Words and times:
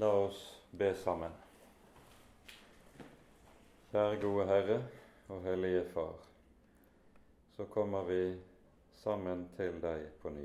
La 0.00 0.12
oss 0.12 0.62
be 0.70 0.92
sammen. 0.94 1.32
Kjære 3.90 4.20
gode 4.22 4.44
Herre 4.46 4.76
og 5.28 5.40
Hellige 5.42 5.80
Far. 5.90 6.20
Så 7.56 7.64
kommer 7.64 8.04
vi 8.06 8.20
sammen 8.94 9.48
til 9.56 9.80
deg 9.82 10.04
på 10.22 10.30
ny 10.30 10.44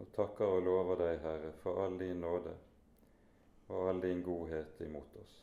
og 0.00 0.08
takker 0.16 0.48
og 0.48 0.62
lover 0.64 0.96
deg, 1.02 1.18
Herre, 1.20 1.50
for 1.60 1.82
all 1.84 1.98
din 2.00 2.22
nåde 2.24 2.54
og 3.68 3.90
all 3.90 4.00
din 4.00 4.22
godhet 4.24 4.80
imot 4.80 5.18
oss. 5.20 5.34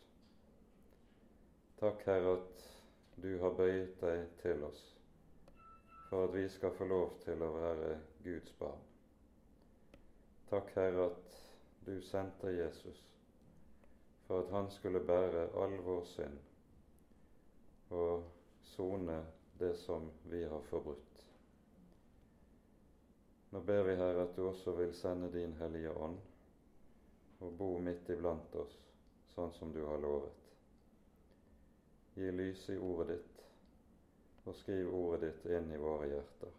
Takk, 1.80 2.02
Herre, 2.10 2.40
at 2.40 2.66
du 3.21 3.36
har 3.44 3.54
bøyet 3.60 4.02
deg 4.02 4.26
til 4.42 4.66
oss 4.66 4.82
for 6.10 6.26
at 6.26 6.34
vi 6.34 6.48
skal 6.50 6.74
få 6.74 6.90
lov 6.90 7.20
til 7.21 7.46
å 7.46 7.52
være 7.54 7.94
Guds 8.26 8.58
barn. 8.58 8.82
Takk, 10.50 10.74
Herre, 10.74 11.12
at 11.12 11.48
du 11.86 12.02
sendte 12.02 12.52
Jesus 12.52 13.05
for 14.27 14.44
at 14.44 14.52
han 14.52 14.72
skulle 14.72 14.99
bære 14.99 15.48
all 15.58 15.77
vår 15.84 16.04
synd 16.05 16.40
og 17.90 18.23
sone 18.62 19.26
det 19.59 19.76
som 19.77 20.12
vi 20.23 20.44
har 20.44 20.62
forbrutt. 20.70 21.23
Nå 23.49 23.59
ber 23.59 23.84
vi, 23.84 23.95
Herre, 23.95 24.27
at 24.27 24.35
du 24.35 24.48
også 24.48 24.71
vil 24.77 24.94
sende 24.95 25.31
din 25.34 25.54
Hellige 25.54 25.91
Ånd 25.98 26.20
og 27.40 27.57
bo 27.57 27.70
midt 27.82 28.09
iblant 28.09 28.55
oss, 28.62 28.76
sånn 29.34 29.54
som 29.55 29.71
du 29.73 29.82
har 29.88 29.98
lovet. 30.04 30.52
Gi 32.13 32.30
lys 32.35 32.68
i 32.70 32.77
ordet 32.77 33.16
ditt, 33.16 33.41
og 34.46 34.59
skriv 34.59 34.93
ordet 34.93 35.23
ditt 35.26 35.49
inn 35.57 35.71
i 35.73 35.82
våre 35.82 36.12
hjerter. 36.12 36.54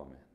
Amen. 0.00 0.29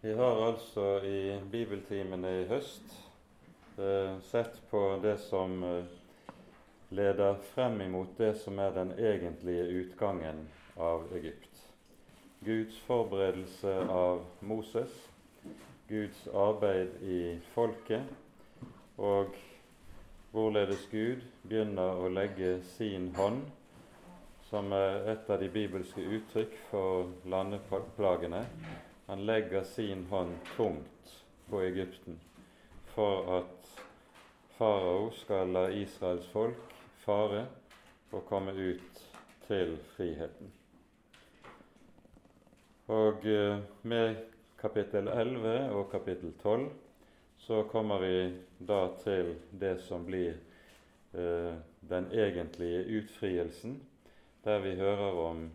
Vi 0.00 0.12
har 0.14 0.46
altså 0.46 1.00
i 1.04 1.40
bibeltimene 1.50 2.30
i 2.42 2.48
høst 2.50 2.92
eh, 3.80 4.18
sett 4.28 4.58
på 4.70 4.80
det 5.02 5.14
som 5.24 5.54
eh, 5.64 5.88
leder 6.92 7.38
frem 7.54 7.80
imot 7.80 8.12
det 8.18 8.34
som 8.42 8.60
er 8.60 8.74
den 8.76 8.92
egentlige 8.98 9.64
utgangen 9.80 10.42
av 10.76 11.08
Egypt. 11.16 11.62
Guds 12.44 12.76
forberedelse 12.84 13.72
av 13.88 14.20
Moses, 14.40 14.92
Guds 15.88 16.26
arbeid 16.28 17.00
i 17.02 17.20
folket, 17.54 18.04
og 19.00 19.32
hvorledes 20.36 20.84
Gud 20.92 21.24
begynner 21.48 22.04
å 22.04 22.12
legge 22.12 22.58
sin 22.76 23.14
hånd, 23.16 23.46
som 24.50 24.68
er 24.76 25.08
et 25.14 25.30
av 25.32 25.40
de 25.40 25.48
bibelske 25.50 26.04
uttrykk 26.04 26.60
for 26.68 27.08
landeplagene, 27.24 28.44
han 29.06 29.26
legger 29.26 29.62
sin 29.62 30.06
hånd 30.06 30.34
tungt 30.56 31.24
på 31.48 31.62
Egypten 31.62 32.20
for 32.94 33.38
at 33.38 33.68
farao 34.56 35.10
skal 35.10 35.52
la 35.52 35.68
Israels 35.70 36.26
folk 36.32 36.72
fare 37.04 37.44
og 38.10 38.24
komme 38.26 38.52
ut 38.52 39.02
til 39.46 39.76
friheten. 39.94 40.50
Og 42.86 43.26
eh, 43.26 43.58
med 43.82 44.16
kapittel 44.58 45.08
11 45.08 45.54
og 45.70 45.90
kapittel 45.90 46.32
12 46.42 46.66
så 47.38 47.62
kommer 47.70 48.02
vi 48.02 48.16
da 48.58 48.80
til 49.02 49.34
det 49.50 49.76
som 49.86 50.06
blir 50.06 50.34
eh, 51.14 51.54
den 51.80 52.08
egentlige 52.10 52.82
utfrielsen, 52.98 53.78
der 54.44 54.58
vi 54.66 54.74
hører 54.78 55.20
om 55.28 55.46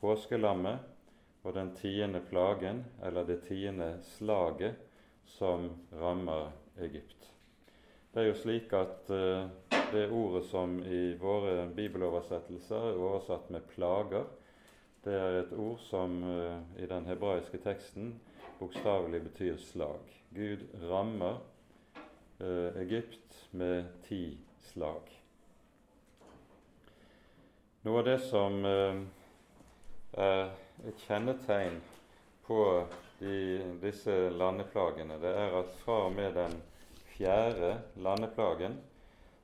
påskelammet 0.00 0.97
og 1.42 1.54
den 1.54 1.74
tiende 1.76 2.20
plagen, 2.20 2.84
eller 3.04 3.24
det 3.24 3.42
tiende 3.46 3.98
slaget, 4.02 4.74
som 5.24 5.70
rammer 6.00 6.50
Egypt. 6.80 7.30
Det 8.14 8.22
er 8.22 8.26
jo 8.30 8.34
slik 8.34 8.72
at 8.72 9.10
uh, 9.12 9.48
det 9.92 10.08
ordet 10.10 10.44
som 10.48 10.78
i 10.82 11.14
våre 11.20 11.68
bibeloversettelser 11.76 12.90
er 12.90 12.98
oversatt 12.98 13.50
med 13.50 13.60
'plager', 13.68 14.26
det 15.04 15.14
er 15.14 15.40
et 15.40 15.52
ord 15.52 15.78
som 15.78 16.22
uh, 16.22 16.58
i 16.82 16.86
den 16.86 17.06
hebraiske 17.06 17.58
teksten 17.58 18.20
bokstavelig 18.58 19.22
betyr 19.22 19.56
slag. 19.56 20.00
Gud 20.34 20.64
rammer 20.90 21.38
uh, 22.40 22.82
Egypt 22.82 23.48
med 23.52 23.84
ti 24.08 24.38
slag. 24.72 25.12
Noe 27.84 27.98
av 27.98 28.04
det 28.04 28.18
som 28.20 28.64
er 30.12 30.50
et 30.86 31.06
kjennetegn 31.06 31.80
på 32.46 32.60
de, 33.18 33.38
disse 33.82 34.14
landeplagene, 34.30 35.18
det 35.20 35.32
er 35.34 35.56
at 35.58 35.72
fra 35.82 36.04
og 36.06 36.14
med 36.14 36.36
den 36.38 36.54
fjerde 37.16 37.72
landeplagen 37.96 38.78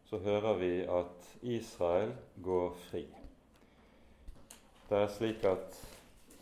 så 0.07 0.21
hører 0.23 0.59
vi 0.61 0.73
at 0.87 1.29
Israel 1.43 2.13
går 2.45 2.75
fri. 2.87 3.03
Det 4.89 5.01
er 5.01 5.11
slik 5.11 5.45
at 5.49 5.79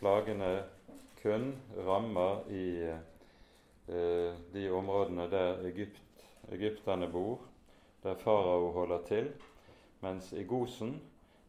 plagene 0.00 0.50
kun 1.22 1.52
rammer 1.86 2.42
i 2.50 2.66
eh, 2.90 4.40
de 4.52 4.64
områdene 4.74 5.28
der 5.30 5.62
Egypt, 5.70 6.26
egypterne 6.52 7.08
bor, 7.08 7.40
der 8.02 8.18
farao 8.18 8.72
holder 8.74 9.06
til, 9.06 9.30
mens 10.02 10.32
i 10.32 10.42
Gosen, 10.44 10.98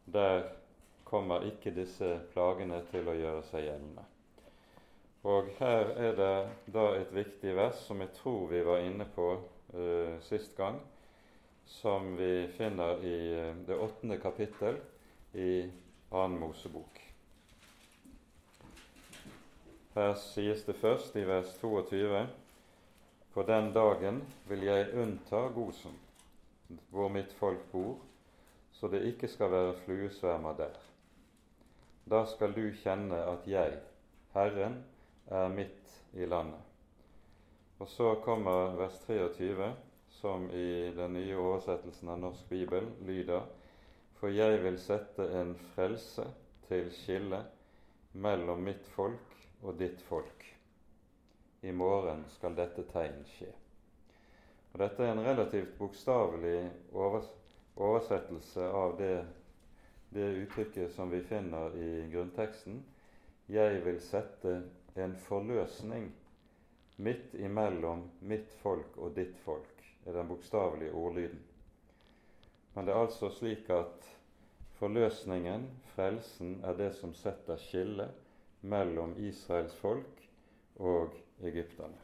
der 0.06 0.46
kommer 1.14 1.46
ikke 1.46 1.70
disse 1.70 2.08
plagene 2.32 2.80
til 2.90 3.06
å 3.06 3.14
gjøre 3.14 3.42
seg 3.46 3.68
gjeldende. 3.68 4.02
Og 5.30 5.52
her 5.60 5.92
er 5.94 6.16
det 6.18 6.32
da 6.74 6.88
et 6.98 7.12
viktig 7.14 7.52
vers 7.56 7.78
som 7.86 8.02
jeg 8.02 8.10
tror 8.18 8.48
vi 8.50 8.62
var 8.66 8.82
inne 8.82 9.06
på 9.14 9.28
uh, 9.38 10.16
sist 10.26 10.56
gang, 10.58 10.80
som 11.70 12.10
vi 12.18 12.48
finner 12.58 12.98
i 13.06 13.18
uh, 13.30 13.52
det 13.64 13.78
åttende 13.78 14.18
kapittel 14.20 14.80
i 15.38 15.64
Annen 16.10 16.40
Mosebok. 16.42 16.98
Her 19.94 20.16
sies 20.18 20.64
det 20.66 20.74
først 20.82 21.14
i 21.16 21.22
vers 21.28 21.52
22.: 21.62 22.24
På 23.32 23.46
den 23.46 23.70
dagen 23.72 24.18
vil 24.50 24.66
jeg 24.66 24.90
unnta 24.98 25.46
Gosen, 25.54 25.94
hvor 26.90 27.08
mitt 27.08 27.32
folk 27.38 27.62
bor, 27.72 28.02
så 28.72 28.90
det 28.90 29.06
ikke 29.14 29.30
skal 29.30 29.54
være 29.54 29.78
fluesvermer 29.86 30.58
der. 30.58 30.93
Da 32.04 32.26
skal 32.28 32.52
du 32.52 32.66
kjenne 32.82 33.16
at 33.32 33.46
jeg, 33.48 33.78
Herren, 34.34 34.82
er 35.26 35.48
midt 35.48 35.92
i 36.12 36.26
landet. 36.28 36.60
Og 37.80 37.88
så 37.88 38.14
kommer 38.24 38.76
vers 38.76 38.98
23, 39.06 39.70
som 40.20 40.50
i 40.50 40.90
den 40.96 41.16
nye 41.16 41.36
oversettelsen 41.40 42.12
av 42.12 42.20
Norsk 42.20 42.48
bibel 42.48 42.86
lyder 43.08 43.46
For 44.20 44.32
jeg 44.32 44.60
vil 44.62 44.76
sette 44.80 45.26
en 45.40 45.54
frelse 45.74 46.26
til 46.68 46.90
skille 46.94 47.40
mellom 48.12 48.62
mitt 48.64 48.86
folk 48.94 49.34
og 49.62 49.78
ditt 49.80 50.00
folk. 50.08 50.44
I 51.64 51.72
morgen 51.72 52.24
skal 52.36 52.56
dette 52.56 52.84
tegn 52.92 53.24
skje. 53.34 53.48
Og 54.74 54.80
Dette 54.82 55.04
er 55.04 55.12
en 55.14 55.24
relativt 55.24 55.76
bokstavelig 55.78 56.70
oversettelse 56.92 58.68
av 58.68 58.96
det 59.00 59.16
det 60.14 60.26
uttrykket 60.44 60.92
som 60.94 61.10
vi 61.10 61.20
finner 61.26 61.76
i 61.76 62.08
grunnteksten 62.12 62.84
'Jeg 63.46 63.80
vil 63.84 64.00
sette 64.00 64.62
en 64.96 65.16
forløsning 65.16 66.12
midt 66.96 67.34
imellom 67.34 68.10
mitt 68.20 68.52
folk 68.62 68.96
og 68.96 69.16
ditt 69.16 69.36
folk', 69.44 69.82
er 70.06 70.12
den 70.12 70.28
bokstavelige 70.28 70.92
ordlyden. 70.92 71.42
Men 72.74 72.86
det 72.86 72.94
er 72.94 73.00
altså 73.00 73.28
slik 73.30 73.70
at 73.70 74.18
forløsningen, 74.78 75.70
frelsen, 75.94 76.60
er 76.64 76.72
det 76.72 76.94
som 76.94 77.14
setter 77.14 77.56
skillet 77.56 78.10
mellom 78.60 79.14
Israels 79.18 79.74
folk 79.74 80.28
og 80.76 81.14
egypterne. 81.42 81.98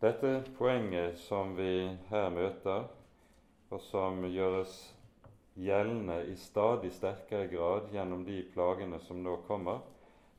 Dette 0.00 0.44
poenget 0.58 1.18
som 1.18 1.56
vi 1.56 1.96
her 2.10 2.30
møter, 2.30 2.88
og 3.70 3.80
som 3.80 4.24
gjøres 4.24 4.93
gjeldende 5.54 6.24
i 6.26 6.36
stadig 6.36 6.92
sterkere 6.92 7.46
grad 7.46 7.92
gjennom 7.92 8.24
de 8.24 8.42
plagene 8.54 8.98
som 9.00 9.22
nå 9.22 9.36
kommer. 9.46 9.80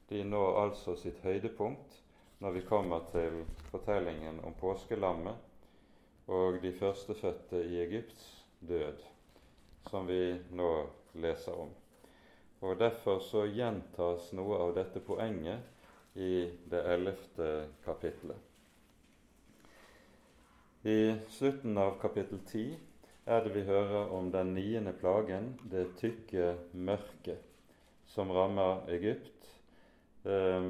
De 0.10 0.24
når 0.24 0.60
altså 0.64 0.96
sitt 1.00 1.22
høydepunkt 1.24 2.02
når 2.44 2.52
vi 2.58 2.66
kommer 2.68 3.06
til 3.12 3.44
fortellingen 3.72 4.42
om 4.44 4.54
påskelammet 4.60 6.28
og 6.28 6.60
de 6.62 6.74
førstefødte 6.74 7.62
i 7.64 7.80
Egypts 7.84 8.46
død, 8.60 9.02
som 9.90 10.08
vi 10.08 10.36
nå 10.52 10.72
leser 11.14 11.54
om. 11.54 11.70
Og 12.62 12.80
Derfor 12.80 13.20
så 13.22 13.46
gjentas 13.46 14.32
noe 14.34 14.58
av 14.58 14.74
dette 14.76 15.00
poenget 15.06 16.18
i 16.18 16.48
det 16.72 16.82
ellevte 16.96 17.50
kapittelet. 17.86 18.40
I 20.86 21.16
slutten 21.30 21.78
av 21.82 21.98
kapittel 22.02 22.42
ti 22.46 22.66
er 23.26 23.44
det 23.44 23.54
vi 23.56 23.66
hører 23.66 24.12
om 24.14 24.32
den 24.32 24.54
niende 24.54 24.94
plagen, 24.94 25.54
det 25.72 25.96
tykke 25.98 26.56
mørket, 26.74 27.42
som 28.06 28.32
rammer 28.32 28.86
Egypt, 28.94 29.50
eh, 30.26 30.68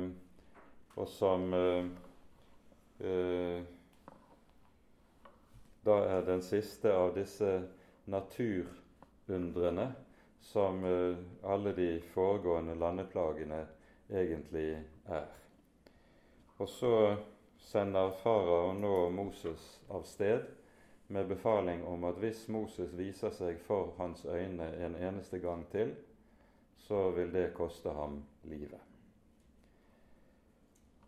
og 0.96 1.08
som 1.12 1.54
eh, 1.54 1.86
eh, 3.04 3.64
da 5.86 6.00
er 6.10 6.26
den 6.26 6.42
siste 6.42 6.94
av 6.96 7.12
disse 7.14 7.52
naturundrene 8.10 9.92
som 10.42 10.84
eh, 10.86 11.18
alle 11.44 11.74
de 11.78 11.90
foregående 12.14 12.76
landeplagene 12.80 13.66
egentlig 14.10 14.70
er. 15.06 15.28
Og 16.58 16.70
så 16.70 16.94
sender 17.60 18.16
farao 18.24 18.74
nå 18.78 19.10
Moses 19.14 19.66
av 19.90 20.06
sted 20.08 20.46
med 21.08 21.28
befaling 21.28 21.86
om 21.86 22.04
at 22.04 22.18
hvis 22.22 22.48
Moses 22.50 22.94
viser 22.98 23.34
seg 23.34 23.60
for 23.68 23.94
hans 23.98 24.26
øyne 24.26 24.72
en 24.86 24.96
eneste 24.96 25.40
gang 25.40 25.66
til, 25.72 25.94
så 26.78 27.10
vil 27.12 27.34
det 27.34 27.54
koste 27.54 27.90
ham 27.94 28.24
livet. 28.44 28.82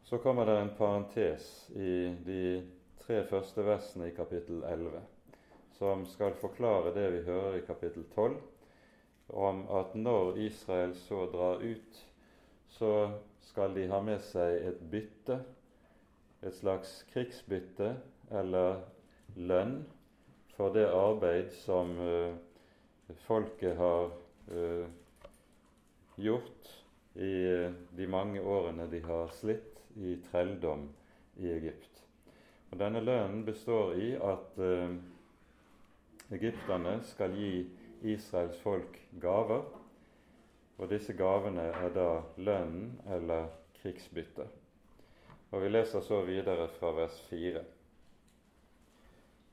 Så 0.04 0.18
kommer 0.18 0.46
det 0.46 0.60
en 0.62 0.76
parentes 0.78 1.70
i 1.76 2.16
de 2.26 2.44
tre 3.02 3.24
første 3.28 3.66
versene 3.66 4.08
i 4.08 4.16
kapittel 4.16 4.64
11, 4.64 5.02
som 5.78 6.06
skal 6.06 6.38
forklare 6.40 6.94
det 6.96 7.08
vi 7.14 7.26
hører 7.26 7.58
i 7.58 7.66
kapittel 7.68 8.06
12, 8.16 8.38
om 9.30 9.66
at 9.80 9.96
når 9.96 10.38
Israel 10.38 10.96
så 10.96 11.26
drar 11.32 11.64
ut, 11.64 12.06
så 12.68 13.10
skal 13.42 13.76
de 13.76 13.88
ha 13.92 14.00
med 14.02 14.22
seg 14.24 14.62
et 14.70 14.80
bytte, 14.92 15.42
et 16.44 16.56
slags 16.56 17.02
krigsbytte 17.12 17.96
eller 18.32 18.86
lønn 19.38 19.82
for 20.58 20.74
det 20.74 20.88
arbeid 20.90 21.52
som 21.62 21.94
uh, 22.02 22.34
folket 23.28 23.78
har 23.78 24.10
uh, 24.52 24.88
gjort 26.18 26.72
i 27.14 27.34
uh, 27.46 27.76
de 27.98 28.08
mange 28.10 28.42
årene 28.42 28.88
de 28.90 29.02
har 29.06 29.30
slitt 29.38 29.84
i 29.98 30.18
trelldom 30.32 30.88
i 31.38 31.52
Egypt. 31.54 32.04
Og 32.72 32.80
Denne 32.82 33.02
lønnen 33.02 33.46
består 33.48 33.94
i 33.96 34.10
at 34.20 34.58
egypterne 36.36 36.98
skal 37.08 37.32
gi 37.38 37.62
Israels 38.12 38.60
folk 38.60 38.98
gaver, 39.22 39.64
og 40.78 40.92
disse 40.92 41.16
gavene 41.18 41.70
er 41.72 41.94
da 41.96 42.10
lønnen 42.36 42.92
eller 43.08 43.48
krigsbyttet. 43.80 44.52
Og 45.52 45.64
Vi 45.64 45.72
leser 45.72 46.04
så 46.04 46.22
videre 46.28 46.68
fra 46.76 46.92
vers 46.92 47.22
4. 47.30 47.64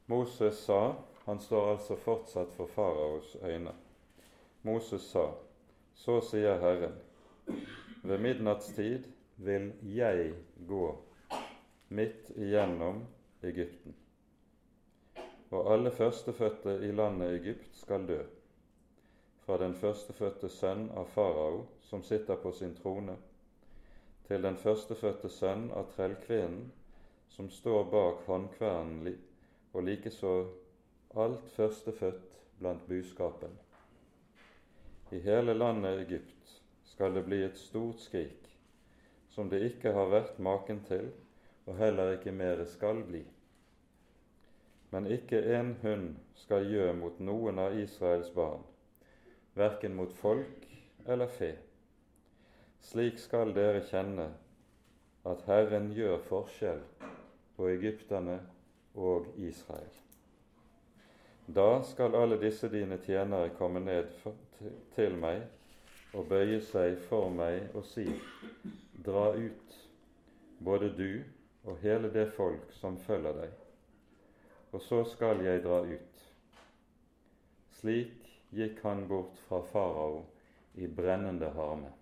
Moses 0.06 0.58
sa 0.64 0.96
Han 1.24 1.40
står 1.40 1.70
altså 1.70 1.96
fortsatt 1.96 2.52
for 2.52 2.66
faraos 2.66 3.36
øyne. 3.42 3.72
Moses 4.62 5.02
sa, 5.02 5.30
Så 5.94 6.20
sier 6.20 6.58
Herren, 6.60 6.92
ved 8.02 8.18
midnattstid 8.18 9.04
vil 9.36 9.72
jeg 9.82 10.34
gå 10.68 10.98
midt 11.88 12.30
igjennom 12.36 13.04
Egypten, 13.42 13.94
og 15.50 15.72
alle 15.72 15.90
førstefødte 15.90 16.78
i 16.88 16.92
landet 16.92 17.40
Egypt 17.40 17.76
skal 17.76 18.06
dø, 18.08 18.20
fra 19.46 19.58
den 19.64 19.74
førstefødte 19.74 20.48
sønn 20.48 20.90
av 20.96 21.08
farao, 21.14 21.66
som 21.88 22.02
sitter 22.02 22.36
på 22.36 22.52
sin 22.52 22.74
trone, 22.76 23.16
til 24.28 24.42
den 24.42 24.56
førstefødte 24.56 25.28
sønn 25.28 25.70
av 25.72 25.88
trellkvinnen, 25.96 26.72
som 27.28 27.50
står 27.50 27.84
bak 27.92 28.26
håndkvernen 28.26 29.04
og 29.74 29.82
likeså 29.82 30.32
alt 31.16 31.50
førstefødt 31.56 32.38
blant 32.58 32.86
buskapen. 32.88 33.52
I 35.12 35.18
hele 35.18 35.54
landet 35.54 36.00
Egypt 36.06 36.54
skal 36.84 37.14
det 37.14 37.24
bli 37.26 37.42
et 37.44 37.58
stort 37.58 38.00
skrik, 38.00 38.48
som 39.30 39.50
det 39.50 39.62
ikke 39.66 39.92
har 39.92 40.10
vært 40.10 40.38
maken 40.38 40.80
til, 40.88 41.10
og 41.66 41.76
heller 41.78 42.14
ikke 42.14 42.32
mere 42.32 42.66
skal 42.70 43.02
bli. 43.06 43.24
Men 44.90 45.06
ikke 45.10 45.40
en 45.56 45.74
hund 45.82 46.08
skal 46.38 46.68
gjø 46.70 46.92
mot 46.94 47.18
noen 47.20 47.58
av 47.58 47.78
Israels 47.78 48.30
barn, 48.30 48.62
verken 49.58 49.96
mot 49.98 50.12
folk 50.22 50.68
eller 51.06 51.26
fe. 51.26 51.54
Slik 52.84 53.18
skal 53.18 53.54
dere 53.56 53.82
kjenne 53.88 54.28
at 55.26 55.46
Herren 55.48 55.90
gjør 55.96 56.20
forskjell 56.28 56.82
på 57.56 57.68
egypterne 57.72 58.38
og 58.94 59.26
Israel. 59.36 59.90
Da 61.46 61.82
skal 61.82 62.14
alle 62.16 62.38
disse 62.40 62.68
dine 62.72 62.98
tjenere 63.04 63.50
komme 63.58 63.82
ned 63.84 64.08
til 64.94 65.16
meg 65.20 65.42
og 66.14 66.28
bøye 66.30 66.60
seg 66.64 66.96
for 67.08 67.28
meg 67.30 67.74
og 67.74 67.84
si:" 67.84 68.06
Dra 69.04 69.34
ut, 69.36 69.74
både 70.64 70.88
du 70.96 71.22
og 71.64 71.76
hele 71.82 72.08
det 72.12 72.30
folk 72.32 72.72
som 72.72 72.96
følger 72.96 73.36
deg, 73.36 73.50
og 74.72 74.80
så 74.80 75.02
skal 75.04 75.42
jeg 75.44 75.62
dra 75.64 75.82
ut. 75.84 76.22
Slik 77.76 78.30
gikk 78.54 78.80
han 78.82 79.04
bort 79.08 79.36
fra 79.48 79.60
farao 79.60 80.24
i 80.74 80.86
brennende 80.86 81.50
harme. 81.50 81.92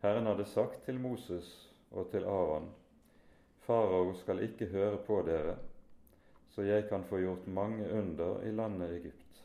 Herren 0.00 0.26
hadde 0.26 0.46
sagt 0.46 0.84
til 0.86 1.00
Moses 1.00 1.50
og 1.90 2.08
til 2.10 2.24
Aron 2.24 2.70
Farao 3.68 4.14
skal 4.16 4.38
ikke 4.40 4.66
høre 4.72 4.96
på 5.04 5.18
dere, 5.26 5.58
så 6.48 6.64
jeg 6.64 6.86
kan 6.88 7.02
få 7.04 7.18
gjort 7.20 7.50
mange 7.52 7.90
under 7.92 8.40
i 8.48 8.52
landet 8.56 8.94
Egypt. 8.94 9.42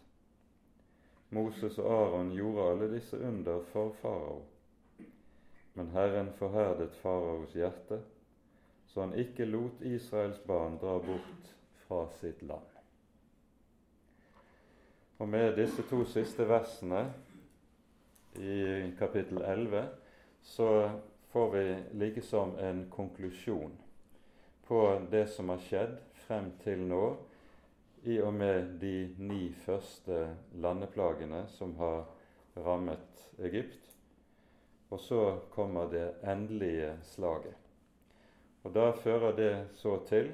Moses 1.30 1.76
og 1.78 1.90
Aron 1.92 2.30
gjorde 2.32 2.70
alle 2.72 2.88
disse 2.94 3.20
under 3.20 3.60
for 3.74 3.92
farao. 4.00 4.40
Men 5.74 5.92
Herren 5.92 6.32
forherdet 6.40 6.96
faraos 7.02 7.52
hjerte, 7.52 8.00
så 8.88 9.04
han 9.04 9.20
ikke 9.20 9.50
lot 9.50 9.84
Israels 9.92 10.40
barn 10.48 10.80
dra 10.80 10.96
bort 11.04 11.54
fra 11.84 12.06
sitt 12.22 12.48
land. 12.48 12.72
Og 15.20 15.30
med 15.30 15.58
disse 15.60 15.84
to 15.92 16.06
siste 16.08 16.48
versene 16.48 17.10
i 18.40 18.92
kapittel 19.00 19.44
11 19.44 19.88
så 20.56 20.74
får 21.36 21.56
vi 21.58 21.70
likesom 22.06 22.56
en 22.60 22.86
konklusjon 22.92 23.83
på 24.68 25.02
det 25.12 25.28
som 25.28 25.50
har 25.50 25.62
skjedd 25.64 25.96
frem 26.26 26.52
til 26.64 26.84
nå, 26.88 27.04
i 28.04 28.20
og 28.22 28.34
med 28.36 28.76
de 28.82 29.14
ni 29.18 29.48
første 29.64 30.26
landeplagene 30.60 31.46
som 31.56 31.76
har 31.80 32.04
rammet 32.66 33.28
Egypt. 33.40 33.94
Og 34.92 35.00
så 35.00 35.22
kommer 35.54 35.88
det 35.92 36.08
endelige 36.22 36.98
slaget. 37.16 37.56
Og 38.64 38.74
Da 38.74 38.92
fører 38.92 39.36
det 39.36 39.54
så 39.76 39.98
til 40.08 40.32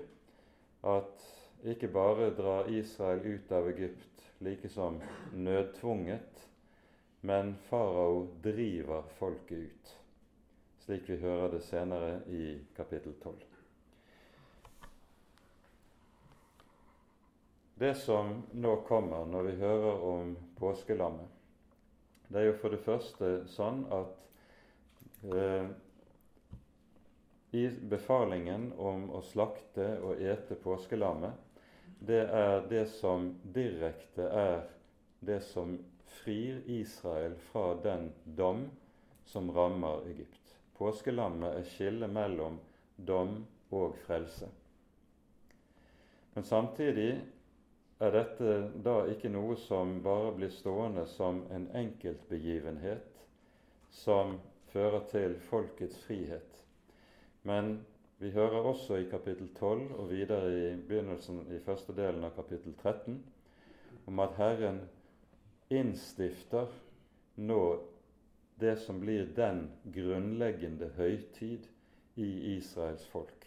at 0.84 1.26
ikke 1.64 1.88
bare 1.88 2.30
drar 2.36 2.70
Israel 2.70 3.26
ut 3.26 3.52
av 3.52 3.68
Egypt 3.68 4.26
like 4.40 4.70
som 4.70 5.02
nødtvunget, 5.34 6.48
men 7.22 7.56
farao 7.70 8.28
driver 8.44 9.04
folket 9.20 9.58
ut, 9.58 9.96
slik 10.80 11.10
vi 11.10 11.20
hører 11.20 11.52
det 11.52 11.64
senere 11.64 12.22
i 12.28 12.60
kapittel 12.76 13.14
12. 13.24 13.49
Det 17.80 17.94
som 17.96 18.42
nå 18.52 18.76
kommer 18.88 19.26
når 19.26 19.44
vi 19.44 19.52
hører 19.62 20.02
om 20.04 20.34
påskelammet, 20.60 21.28
det 22.28 22.42
er 22.42 22.50
jo 22.50 22.58
for 22.60 22.76
det 22.76 22.80
første 22.84 23.30
sånn 23.48 23.86
at 23.96 25.30
eh, 25.32 25.70
i 27.56 27.64
befalingen 27.94 28.74
om 28.76 29.08
å 29.16 29.22
slakte 29.24 29.88
og 30.04 30.20
ete 30.20 30.60
påskelammet, 30.60 31.40
det 32.04 32.20
er 32.42 32.68
det 32.68 32.84
som 32.98 33.32
direkte 33.56 34.28
er 34.28 34.60
det 35.24 35.40
som 35.48 35.78
frir 36.20 36.60
Israel 36.68 37.40
fra 37.48 37.78
den 37.80 38.12
dom 38.26 38.68
som 39.24 39.52
rammer 39.56 40.04
Egypt. 40.12 40.56
Påskelammet 40.76 41.64
er 41.64 41.72
skillet 41.78 42.12
mellom 42.12 42.60
dom 42.96 43.38
og 43.72 43.96
frelse. 44.04 44.52
Men 46.36 46.44
samtidig 46.44 47.12
er 48.00 48.14
dette 48.16 48.52
da 48.84 49.02
ikke 49.12 49.32
noe 49.32 49.58
som 49.60 49.98
bare 50.04 50.32
blir 50.38 50.52
stående 50.56 51.04
som 51.12 51.42
en 51.52 51.68
enkeltbegivenhet 51.76 53.24
som 53.92 54.38
fører 54.72 55.04
til 55.12 55.36
folkets 55.50 55.98
frihet. 56.06 56.62
Men 57.44 57.80
vi 58.20 58.32
hører 58.32 58.68
også 58.72 59.00
i 59.00 59.10
kapittel 59.12 59.50
12 59.56 59.92
og 60.00 60.10
videre 60.12 60.52
i 60.52 60.64
begynnelsen 60.88 61.44
i 61.56 61.60
første 61.66 61.96
delen 61.96 62.24
av 62.24 62.36
kapittel 62.36 62.76
13 62.84 63.20
om 64.08 64.24
at 64.24 64.36
Herren 64.40 64.82
innstifter 65.70 66.72
nå 67.36 67.62
det 68.60 68.78
som 68.84 69.00
blir 69.00 69.28
den 69.36 69.66
grunnleggende 69.94 70.90
høytid 70.98 71.68
i 72.20 72.30
Israels 72.56 73.06
folk. 73.08 73.46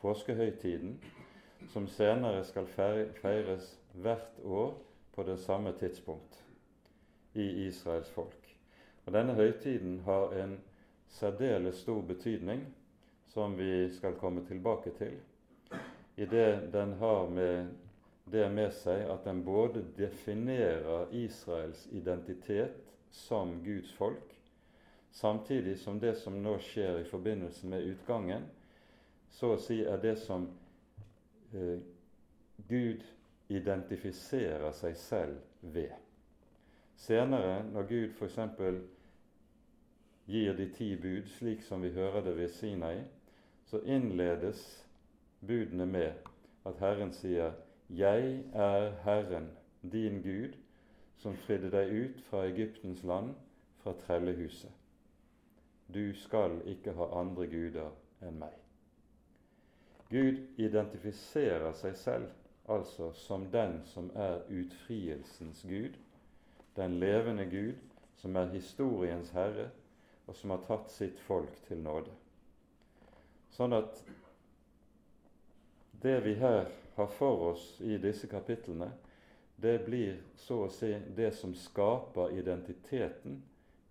Påskehøytiden 0.00 0.96
som 1.72 1.88
senere 1.88 2.44
skal 2.44 2.68
feires 2.72 3.77
hvert 3.92 4.40
år 4.44 4.74
på 5.14 5.22
det 5.22 5.38
samme 5.40 5.72
tidspunkt 5.78 6.44
i 7.32 7.66
Israels 7.66 8.10
folk. 8.10 8.56
Og 9.06 9.12
Denne 9.12 9.34
høytiden 9.34 10.00
har 10.04 10.34
en 10.42 10.58
særdeles 11.08 11.76
stor 11.76 12.00
betydning, 12.02 12.66
som 13.26 13.58
vi 13.58 13.88
skal 13.94 14.14
komme 14.20 14.46
tilbake 14.46 14.90
til, 14.98 15.16
i 16.16 16.26
det 16.26 16.72
den 16.72 16.92
har 16.92 17.28
med 17.28 17.68
det 18.32 18.48
med 18.52 18.72
seg 18.76 19.06
at 19.08 19.24
den 19.24 19.40
både 19.44 19.84
definerer 19.96 21.08
Israels 21.16 21.86
identitet 21.92 22.76
som 23.10 23.64
Guds 23.64 23.92
folk, 23.92 24.34
samtidig 25.10 25.78
som 25.78 26.00
det 26.00 26.16
som 26.20 26.36
nå 26.42 26.58
skjer 26.60 27.00
i 27.00 27.08
forbindelse 27.08 27.66
med 27.66 27.86
utgangen, 27.94 28.44
så 29.30 29.54
å 29.54 29.60
si 29.60 29.80
er 29.84 30.00
det 30.02 30.16
som 30.20 30.48
eh, 31.54 31.78
Gud 32.68 33.04
identifiserer 33.48 34.72
seg 34.76 34.96
selv 34.96 35.38
ved. 35.60 35.92
Senere, 36.98 37.62
når 37.72 37.82
Gud 37.88 38.08
f.eks. 38.18 38.38
gir 40.28 40.56
de 40.56 40.66
ti 40.74 40.96
bud, 40.96 41.28
slik 41.38 41.62
som 41.62 41.82
vi 41.82 41.92
hører 41.94 42.24
det 42.24 42.36
ved 42.36 42.48
Sinai, 42.48 42.98
så 43.64 43.80
innledes 43.80 44.88
budene 45.40 45.86
med 45.86 46.12
at 46.66 46.78
Herren 46.78 47.12
sier 47.12 47.52
'Jeg 47.88 48.44
er 48.52 48.90
Herren, 49.04 49.50
din 49.82 50.22
Gud, 50.22 50.56
som 51.16 51.36
fridde 51.36 51.70
deg 51.70 51.92
ut 51.92 52.20
fra 52.20 52.44
Egyptens 52.44 53.02
land, 53.02 53.34
fra 53.76 53.92
trellehuset'. 53.92 54.72
Du 55.94 56.14
skal 56.14 56.60
ikke 56.66 56.92
ha 56.92 57.20
andre 57.20 57.46
guder 57.46 57.90
enn 58.22 58.38
meg. 58.38 58.52
Gud 60.10 60.36
identifiserer 60.56 61.72
seg 61.72 61.96
selv 61.96 62.28
altså 62.68 63.12
som 63.12 63.50
den 63.50 63.80
som 63.84 64.10
er 64.14 64.42
utfrielsens 64.52 65.62
Gud, 65.68 65.96
den 66.76 66.98
levende 67.00 67.46
Gud, 67.50 67.74
som 68.16 68.36
er 68.36 68.52
historiens 68.52 69.30
herre, 69.30 69.70
og 70.26 70.36
som 70.36 70.50
har 70.50 70.64
tatt 70.66 70.90
sitt 70.92 71.20
folk 71.24 71.54
til 71.68 71.80
nåde. 71.80 72.12
Sånn 73.56 73.72
at 73.72 74.02
det 76.02 76.18
vi 76.26 76.34
her 76.38 76.68
har 76.96 77.12
for 77.16 77.52
oss 77.52 77.70
i 77.80 77.96
disse 77.98 78.28
kapitlene, 78.30 78.90
det 79.56 79.78
blir 79.86 80.18
så 80.38 80.60
å 80.66 80.70
si 80.70 80.92
det 81.16 81.32
som 81.34 81.54
skaper 81.56 82.36
identiteten 82.38 83.40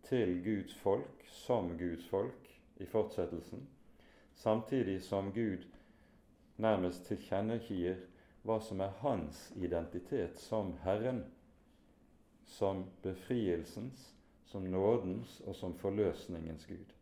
til 0.07 0.37
Guds 0.45 0.75
folk 0.79 1.25
som 1.43 1.73
Guds 1.79 2.05
folk 2.07 2.53
i 2.79 2.85
fortsettelsen, 2.87 3.65
samtidig 4.35 5.01
som 5.03 5.33
Gud 5.35 5.65
nærmest 6.61 7.09
tilkjennegir 7.09 7.97
hva 8.47 8.61
som 8.63 8.79
er 8.79 8.93
hans 9.01 9.49
identitet 9.59 10.39
som 10.39 10.71
Herren, 10.85 11.25
som 12.47 12.85
befrielsens, 13.03 14.13
som 14.47 14.63
nådens 14.71 15.41
og 15.45 15.55
som 15.55 15.73
forløsningens 15.75 16.65
Gud. 16.65 16.93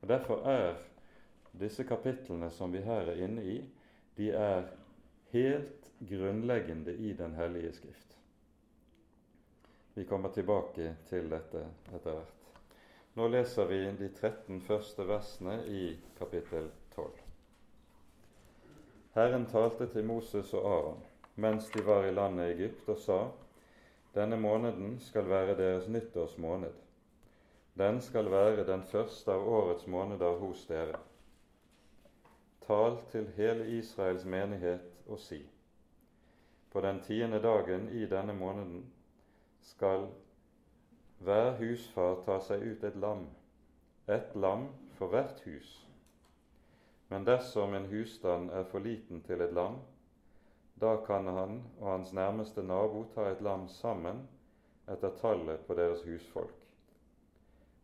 Og 0.00 0.08
Derfor 0.08 0.46
er 0.48 0.78
disse 1.60 1.84
kapitlene 1.84 2.48
som 2.50 2.72
vi 2.72 2.80
her 2.84 3.12
er 3.12 3.20
inne 3.26 3.44
i, 3.44 3.58
de 4.16 4.30
er 4.32 4.70
helt 5.34 5.90
grunnleggende 6.08 6.96
i 6.96 7.12
Den 7.12 7.34
hellige 7.34 7.72
Skrift. 7.72 8.16
Vi 9.94 10.04
kommer 10.04 10.32
tilbake 10.32 10.94
til 11.08 11.30
dette 11.30 11.66
etter 11.92 12.16
hvert. 12.16 12.50
Nå 13.16 13.28
leser 13.28 13.68
vi 13.68 13.84
de 13.96 14.08
13 14.08 14.60
første 14.60 15.04
versene 15.08 15.60
i 15.68 15.84
kapittel 16.18 16.68
12. 16.68 16.85
Herren 19.16 19.46
talte 19.46 19.86
til 19.88 20.04
Moses 20.04 20.50
og 20.54 20.64
Aron 20.68 21.04
mens 21.40 21.70
de 21.72 21.80
var 21.86 22.04
i 22.04 22.10
landet 22.12 22.50
Egypt, 22.50 22.88
og 22.88 22.98
sa:" 22.98 23.28
Denne 24.14 24.36
måneden 24.36 24.98
skal 25.00 25.28
være 25.28 25.56
deres 25.56 25.88
nyttårsmåned. 25.88 26.72
Den 27.78 28.00
skal 28.00 28.30
være 28.30 28.66
den 28.66 28.82
første 28.82 29.32
av 29.32 29.48
årets 29.48 29.86
måneder 29.86 30.36
hos 30.36 30.66
dere. 30.66 30.98
Tal 32.66 32.98
til 33.10 33.26
hele 33.36 33.78
Israels 33.78 34.24
menighet 34.24 34.92
og 35.08 35.18
si:" 35.18 35.46
På 36.70 36.80
den 36.80 37.00
tiende 37.00 37.42
dagen 37.42 37.88
i 37.88 38.06
denne 38.06 38.34
måneden 38.34 38.92
skal 39.62 40.06
hver 41.18 41.56
husfar 41.56 42.22
ta 42.24 42.38
seg 42.40 42.60
ut 42.60 42.84
et 42.84 42.96
lam, 42.96 43.28
ett 44.08 44.36
lam 44.36 44.68
for 44.92 45.08
hvert 45.08 45.40
hus 45.44 45.85
men 47.08 47.24
dersom 47.24 47.74
en 47.74 47.86
husstand 47.86 48.50
er 48.50 48.64
for 48.70 48.82
liten 48.82 49.20
til 49.26 49.40
et 49.40 49.52
lam, 49.54 49.78
da 50.80 50.96
kan 51.06 51.26
han 51.26 51.60
og 51.80 51.90
hans 51.90 52.12
nærmeste 52.12 52.62
nabo 52.62 53.04
ta 53.14 53.28
et 53.30 53.40
lam 53.40 53.68
sammen 53.68 54.24
etter 54.90 55.14
tallet 55.20 55.62
på 55.66 55.74
deres 55.78 56.02
husfolk. 56.04 56.56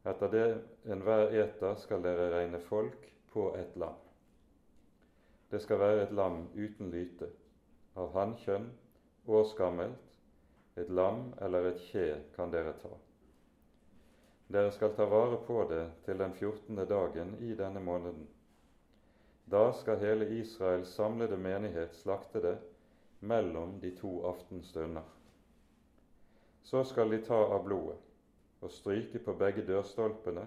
Etter 0.05 0.33
det 0.33 0.47
enhver 0.91 1.31
eter, 1.31 1.77
skal 1.79 2.03
dere 2.03 2.33
regne 2.35 2.59
folk 2.61 3.07
på 3.33 3.53
et 3.57 3.77
lam. 3.79 3.95
Det 5.51 5.63
skal 5.63 5.79
være 5.79 6.03
et 6.03 6.13
lam 6.13 6.49
uten 6.57 6.91
lyte, 6.91 7.31
av 7.97 8.11
hannkjønn, 8.17 8.69
årsgammelt, 9.29 10.19
et 10.77 10.91
lam 10.91 11.29
eller 11.45 11.71
et 11.71 11.83
kje 11.93 12.07
kan 12.35 12.51
dere 12.51 12.75
ta. 12.83 12.91
Dere 14.53 14.73
skal 14.75 14.95
ta 14.97 15.07
vare 15.07 15.39
på 15.47 15.63
det 15.71 15.85
til 16.05 16.19
den 16.19 16.35
fjortende 16.35 16.87
dagen 16.89 17.37
i 17.41 17.55
denne 17.55 17.81
måneden 17.81 18.27
da 19.51 19.73
skal 19.73 19.99
hele 19.99 20.29
Israels 20.39 20.95
samlede 20.95 21.37
menighet 21.37 21.95
slakte 21.95 22.41
det 22.43 22.57
mellom 23.21 23.81
de 23.81 23.91
to 23.97 24.27
aftenstunder. 24.27 25.03
Så 26.63 26.85
skal 26.85 27.11
de 27.11 27.21
ta 27.25 27.39
av 27.55 27.65
blodet 27.65 27.99
og 28.63 28.71
stryke 28.71 29.19
på 29.19 29.35
begge 29.35 29.65
dørstolpene 29.67 30.47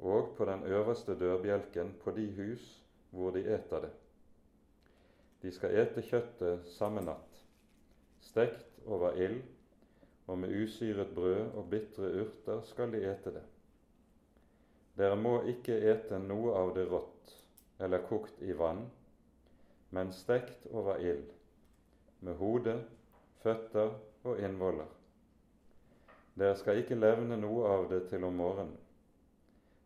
og 0.00 0.34
på 0.36 0.46
den 0.48 0.62
øverste 0.62 1.18
dørbjelken 1.18 1.94
på 2.04 2.14
de 2.16 2.30
hus 2.36 2.68
hvor 3.10 3.30
de 3.34 3.42
eter 3.54 3.80
det. 3.80 3.92
De 5.42 5.52
skal 5.52 5.74
ete 5.82 6.02
kjøttet 6.04 6.66
samme 6.76 7.02
natt, 7.04 7.38
stekt 8.20 8.82
over 8.86 9.16
ild, 9.16 9.40
og 10.30 10.38
med 10.38 10.52
usyret 10.62 11.14
brød 11.14 11.56
og 11.58 11.70
bitre 11.70 12.10
urter 12.22 12.60
skal 12.68 12.92
de 12.92 13.00
ete 13.10 13.32
det. 13.34 13.42
Dere 14.98 15.16
må 15.16 15.40
ikke 15.48 15.78
ete 15.90 16.18
noe 16.22 16.54
av 16.60 16.74
det 16.76 16.84
rått, 16.90 17.09
eller 17.80 18.02
kokt 18.08 18.42
i 18.42 18.52
vann, 18.52 18.84
men 19.90 20.12
stekt 20.12 20.66
over 20.70 21.00
ild, 21.00 21.32
med 22.20 22.36
hode, 22.36 22.76
føtter 23.42 23.94
og 24.24 24.40
innvoller. 24.40 24.88
Dere 26.38 26.56
skal 26.56 26.80
ikke 26.80 26.98
levne 26.98 27.36
noe 27.40 27.66
av 27.68 27.88
det 27.90 28.04
til 28.12 28.24
om 28.24 28.36
morgenen. 28.36 28.76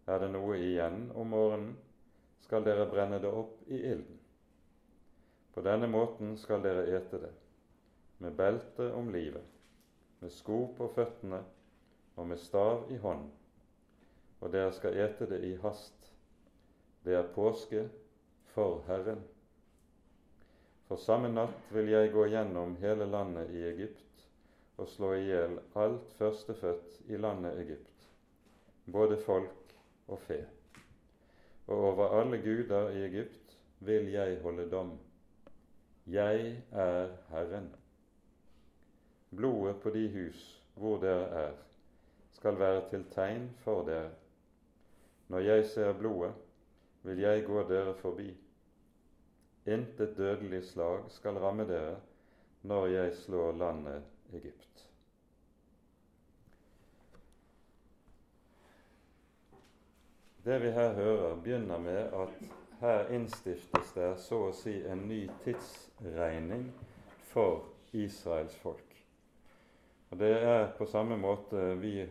Er 0.07 0.21
det 0.21 0.33
noe 0.35 0.59
igjen 0.61 1.09
om 1.17 1.31
morgenen, 1.33 1.77
skal 2.45 2.67
dere 2.67 2.85
brenne 2.91 3.19
det 3.23 3.31
opp 3.31 3.63
i 3.73 3.79
ilden. 3.79 4.19
På 5.55 5.63
denne 5.65 5.89
måten 5.89 6.35
skal 6.37 6.61
dere 6.63 6.85
ete 6.99 7.21
det, 7.23 7.31
med 8.19 8.37
belte 8.37 8.91
om 8.93 9.09
livet, 9.15 9.47
med 10.21 10.33
sko 10.35 10.59
på 10.77 10.91
føttene 10.93 11.41
og 12.17 12.27
med 12.29 12.43
stav 12.43 12.91
i 12.93 12.99
hånden, 13.01 13.31
og 14.41 14.53
dere 14.53 14.75
skal 14.77 14.99
ete 15.07 15.31
det 15.31 15.41
i 15.47 15.55
hast 15.63 15.94
det 17.05 17.15
er 17.15 17.33
påske 17.35 17.89
for 18.55 18.83
Herren. 18.89 19.21
For 20.89 21.01
samme 21.01 21.31
natt 21.33 21.73
vil 21.73 21.89
jeg 21.93 22.13
gå 22.13 22.27
gjennom 22.33 22.77
hele 22.81 23.07
landet 23.09 23.53
i 23.53 23.63
Egypt 23.71 24.25
og 24.77 24.89
slå 24.91 25.13
i 25.17 25.25
hjel 25.29 25.59
alt 25.81 26.13
førstefødt 26.19 27.01
i 27.13 27.21
landet 27.21 27.61
Egypt, 27.63 28.09
både 28.93 29.17
folk 29.21 29.75
og 30.09 30.19
fe. 30.27 30.41
Og 31.67 31.85
over 31.93 32.21
alle 32.21 32.41
guder 32.43 32.91
i 32.93 33.05
Egypt 33.07 33.57
vil 33.85 34.11
jeg 34.13 34.41
holde 34.43 34.69
dom. 34.71 34.99
Jeg 36.07 36.63
er 36.73 37.15
Herren. 37.31 37.71
Blodet 39.37 39.81
på 39.81 39.91
de 39.91 40.09
hus 40.13 40.43
hvor 40.75 40.99
dere 41.01 41.29
er, 41.47 41.53
skal 42.33 42.59
være 42.59 42.89
til 42.91 43.05
tegn 43.15 43.51
for 43.63 43.87
dere. 43.87 44.11
Når 45.29 45.39
jeg 45.39 45.67
ser 45.67 45.93
blodet, 45.99 46.35
vil 47.05 47.21
jeg 47.21 47.45
gå 47.47 47.63
dere 47.69 47.95
forbi. 48.01 48.31
Intet 49.67 50.17
dødelig 50.17 50.65
slag 50.65 51.05
skal 51.13 51.39
ramme 51.41 51.67
dere 51.69 51.97
når 52.65 52.87
jeg 52.87 53.15
slår 53.17 53.53
landet 53.61 54.03
Egypt. 54.33 54.89
Det 60.45 60.59
vi 60.61 60.71
her 60.71 60.93
hører, 60.93 61.37
begynner 61.37 61.79
med 61.79 61.97
at 61.97 62.29
her 62.81 63.09
innstiftes 63.09 63.93
det 63.97 64.11
så 64.21 64.43
å 64.51 64.53
si 64.53 64.75
en 64.85 65.07
ny 65.09 65.23
tidsregning 65.45 66.67
for 67.31 67.65
Israels 67.97 68.57
folk. 68.61 68.91
Og 70.11 70.19
Det 70.19 70.35
er 70.45 70.67
på 70.79 70.87
samme 70.87 71.17
måte 71.17 71.63
vi 71.81 72.05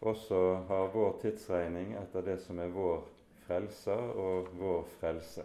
også 0.00 0.38
har 0.68 0.92
vår 0.94 1.18
tidsregning 1.22 1.96
etter 1.98 2.22
det 2.22 2.38
som 2.40 2.58
er 2.58 2.70
vår 2.70 3.02
frelser 3.50 4.12
og 4.14 4.52
vår 4.54 4.84
frelse. 5.00 5.42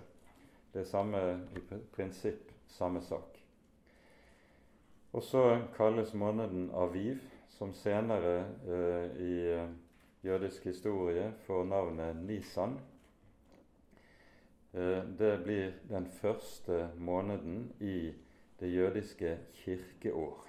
Det 0.73 0.83
er 0.83 0.89
samme 0.89 1.21
i 1.57 1.61
prinsipp 1.95 2.51
samme 2.69 3.01
sak. 3.01 3.39
Og 5.13 5.23
så 5.23 5.61
kalles 5.77 6.13
måneden 6.13 6.69
Aviv, 6.73 7.17
som 7.49 7.71
senere 7.73 8.45
eh, 8.67 9.21
i 9.21 10.27
jødisk 10.27 10.63
historie 10.63 11.31
får 11.45 11.63
navnet 11.65 12.15
Nisan. 12.15 12.75
Eh, 14.73 15.01
det 15.19 15.43
blir 15.43 15.71
den 15.89 16.05
første 16.05 16.89
måneden 16.97 17.71
i 17.79 18.11
det 18.59 18.73
jødiske 18.73 19.37
kirkeår. 19.63 20.43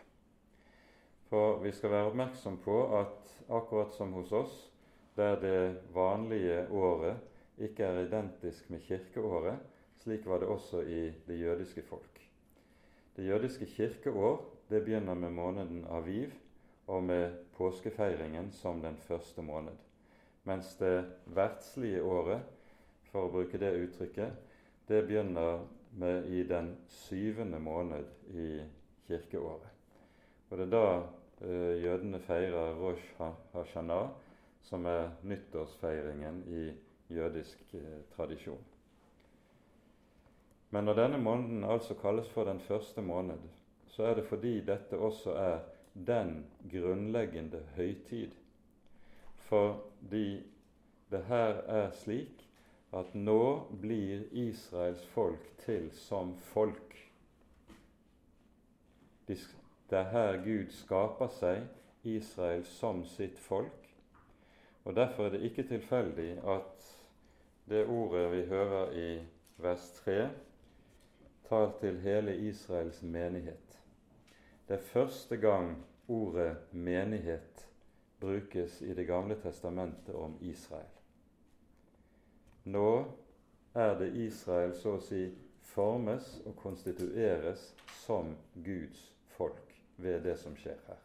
For 1.30 1.62
vi 1.62 1.72
skal 1.72 1.90
være 1.90 2.10
oppmerksom 2.10 2.58
på 2.64 2.82
at 2.98 3.32
akkurat 3.48 3.94
som 3.94 4.12
hos 4.12 4.32
oss, 4.32 4.58
der 5.16 5.40
det 5.40 5.78
vanlige 5.94 6.66
året 6.70 7.16
ikke 7.58 7.84
er 7.84 8.04
identisk 8.04 8.70
med 8.70 8.80
kirkeåret, 8.84 9.58
slik 10.02 10.26
var 10.26 10.38
det 10.42 10.48
også 10.48 10.82
i 10.82 11.12
det 11.26 11.40
jødiske 11.40 11.82
folk. 11.82 12.20
Det 13.16 13.26
jødiske 13.26 13.66
kirkeår 13.66 14.44
det 14.68 14.82
begynner 14.84 15.14
med 15.14 15.30
måneden 15.30 15.84
Aviv 15.88 16.30
og 16.86 17.02
med 17.02 17.32
påskefeiringen 17.56 18.52
som 18.52 18.82
den 18.82 18.96
første 18.96 19.42
måned, 19.42 19.76
mens 20.44 20.74
det 20.76 21.04
verdslige 21.26 22.02
året, 22.02 22.42
for 23.10 23.26
å 23.26 23.32
bruke 23.32 23.58
det 23.58 23.72
uttrykket, 23.86 24.32
det 24.88 25.04
begynner 25.06 25.64
med 25.96 26.26
i 26.28 26.42
den 26.44 26.74
syvende 26.86 27.58
måned 27.58 28.04
i 28.28 28.60
kirkeåret. 29.06 29.72
Og 30.50 30.58
det 30.58 30.66
er 30.66 30.74
da 30.74 30.88
eh, 31.40 31.82
jødene 31.82 32.20
feirer 32.20 32.76
Rosh 32.78 33.22
Hashanah, 33.52 34.10
som 34.62 34.86
er 34.86 35.08
nyttårsfeiringen 35.22 36.42
i 36.50 36.66
jødisk 37.10 37.74
eh, 37.74 38.02
tradisjon. 38.16 38.64
Men 40.70 40.84
når 40.84 40.94
denne 40.94 41.18
måneden 41.18 41.64
altså 41.64 41.94
kalles 41.94 42.28
for 42.28 42.44
den 42.44 42.60
første 42.60 43.02
måned, 43.02 43.38
så 43.86 44.04
er 44.04 44.14
det 44.14 44.26
fordi 44.26 44.60
dette 44.60 44.98
også 44.98 45.30
er 45.30 45.58
den 46.06 46.46
grunnleggende 46.72 47.62
høytid. 47.76 48.30
Fordi 49.36 50.42
det 51.10 51.24
her 51.24 51.62
er 51.68 51.90
slik 51.90 52.48
at 52.92 53.14
nå 53.14 53.68
blir 53.80 54.26
Israels 54.32 55.06
folk 55.06 55.58
til 55.64 55.90
som 55.94 56.34
folk. 56.36 56.96
Det 59.26 59.38
er 59.90 60.10
her 60.10 60.36
Gud 60.44 60.70
skaper 60.70 61.28
seg 61.28 61.66
Israel 62.06 62.64
som 62.64 63.04
sitt 63.04 63.38
folk. 63.38 63.88
Og 64.84 64.96
Derfor 64.96 65.26
er 65.26 65.30
det 65.30 65.42
ikke 65.42 65.62
tilfeldig 65.66 66.38
at 66.46 66.95
det 67.68 67.86
ordet 67.86 68.32
vi 68.32 68.42
hører 68.46 68.92
i 68.92 69.10
vers 69.56 69.90
3, 70.04 70.28
tar 71.48 71.72
til 71.80 71.98
hele 72.00 72.36
Israels 72.36 73.02
menighet. 73.02 73.80
Det 74.68 74.74
er 74.74 74.88
første 74.92 75.36
gang 75.36 75.86
ordet 76.08 76.56
'menighet' 76.72 77.66
brukes 78.20 78.82
i 78.82 78.94
Det 78.94 79.06
gamle 79.06 79.34
testamentet 79.34 80.14
om 80.14 80.38
Israel. 80.40 80.94
Nå 82.64 83.04
er 83.74 83.98
det 83.98 84.14
Israel 84.14 84.74
så 84.74 84.96
å 84.96 85.00
si 85.00 85.34
formes 85.62 86.40
og 86.46 86.56
konstitueres 86.56 87.74
som 87.86 88.36
Guds 88.64 89.12
folk 89.36 89.74
ved 89.96 90.20
det 90.24 90.38
som 90.38 90.56
skjer 90.56 90.78
her. 90.86 91.02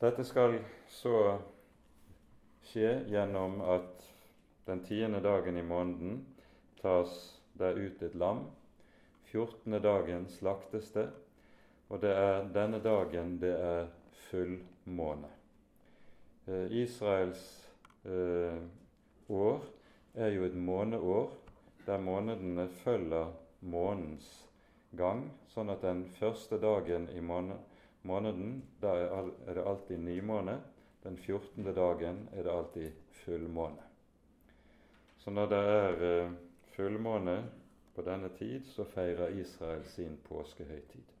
Dette 0.00 0.24
skal 0.24 0.58
så 0.88 1.38
skje 2.66 2.92
gjennom 3.10 3.60
at 3.62 4.04
den 4.66 4.82
tiende 4.84 5.20
dagen 5.22 5.58
i 5.58 5.64
måneden 5.64 6.20
tas 6.80 7.14
der 7.58 7.78
ut 7.78 8.02
et 8.02 8.14
lam 8.18 8.46
14. 9.30 9.82
dagen 9.82 10.26
slaktes 10.30 10.90
det, 10.94 11.08
og 11.88 12.00
det 12.02 12.12
er 12.14 12.46
denne 12.54 12.78
dagen 12.82 13.36
det 13.42 13.52
er 13.58 13.88
fullmåne. 14.28 15.30
Eh, 16.46 16.72
Israels 16.82 17.42
eh, 18.04 18.62
år 19.28 19.66
er 20.14 20.30
jo 20.34 20.46
et 20.46 20.54
måneår 20.54 21.34
der 21.86 22.02
månedene 22.02 22.68
følger 22.82 23.34
månens 23.60 24.28
gang, 24.96 25.26
sånn 25.50 25.70
at 25.74 25.82
den 25.82 26.06
første 26.18 26.58
dagen 26.62 27.08
i 27.10 27.22
måneden 27.22 28.62
da 28.80 28.94
er 29.02 29.58
det 29.58 29.66
alltid 29.66 30.02
nymåne. 30.02 30.60
Den 31.06 31.16
14. 31.16 31.74
dagen 31.74 32.28
er 32.32 32.42
det 32.42 32.50
alltid 32.50 32.92
fullmåne. 33.10 33.82
Så 35.16 35.30
når 35.30 35.46
det 35.46 35.58
er 35.58 36.00
eh, 36.06 36.32
fullmåne 36.74 37.34
på 37.94 38.02
denne 38.02 38.28
tid 38.34 38.64
så 38.66 38.84
feirer 38.90 39.38
Israel 39.38 39.84
sin 39.86 40.16
påskehøytid. 40.24 41.12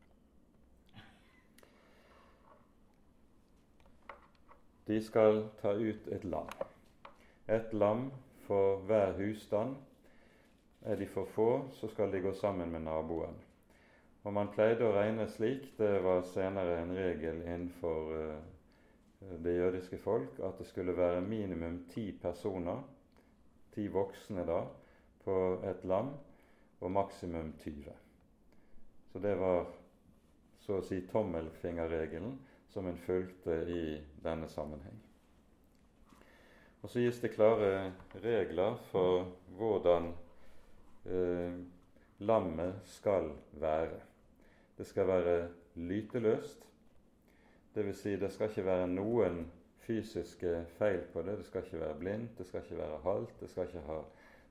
De 4.90 4.98
skal 5.02 5.44
ta 5.62 5.76
ut 5.78 6.10
et 6.18 6.24
lam. 6.24 6.50
Et 7.46 7.72
lam 7.72 8.10
for 8.48 8.82
hver 8.90 9.14
husstand. 9.20 9.76
Er 10.82 10.96
de 10.96 11.06
for 11.06 11.30
få, 11.30 11.48
så 11.78 11.86
skal 11.94 12.10
de 12.12 12.24
gå 12.26 12.34
sammen 12.34 12.74
med 12.74 12.80
naboen. 12.90 13.38
Og 14.24 14.32
Man 14.32 14.50
pleide 14.50 14.82
å 14.82 14.98
regne 14.98 15.30
slik, 15.30 15.70
det 15.78 16.02
var 16.02 16.26
senere 16.26 16.82
en 16.82 16.94
regel 16.98 17.42
innenfor 17.46 18.14
uh, 18.18 18.55
det 19.20 19.56
jødiske 19.56 19.98
folk, 19.98 20.38
at 20.44 20.58
det 20.58 20.66
skulle 20.66 20.96
være 20.96 21.20
minimum 21.20 21.84
ti 21.90 22.10
personer, 22.22 22.82
ti 23.74 23.86
voksne 23.92 24.44
da, 24.46 24.60
på 25.24 25.38
et 25.64 25.84
lam 25.84 26.12
og 26.80 26.90
maksimum 26.90 27.52
20. 27.58 27.92
Så 29.12 29.18
det 29.18 29.34
var 29.40 29.66
så 30.60 30.80
å 30.80 30.84
si 30.84 31.00
tommelfingerregelen 31.10 32.36
som 32.72 32.86
en 32.90 32.98
fulgte 33.06 33.62
i 33.72 33.82
denne 34.24 34.48
sammenheng. 34.50 34.98
Og 36.82 36.90
så 36.90 37.00
gis 37.02 37.18
det 37.22 37.32
klare 37.34 37.92
regler 38.22 38.76
for 38.90 39.30
hvordan 39.58 40.10
eh, 41.08 41.56
lammet 42.18 42.82
skal 42.86 43.32
være. 43.58 43.98
Det 44.76 44.86
skal 44.86 45.08
være 45.08 45.36
lyteløst, 45.74 46.66
dvs. 47.76 48.02
Si 48.02 48.16
det 48.20 48.32
skal 48.34 48.50
ikke 48.50 48.66
være 48.66 48.90
noen 48.90 49.44
fysiske 49.86 50.52
feil 50.78 51.02
på 51.12 51.22
det. 51.22 51.38
Det 51.38 51.48
skal 51.48 51.66
ikke 51.66 51.82
være 51.84 51.98
blindt, 52.00 52.38
det 52.38 52.46
skal 52.48 52.64
ikke 52.64 52.80
være 52.82 53.02
halt, 53.04 53.34
det 53.40 53.50
skal 53.52 53.68
ikke 53.68 53.86
ha 53.86 54.00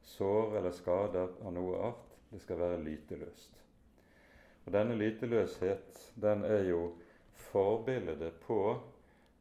sår 0.06 0.60
eller 0.60 0.76
skader 0.76 1.34
av 1.42 1.54
noe 1.56 1.80
art 1.90 2.16
det 2.36 2.42
skal 2.42 2.60
være 2.60 2.84
lyteløst. 2.84 3.62
Og 4.66 4.74
Denne 4.74 4.96
lyteløshet 4.98 6.02
den 6.22 6.44
er 6.44 6.64
jo 6.70 6.96
forbildet 7.32 8.34
på 8.46 8.82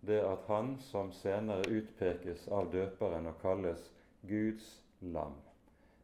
det 0.07 0.21
at 0.21 0.45
han 0.47 0.77
som 0.81 1.13
senere 1.13 1.65
utpekes 1.73 2.49
av 2.53 2.69
døperen 2.73 3.27
og 3.27 3.39
kalles 3.41 3.89
Guds 4.29 4.69
lam, 5.01 5.35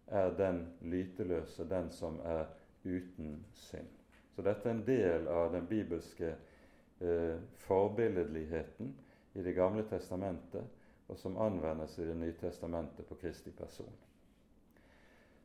er 0.06 0.32
den 0.36 0.64
lyteløse, 0.80 1.68
den 1.68 1.90
som 1.90 2.18
er 2.24 2.46
uten 2.84 3.44
synd. 3.54 3.88
Så 4.34 4.42
dette 4.42 4.68
er 4.68 4.74
en 4.74 4.86
del 4.86 5.28
av 5.28 5.52
den 5.52 5.66
bibelske 5.68 6.32
eh, 7.00 7.38
forbilledligheten 7.66 8.94
i 9.32 9.42
Det 9.42 9.52
gamle 9.52 9.82
testamentet, 9.88 10.64
og 11.08 11.18
som 11.18 11.36
anvendes 11.36 11.98
i 11.98 12.06
Det 12.06 12.16
nye 12.16 12.36
testamentet 12.40 13.06
på 13.06 13.14
Kristi 13.14 13.50
person. 13.50 13.92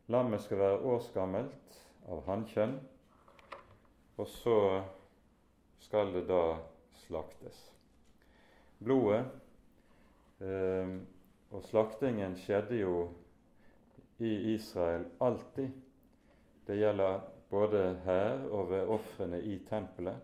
Lammet 0.08 0.42
skal 0.42 0.58
være 0.58 0.82
årsgammelt 0.86 1.80
av 2.10 2.22
hannkjønn, 2.28 2.76
og 4.18 4.28
så 4.28 4.60
skal 5.82 6.14
det 6.14 6.28
da 6.30 6.58
slaktes. 7.06 7.58
Blodet 8.78 9.26
eh, 10.42 10.98
og 11.56 11.64
slaktingen 11.64 12.36
skjedde 12.38 12.80
jo 12.80 12.96
i 14.18 14.54
Israel 14.54 15.06
alltid. 15.24 15.70
Det 16.68 16.78
gjelder 16.80 17.20
både 17.50 17.84
her 18.06 18.46
og 18.50 18.70
ved 18.70 18.88
ofrene 18.88 19.42
i 19.42 19.60
tempelet, 19.70 20.18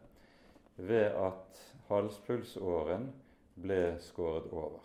ved 0.88 1.15
at 1.17 1.62
halspulsåren 1.89 3.10
ble 3.62 3.98
skåret 4.02 4.50
over. 4.52 4.80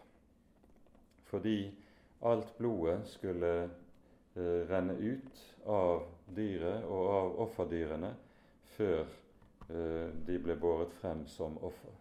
Fordi 1.30 1.74
alt 2.22 2.52
blodet 2.58 3.00
skulle 3.08 3.52
eh, 4.36 4.62
renne 4.70 4.96
ut 4.98 5.42
av 5.66 6.06
dyret 6.36 6.84
og 6.84 7.12
av 7.12 7.36
offerdyrene 7.46 8.12
før 8.76 9.04
eh, 9.70 10.08
de 10.26 10.38
ble 10.42 10.56
båret 10.60 10.92
frem 11.00 11.24
som 11.30 11.56
offer. 11.64 11.94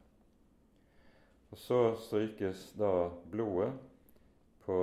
Og 1.52 1.58
Så 1.58 1.80
strykes 2.08 2.72
da 2.80 3.10
blodet 3.32 3.72
på 4.66 4.80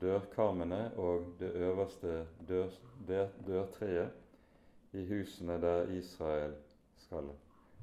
dørkarmene 0.00 0.90
og 1.00 1.30
det 1.38 1.52
øverste 1.54 2.26
dør, 2.48 2.68
dør, 3.08 3.28
dørtreet 3.46 4.92
i 4.92 5.06
husene 5.06 5.60
der 5.62 5.90
Israel 5.94 6.54
skal 6.98 7.30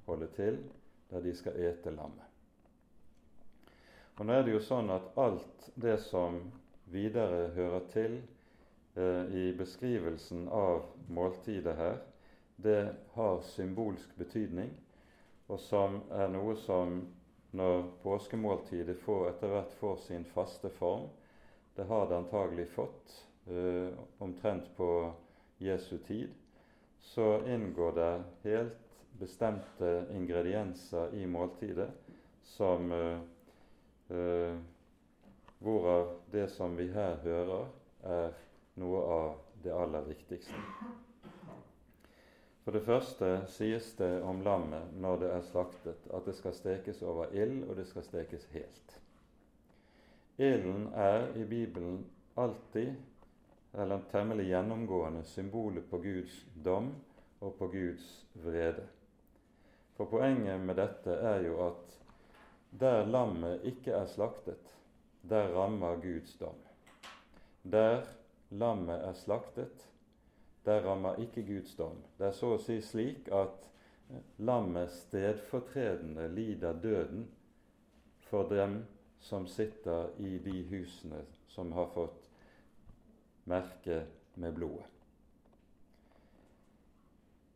holde 0.06 0.28
til, 0.36 0.60
der 1.12 1.24
de 1.24 1.34
skal 1.36 1.58
ete 1.60 1.94
lammet. 1.96 2.28
Og 4.18 4.26
Nå 4.26 4.34
er 4.34 4.44
det 4.46 4.54
jo 4.54 4.62
sånn 4.62 4.92
at 4.94 5.16
alt 5.18 5.72
det 5.82 5.98
som 6.04 6.38
videre 6.92 7.48
hører 7.56 7.88
til 7.94 8.20
Eh, 8.96 9.36
i 9.36 9.54
beskrivelsen 9.58 10.48
av 10.48 10.84
måltidet 11.08 11.76
her, 11.76 11.98
det 12.56 12.96
har 13.14 13.42
symbolsk 13.42 14.16
betydning, 14.20 14.74
og 15.48 15.60
som 15.64 16.02
er 16.12 16.28
noe 16.34 16.58
som 16.60 16.98
når 17.56 17.86
påskemåltidet 18.04 18.98
får, 19.00 19.30
etter 19.30 19.54
hvert 19.54 19.78
får 19.80 19.96
sin 20.04 20.28
faste 20.28 20.70
form. 20.76 21.08
Det 21.76 21.88
har 21.88 22.10
det 22.10 22.18
antagelig 22.18 22.68
fått 22.76 23.16
eh, 23.48 23.96
omtrent 24.20 24.68
på 24.76 24.92
Jesu 25.64 25.98
tid. 26.08 26.28
Så 27.00 27.46
inngår 27.48 27.96
det 27.96 28.12
helt 28.44 28.91
bestemte 29.22 29.92
ingredienser 30.18 31.14
i 31.16 31.26
måltidet 31.30 31.90
som 32.44 32.92
eh, 32.92 33.20
eh, 34.18 34.56
Hvorav 35.62 36.08
det 36.34 36.48
som 36.50 36.74
vi 36.74 36.88
her 36.90 37.20
hører, 37.22 37.68
er 38.02 38.32
noe 38.82 39.02
av 39.14 39.28
det 39.62 39.74
aller 39.78 40.08
viktigste. 40.08 40.58
For 42.66 42.74
det 42.74 42.82
første 42.86 43.30
sies 43.50 43.92
det 44.00 44.10
om 44.26 44.42
lammet 44.46 44.96
når 44.98 45.22
det 45.22 45.30
er 45.36 45.46
slaktet, 45.46 46.08
at 46.10 46.26
det 46.26 46.34
skal 46.38 46.56
stekes 46.58 47.04
over 47.06 47.30
ild, 47.34 47.62
og 47.70 47.78
det 47.78 47.86
skal 47.90 48.06
stekes 48.08 48.48
helt. 48.56 48.96
Ilden 50.42 50.88
er 50.98 51.30
i 51.38 51.46
Bibelen 51.46 52.08
alltid, 52.42 52.96
eller 53.74 54.02
temmelig 54.10 54.48
gjennomgående, 54.50 55.22
symbolet 55.30 55.86
på 55.90 56.02
Guds 56.02 56.42
dom 56.66 56.90
og 57.40 57.54
på 57.60 57.70
Guds 57.76 58.10
vrede. 58.34 58.88
For 60.02 60.10
poenget 60.10 60.62
med 60.66 60.80
dette 60.82 61.14
er 61.14 61.44
jo 61.46 61.60
at 61.62 61.92
der 62.82 63.04
lammet 63.06 63.62
ikke 63.70 63.92
er 63.94 64.08
slaktet, 64.10 64.72
der 65.30 65.52
rammer 65.54 66.00
Guds 66.02 66.32
dom. 66.40 66.58
Der 67.62 68.02
lammet 68.50 69.04
er 69.06 69.14
slaktet, 69.14 69.84
der 70.66 70.82
rammer 70.82 71.22
ikke 71.22 71.44
Guds 71.46 71.76
dom. 71.78 72.00
Det 72.18 72.32
er 72.32 72.34
så 72.34 72.56
å 72.56 72.64
si 72.64 72.80
slik 72.82 73.30
at 73.30 73.68
lammet 74.42 74.90
stedfortredende 74.96 76.26
lider 76.34 76.82
døden 76.82 77.28
for 78.32 78.50
dem 78.50 78.80
som 79.22 79.46
sitter 79.46 80.10
i 80.18 80.40
de 80.42 80.64
husene 80.72 81.22
som 81.54 81.78
har 81.78 81.94
fått 81.94 82.26
merke 83.46 84.02
med 84.34 84.58
blodet. 84.58 85.01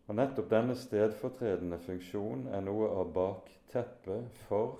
Og 0.07 0.15
Nettopp 0.15 0.49
denne 0.51 0.75
stedfortredende 0.77 1.79
funksjon 1.81 2.45
er 2.53 2.61
noe 2.61 2.89
av 2.93 3.13
bakteppet 3.15 4.27
for 4.45 4.77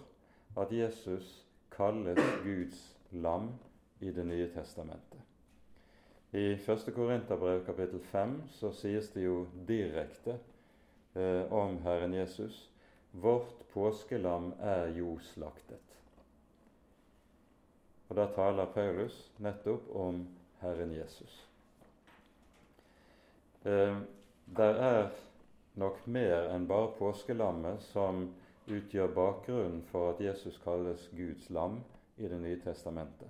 at 0.62 0.74
Jesus 0.74 1.32
kalles 1.74 2.22
Guds 2.44 2.84
lam 3.12 3.50
i 4.00 4.12
Det 4.12 4.26
nye 4.26 4.48
testamentet. 4.54 5.22
I 6.36 6.54
1. 6.54 6.94
Korinterbrev 6.96 7.66
kapittel 7.66 8.00
5 8.12 8.42
så 8.60 8.72
sies 8.76 9.10
det 9.14 9.24
jo 9.24 9.46
direkte 9.68 10.38
eh, 11.16 11.52
om 11.54 11.78
Herren 11.84 12.14
Jesus 12.14 12.70
Vårt 13.16 13.68
påskelam 13.72 14.54
er 14.60 14.90
jo 14.98 15.20
slaktet. 15.24 15.80
Og 18.10 18.16
Da 18.16 18.26
taler 18.36 18.66
Paulus 18.66 19.32
nettopp 19.40 19.88
om 19.96 20.28
Herren 20.60 20.92
Jesus. 20.92 21.48
Eh, 23.66 23.98
der 24.46 24.82
er 24.82 25.08
nok 25.76 26.06
mer 26.08 26.50
enn 26.54 26.68
bare 26.68 26.94
påskelammet 26.98 27.82
som 27.92 28.28
utgjør 28.66 29.14
bakgrunnen 29.16 29.82
for 29.92 30.14
at 30.14 30.22
Jesus 30.24 30.58
kalles 30.64 31.10
Guds 31.16 31.50
lam 31.50 31.82
i 32.18 32.28
Det 32.28 32.40
nye 32.40 32.60
testamentet. 32.64 33.28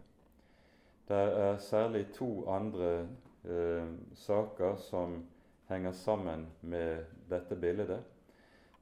Det 1.08 1.15
er 1.15 1.58
særlig 1.58 2.06
to 2.13 2.45
andre 2.49 3.08
eh, 3.45 3.88
saker 4.13 4.75
som 4.75 5.23
henger 5.69 5.91
sammen 5.91 6.47
med 6.62 7.06
dette 7.30 7.56
bildet. 7.56 8.04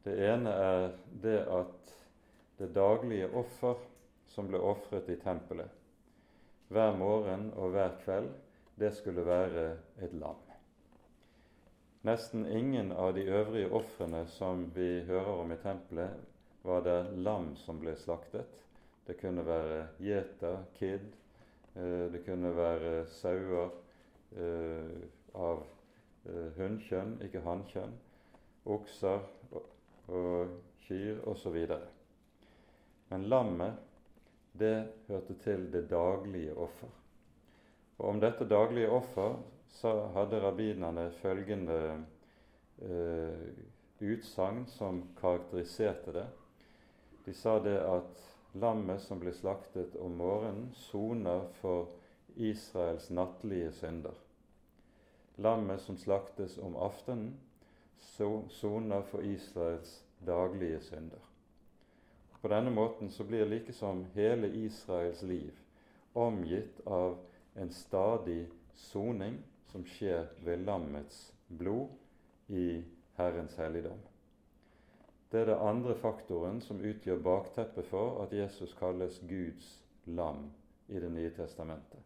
Det 0.04 0.18
ene 0.28 0.50
er 0.50 0.90
det 1.24 1.40
at 1.48 1.96
det 2.60 2.74
daglige 2.76 3.32
offer 3.32 3.80
som 4.28 4.48
ble 4.48 4.60
ofret 4.60 5.10
i 5.10 5.16
tempelet 5.16 5.72
hver 6.74 6.96
morgen 6.98 7.52
og 7.56 7.70
hver 7.70 7.92
kveld, 8.04 8.32
det 8.80 8.94
skulle 8.98 9.26
være 9.26 9.72
et 10.02 10.14
lam. 10.14 10.53
Nesten 12.04 12.46
ingen 12.46 12.92
av 12.92 13.14
de 13.16 13.24
øvrige 13.32 13.72
ofrene 13.72 14.26
som 14.28 14.68
vi 14.76 15.04
hører 15.08 15.34
om 15.40 15.52
i 15.52 15.60
tempelet, 15.64 16.20
var 16.64 16.84
det 16.84 17.00
lam 17.24 17.54
som 17.60 17.80
ble 17.80 17.96
slaktet. 18.00 18.60
Det 19.08 19.18
kunne 19.20 19.44
være 19.48 19.86
gjeter, 20.00 20.64
kid, 20.80 21.12
Eh, 21.76 22.12
det 22.12 22.22
kunne 22.26 22.52
være 22.56 23.06
sauer 23.10 23.72
eh, 24.38 24.98
av 25.34 25.64
eh, 26.30 26.52
hunnkjønn, 26.58 27.16
ikke 27.26 27.42
hannkjønn, 27.42 27.96
okser 28.70 29.24
og 30.14 30.54
kyr 30.86 31.24
osv. 31.30 31.58
Men 33.10 33.26
lammet, 33.30 33.82
det 34.54 34.76
hørte 35.08 35.34
til 35.42 35.66
det 35.74 35.88
daglige 35.90 36.54
offer. 36.54 36.92
Og 37.98 38.06
om 38.12 38.22
dette 38.22 38.46
daglige 38.46 38.92
offer 38.94 39.40
så 39.74 39.94
hadde 40.14 40.42
rabbinerne 40.42 41.10
følgende 41.12 41.78
eh, 42.82 43.48
utsagn 44.00 44.66
som 44.70 45.02
karakteriserte 45.20 46.14
det. 46.14 46.28
De 47.26 47.34
sa 47.34 47.58
det 47.64 47.80
at 47.82 48.22
lammet 48.54 49.02
som 49.02 49.20
blir 49.20 49.34
slaktet 49.34 49.96
om 49.96 50.18
morgenen, 50.20 50.70
soner 50.76 51.48
for 51.62 51.90
Israels 52.36 53.10
nattlige 53.10 53.72
synder. 53.72 54.16
Lammet 55.36 55.82
som 55.82 55.98
slaktes 55.98 56.58
om 56.62 56.76
aftenen, 56.78 57.34
soner 58.50 59.02
for 59.10 59.26
Israels 59.26 60.04
daglige 60.26 60.82
synder. 60.86 61.22
På 62.42 62.52
denne 62.52 62.70
måten 62.72 63.10
så 63.10 63.24
blir 63.24 63.48
likesom 63.48 64.06
hele 64.14 64.48
Israels 64.66 65.22
liv 65.24 65.56
omgitt 66.14 66.82
av 66.86 67.18
en 67.56 67.72
stadig 67.72 68.50
soning 68.76 69.40
som 69.74 69.86
skjer 69.90 70.28
ved 70.46 70.66
lammets 70.68 71.32
blod 71.48 71.90
i 72.54 72.84
Herrens 73.18 73.56
helligdom. 73.58 73.98
Det 75.32 75.42
er 75.42 75.50
det 75.50 75.62
andre 75.66 75.96
faktoren 75.98 76.60
som 76.62 76.82
utgjør 76.86 77.24
bakteppet 77.26 77.88
for 77.90 78.20
at 78.22 78.34
Jesus 78.38 78.76
kalles 78.78 79.18
Guds 79.26 79.80
lam 80.06 80.52
i 80.88 81.00
Det 81.02 81.10
nye 81.10 81.32
testamentet. 81.34 82.00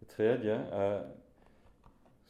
Det 0.00 0.08
tredje 0.08 0.54
er, 0.72 1.02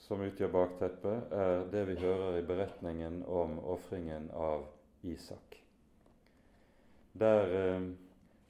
som 0.02 0.20
utgjør 0.20 0.50
bakteppet, 0.50 1.30
er 1.30 1.70
det 1.70 1.84
vi 1.92 1.94
hører 2.00 2.38
i 2.40 2.46
beretningen 2.46 3.22
om 3.26 3.58
ofringen 3.58 4.30
av 4.34 4.66
Isak. 5.02 5.60
Der 7.12 7.54
eh, 7.60 7.86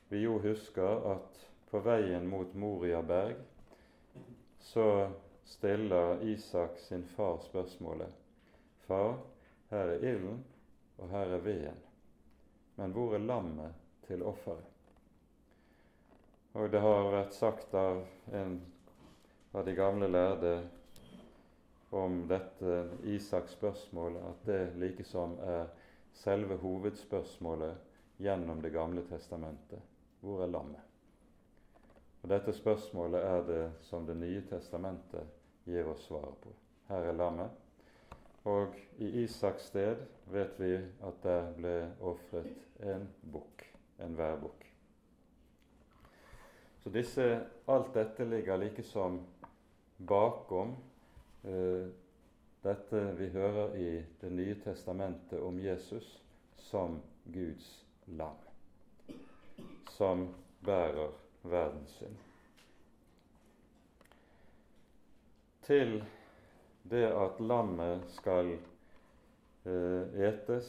vi 0.08 0.24
jo 0.24 0.38
husker 0.38 1.12
at 1.12 1.44
på 1.70 1.84
veien 1.84 2.24
mot 2.30 2.54
Moria 2.54 3.02
berg 3.02 3.36
så 4.64 5.10
stiller 5.44 6.22
Isak 6.22 6.78
sin 6.78 7.04
far 7.04 7.38
spørsmålet 7.38 8.12
Far, 8.87 9.16
her 9.70 9.88
er 9.88 10.04
ilden, 10.04 10.44
og 10.98 11.09
her 11.09 11.26
er 11.37 11.40
veden. 11.40 11.78
Men 12.76 12.92
hvor 12.92 13.14
er 13.14 13.18
lammet 13.18 13.74
til 14.07 14.22
offeret? 14.22 14.70
Og 16.54 16.70
det 16.70 16.80
har 16.80 17.11
vært 17.11 17.35
sagt 17.35 17.74
av 17.74 18.04
en 18.33 18.59
av 19.54 19.64
de 19.66 19.74
gamle 19.74 20.07
lærde 20.11 20.52
om 21.94 22.20
dette 22.28 22.76
Isaks 23.11 23.57
spørsmål 23.57 24.20
at 24.20 24.46
det 24.46 24.61
likesom 24.78 25.38
er 25.42 25.66
selve 26.14 26.59
hovedspørsmålet 26.62 28.22
gjennom 28.22 28.62
Det 28.62 28.70
gamle 28.70 29.02
testamentet. 29.09 29.80
Hvor 30.20 30.42
er 30.42 30.52
lammet? 30.52 30.83
Og 32.22 32.30
Dette 32.30 32.52
spørsmålet 32.52 33.22
er 33.22 33.42
det 33.46 33.64
som 33.83 34.07
Det 34.07 34.16
nye 34.16 34.42
testamentet 34.50 35.33
gir 35.64 35.88
oss 35.88 36.05
svaret 36.07 36.37
på. 36.42 36.53
Her 36.88 37.09
er 37.09 37.16
lammet, 37.16 37.50
og 38.44 38.77
i 39.00 39.09
Isaks 39.24 39.70
sted 39.70 40.03
vet 40.33 40.59
vi 40.61 40.74
at 40.77 41.22
der 41.24 41.50
ble 41.57 41.74
ofret 42.05 42.53
en 42.85 43.09
bukk, 43.33 43.64
en 44.05 44.18
værbukk. 44.18 44.66
Så 46.85 46.90
disse, 46.92 47.24
alt 47.68 47.94
dette 47.94 48.27
ligger 48.29 48.61
likesom 48.61 49.22
bakom 50.05 50.74
eh, 51.48 51.87
dette 52.64 53.00
vi 53.16 53.31
hører 53.33 53.77
i 53.77 53.88
Det 54.20 54.33
nye 54.33 54.59
testamentet 54.64 55.40
om 55.40 55.59
Jesus 55.61 56.22
som 56.57 57.00
Guds 57.33 57.87
lam, 58.07 58.37
som 59.96 60.29
bærer 60.64 61.12
verdens 61.42 61.96
synd. 61.98 62.33
Til 65.64 66.03
det 66.90 67.07
at 67.09 67.40
lammet 67.40 68.05
skal 68.12 68.53
eh, 69.64 70.24
etes, 70.29 70.68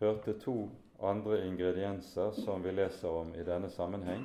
hørte 0.00 0.38
to 0.40 0.70
andre 1.02 1.42
ingredienser 1.46 2.32
som 2.36 2.64
vi 2.64 2.72
leser 2.72 3.08
om 3.08 3.34
i 3.36 3.44
denne 3.44 3.68
sammenheng. 3.72 4.24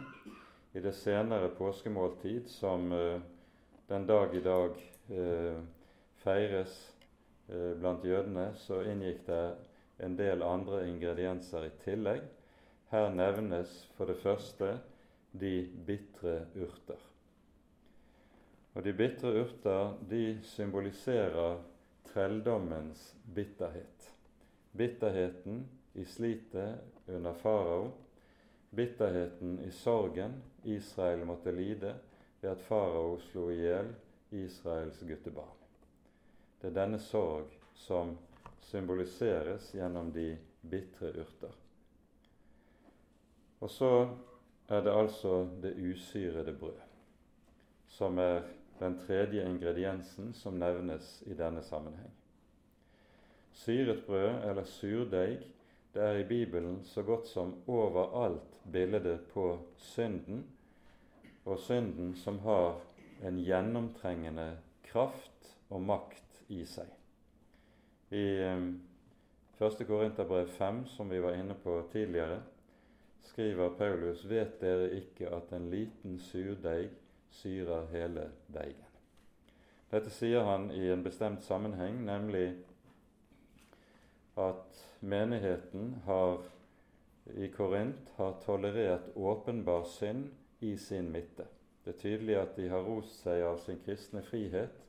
I 0.76 0.80
det 0.84 0.96
senere 0.96 1.52
påskemåltid, 1.58 2.48
som 2.52 2.92
eh, 2.92 3.20
den 3.88 4.08
dag 4.08 4.36
i 4.36 4.44
dag 4.44 4.80
eh, 5.10 5.60
feires 6.24 6.76
eh, 7.48 7.74
blant 7.80 8.06
jødene, 8.06 8.50
så 8.56 8.82
inngikk 8.88 9.26
det 9.28 9.44
en 10.04 10.16
del 10.20 10.44
andre 10.44 10.86
ingredienser 10.90 11.68
i 11.68 11.74
tillegg. 11.84 12.24
Her 12.92 13.12
nevnes 13.12 13.82
for 13.98 14.12
det 14.12 14.18
første 14.24 14.78
de 15.36 15.58
bitre 15.88 16.46
urter. 16.56 17.00
Og 18.76 18.84
De 18.84 18.92
bitre 18.94 19.32
urter 19.40 19.94
de 20.10 20.38
symboliserer 20.44 21.62
trelldommens 22.10 23.16
bitterhet. 23.36 24.12
Bitterheten 24.72 25.62
i 25.94 26.04
slitet 26.06 27.08
under 27.08 27.34
farao, 27.34 27.92
bitterheten 28.70 29.60
i 29.64 29.72
sorgen 29.72 30.42
Israel 30.64 31.24
måtte 31.26 31.52
lide 31.56 31.94
ved 32.42 32.50
at 32.52 32.66
farao 32.68 33.16
slo 33.30 33.48
i 33.52 33.62
hjel 33.62 33.94
Israels 34.36 35.00
guttebarn. 35.08 35.62
Det 36.60 36.68
er 36.68 36.76
denne 36.76 37.00
sorg 37.00 37.56
som 37.80 38.18
symboliseres 38.66 39.72
gjennom 39.76 40.12
de 40.12 40.34
bitre 40.68 41.14
urter. 41.22 41.56
Og 43.64 43.72
så 43.72 43.92
er 44.68 44.84
det 44.84 44.92
altså 44.92 45.46
det 45.64 45.76
usyrede 45.80 46.54
brød, 46.60 46.84
som 47.88 48.20
er 48.20 48.44
den 48.80 49.00
tredje 49.00 49.46
ingrediensen 49.46 50.34
som 50.34 50.60
nevnes 50.60 51.24
i 51.26 51.34
denne 51.34 51.64
sammenheng. 51.64 52.12
Syret 53.56 54.04
brød, 54.06 54.50
eller 54.50 54.64
surdeig, 54.64 55.38
det 55.94 56.04
er 56.04 56.18
i 56.20 56.28
Bibelen 56.28 56.82
så 56.84 57.04
godt 57.04 57.28
som 57.28 57.54
overalt 57.68 58.60
bildet 58.72 59.22
på 59.34 59.60
synden, 59.78 60.46
og 61.46 61.60
synden 61.60 62.16
som 62.16 62.40
har 62.40 62.82
en 63.24 63.38
gjennomtrengende 63.40 64.58
kraft 64.84 65.56
og 65.70 65.82
makt 65.82 66.42
i 66.52 66.66
seg. 66.68 66.90
I 68.12 68.26
1. 68.44 68.76
Eh, 69.62 69.88
Korinterbrev 69.88 70.52
5, 70.58 70.86
som 70.86 71.10
vi 71.10 71.22
var 71.24 71.40
inne 71.40 71.56
på 71.64 71.78
tidligere, 71.92 72.42
skriver 73.22 73.70
Paulus, 73.78 74.26
vet 74.30 74.60
dere 74.62 74.92
ikke 75.00 75.32
at 75.32 75.54
en 75.56 75.70
liten 75.72 76.20
surdeig 76.20 76.90
syrer 77.42 77.88
hele 77.92 78.30
deigen. 78.48 78.92
Dette 79.92 80.12
sier 80.12 80.44
han 80.44 80.70
i 80.72 80.88
en 80.92 81.04
bestemt 81.06 81.44
sammenheng, 81.46 82.02
nemlig 82.06 82.50
at 84.36 84.82
menigheten 85.00 85.94
har, 86.06 86.42
i 87.26 87.48
Korint 87.54 88.10
har 88.16 88.34
tolerert 88.46 89.14
åpenbar 89.16 89.84
synd 89.84 90.30
i 90.60 90.78
sin 90.78 91.12
midte. 91.12 91.46
Det 91.84 91.94
er 91.94 92.02
tydelig 92.02 92.36
at 92.40 92.56
de 92.58 92.68
har 92.70 92.84
rost 92.84 93.22
seg 93.22 93.44
av 93.46 93.60
sin 93.62 93.80
kristne 93.86 94.24
frihet, 94.26 94.82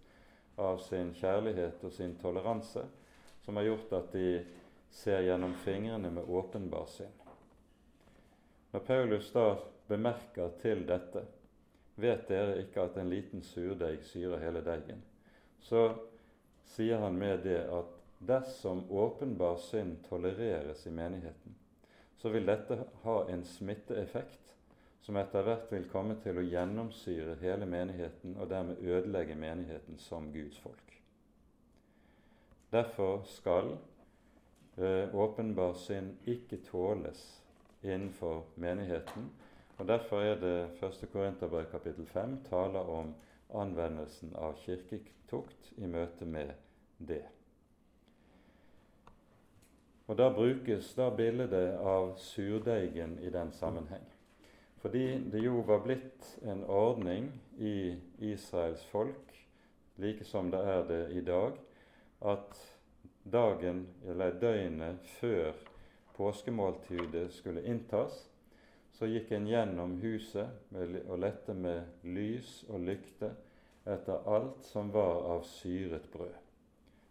av 0.57 0.81
sin 0.81 1.13
kjærlighet 1.15 1.85
og 1.85 1.93
sin 1.93 2.17
toleranse, 2.17 2.87
som 3.45 3.61
har 3.61 3.69
gjort 3.69 3.93
at 3.99 4.13
de 4.17 4.31
ser 4.91 5.27
gjennom 5.27 5.55
fingrene 5.61 6.11
med 6.11 6.25
åpenbar 6.25 6.89
synd. 6.89 7.27
Når 8.73 8.85
Paulus 8.89 9.29
da 9.33 9.51
bemerker 9.89 10.57
til 10.63 10.83
dette 10.89 11.23
Vet 11.97 12.27
dere 12.29 12.59
ikke 12.61 12.83
at 12.85 12.97
en 13.01 13.11
liten 13.11 13.43
surdeig 13.43 14.03
syrer 14.05 14.43
hele 14.43 14.61
deigen? 14.65 15.01
Så 15.61 15.89
sier 16.69 17.01
han 17.01 17.17
med 17.19 17.45
det 17.47 17.63
at 17.73 17.95
dersom 18.27 18.85
åpenbar 18.91 19.57
synd 19.57 19.97
tolereres 20.09 20.87
i 20.87 20.93
menigheten, 20.93 21.57
så 22.17 22.33
vil 22.33 22.47
dette 22.49 22.79
ha 23.05 23.17
en 23.33 23.45
smitteeffekt 23.45 24.53
som 25.07 25.17
etter 25.21 25.45
hvert 25.47 25.71
vil 25.71 25.85
komme 25.89 26.17
til 26.23 26.41
å 26.41 26.45
gjennomsyre 26.45 27.37
hele 27.41 27.69
menigheten 27.71 28.35
og 28.41 28.49
dermed 28.51 28.81
ødelegge 28.83 29.37
menigheten 29.39 30.01
som 30.03 30.33
Guds 30.35 30.59
folk. 30.59 30.97
Derfor 32.73 33.23
skal 33.31 33.77
eh, 34.77 35.15
åpenbar 35.15 35.77
synd 35.79 36.27
ikke 36.27 36.59
tåles 36.67 37.23
innenfor 37.83 38.43
menigheten. 38.57 39.31
Og 39.77 39.89
Derfor 39.89 40.21
er 40.21 40.41
det 40.41 40.83
1. 40.83 41.09
Korinterbrev 41.13 41.71
kapittel 41.71 42.07
5 42.07 42.39
taler 42.51 42.91
om 42.91 43.15
anvendelsen 43.55 44.33
av 44.35 44.57
kirketukt 44.65 45.73
i 45.77 45.87
møte 45.87 46.25
med 46.25 46.55
det. 46.99 47.25
Og 50.07 50.17
Da 50.19 50.31
brukes 50.31 50.95
da 50.95 51.11
bildet 51.11 51.79
av 51.83 52.15
surdeigen 52.17 53.19
i 53.19 53.31
den 53.31 53.53
sammenheng. 53.53 54.05
Fordi 54.77 55.31
det 55.33 55.43
jo 55.45 55.61
var 55.67 55.83
blitt 55.83 56.39
en 56.43 56.65
ordning 56.65 57.33
i 57.59 57.97
Israels 58.19 58.85
folk, 58.85 59.33
like 59.97 60.25
som 60.25 60.51
det 60.51 60.61
er 60.61 60.85
det 60.89 61.11
i 61.11 61.21
dag, 61.21 61.57
at 62.21 62.61
dagen 63.33 63.87
eller 64.07 64.39
døgnet 64.41 65.07
før 65.21 65.53
påskemåltidet 66.17 67.33
skulle 67.33 67.65
inntas, 67.67 68.29
så 68.97 69.09
gikk 69.11 69.33
en 69.37 69.47
gjennom 69.49 69.99
huset 70.01 70.73
og 70.77 71.19
lette 71.21 71.55
med 71.55 72.07
lys 72.09 72.63
og 72.71 72.81
lykte 72.89 73.29
etter 73.87 74.25
alt 74.33 74.65
som 74.65 74.89
var 74.95 75.27
av 75.35 75.45
syret 75.47 76.09
brød. 76.13 76.33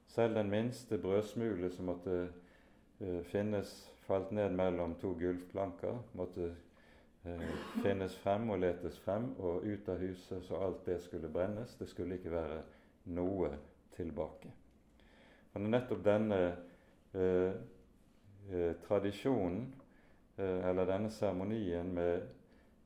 Selv 0.09 0.35
den 0.39 0.49
minste 0.49 0.97
brødsmule 0.97 1.69
som 1.71 1.91
måtte 1.91 2.15
uh, 2.25 3.21
finnes 3.29 3.71
falt 4.07 4.31
ned 4.31 4.55
mellom 4.55 4.95
to 5.01 5.13
gulvplanker, 5.19 5.99
måtte 6.17 6.49
uh, 7.25 7.45
finnes 7.83 8.17
frem 8.23 8.49
og 8.49 8.63
letes 8.63 8.97
frem 9.05 9.29
og 9.37 9.63
ut 9.65 9.89
av 9.91 10.01
huset 10.01 10.43
så 10.47 10.65
alt 10.65 10.85
det 10.89 11.01
skulle 11.03 11.29
brennes. 11.31 11.77
Det 11.79 11.89
skulle 11.91 12.17
ikke 12.17 12.33
være 12.33 12.61
noe 13.13 13.53
tilbake. 13.95 14.51
Og 15.53 15.63
nettopp 15.69 16.03
denne 16.03 16.41
uh, 17.15 17.53
eh, 18.51 18.75
tradisjonen, 18.87 19.61
eh, 19.69 19.84
eller 20.37 20.85
denne 20.85 21.09
seremonien 21.09 21.93
med 21.93 22.27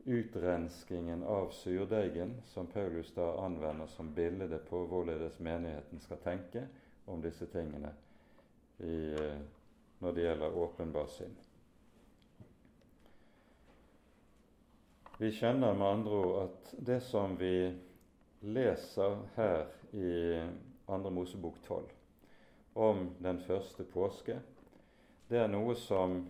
utrenskingen 0.06 1.24
av 1.24 1.50
surdeigen, 1.50 2.42
som 2.46 2.68
Paulus 2.68 3.14
da 3.14 3.46
anvender 3.46 3.88
som 3.88 4.14
bilde 4.14 4.58
på 4.70 4.86
hvorledes 4.86 5.40
menigheten 5.40 6.00
skal 6.00 6.18
tenke 6.24 6.64
om 7.06 7.22
disse 7.22 7.46
tingene 7.46 7.92
i, 8.78 9.14
eh, 9.14 9.38
når 10.00 10.14
det 10.16 10.24
gjelder 10.24 10.58
åpenbar 10.58 11.08
synd. 11.08 11.36
Vi 15.20 15.32
skjønner 15.36 15.74
med 15.76 15.88
andre 15.88 16.12
ord 16.12 16.36
at 16.46 16.74
det 16.80 17.02
som 17.04 17.36
vi 17.38 17.74
leser 18.42 19.18
her 19.36 19.66
i 19.92 20.12
Andre 20.88 21.12
Mosebok 21.12 21.60
12 21.68 21.84
om 22.76 23.10
den 23.20 23.42
første 23.44 23.84
påske, 23.84 24.40
det 25.28 25.42
er 25.44 25.52
noe 25.52 25.76
som 25.76 26.22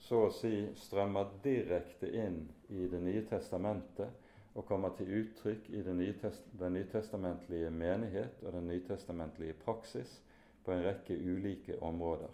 så 0.00 0.24
å 0.26 0.32
si 0.32 0.54
strømmer 0.80 1.28
direkte 1.44 2.08
inn 2.08 2.42
i 2.70 2.86
Det 2.88 3.00
nye 3.02 3.22
testamentet 3.28 4.56
og 4.58 4.66
kommer 4.66 4.94
til 4.98 5.10
uttrykk 5.20 5.68
i 5.70 5.82
den, 5.86 6.00
nytest, 6.00 6.46
den 6.58 6.74
nytestamentlige 6.74 7.70
menighet 7.70 8.42
og 8.42 8.52
den 8.56 8.66
nytestamentlige 8.66 9.54
praksis 9.64 10.16
på 10.64 10.72
en 10.72 10.84
rekke 10.84 11.14
ulike 11.14 11.78
områder. 11.82 12.32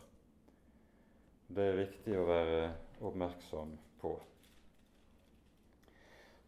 Det 1.49 1.67
er 1.67 1.79
viktig 1.83 2.17
å 2.19 2.25
være 2.27 2.63
oppmerksom 3.05 3.77
på. 4.01 4.15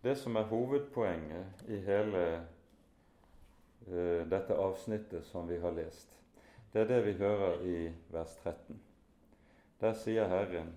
Det 0.03 0.15
som 0.19 0.37
er 0.39 0.49
hovedpoenget 0.49 1.69
i 1.69 1.79
hele 1.85 2.25
uh, 3.89 4.25
dette 4.31 4.57
avsnittet 4.57 5.27
som 5.27 5.49
vi 5.51 5.59
har 5.61 5.75
lest, 5.77 6.09
det 6.73 6.85
er 6.85 6.91
det 6.93 7.01
vi 7.07 7.17
hører 7.21 7.65
i 7.67 7.79
vers 8.13 8.35
13. 8.43 8.79
Der 9.81 9.95
sier 9.99 10.29
Herren, 10.29 10.73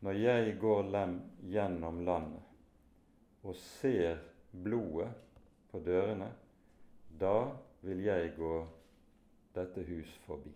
når 0.00 0.16
jeg 0.16 0.54
går 0.60 0.82
lem 0.92 1.16
gjennom 1.52 2.00
landet 2.04 3.44
og 3.44 3.56
ser 3.56 4.20
blodet 4.52 5.10
på 5.70 5.80
dørene, 5.84 6.30
da 7.20 7.50
vil 7.84 8.02
jeg 8.04 8.32
gå 8.36 8.54
dette 9.54 9.84
hus 9.88 10.10
forbi. 10.26 10.52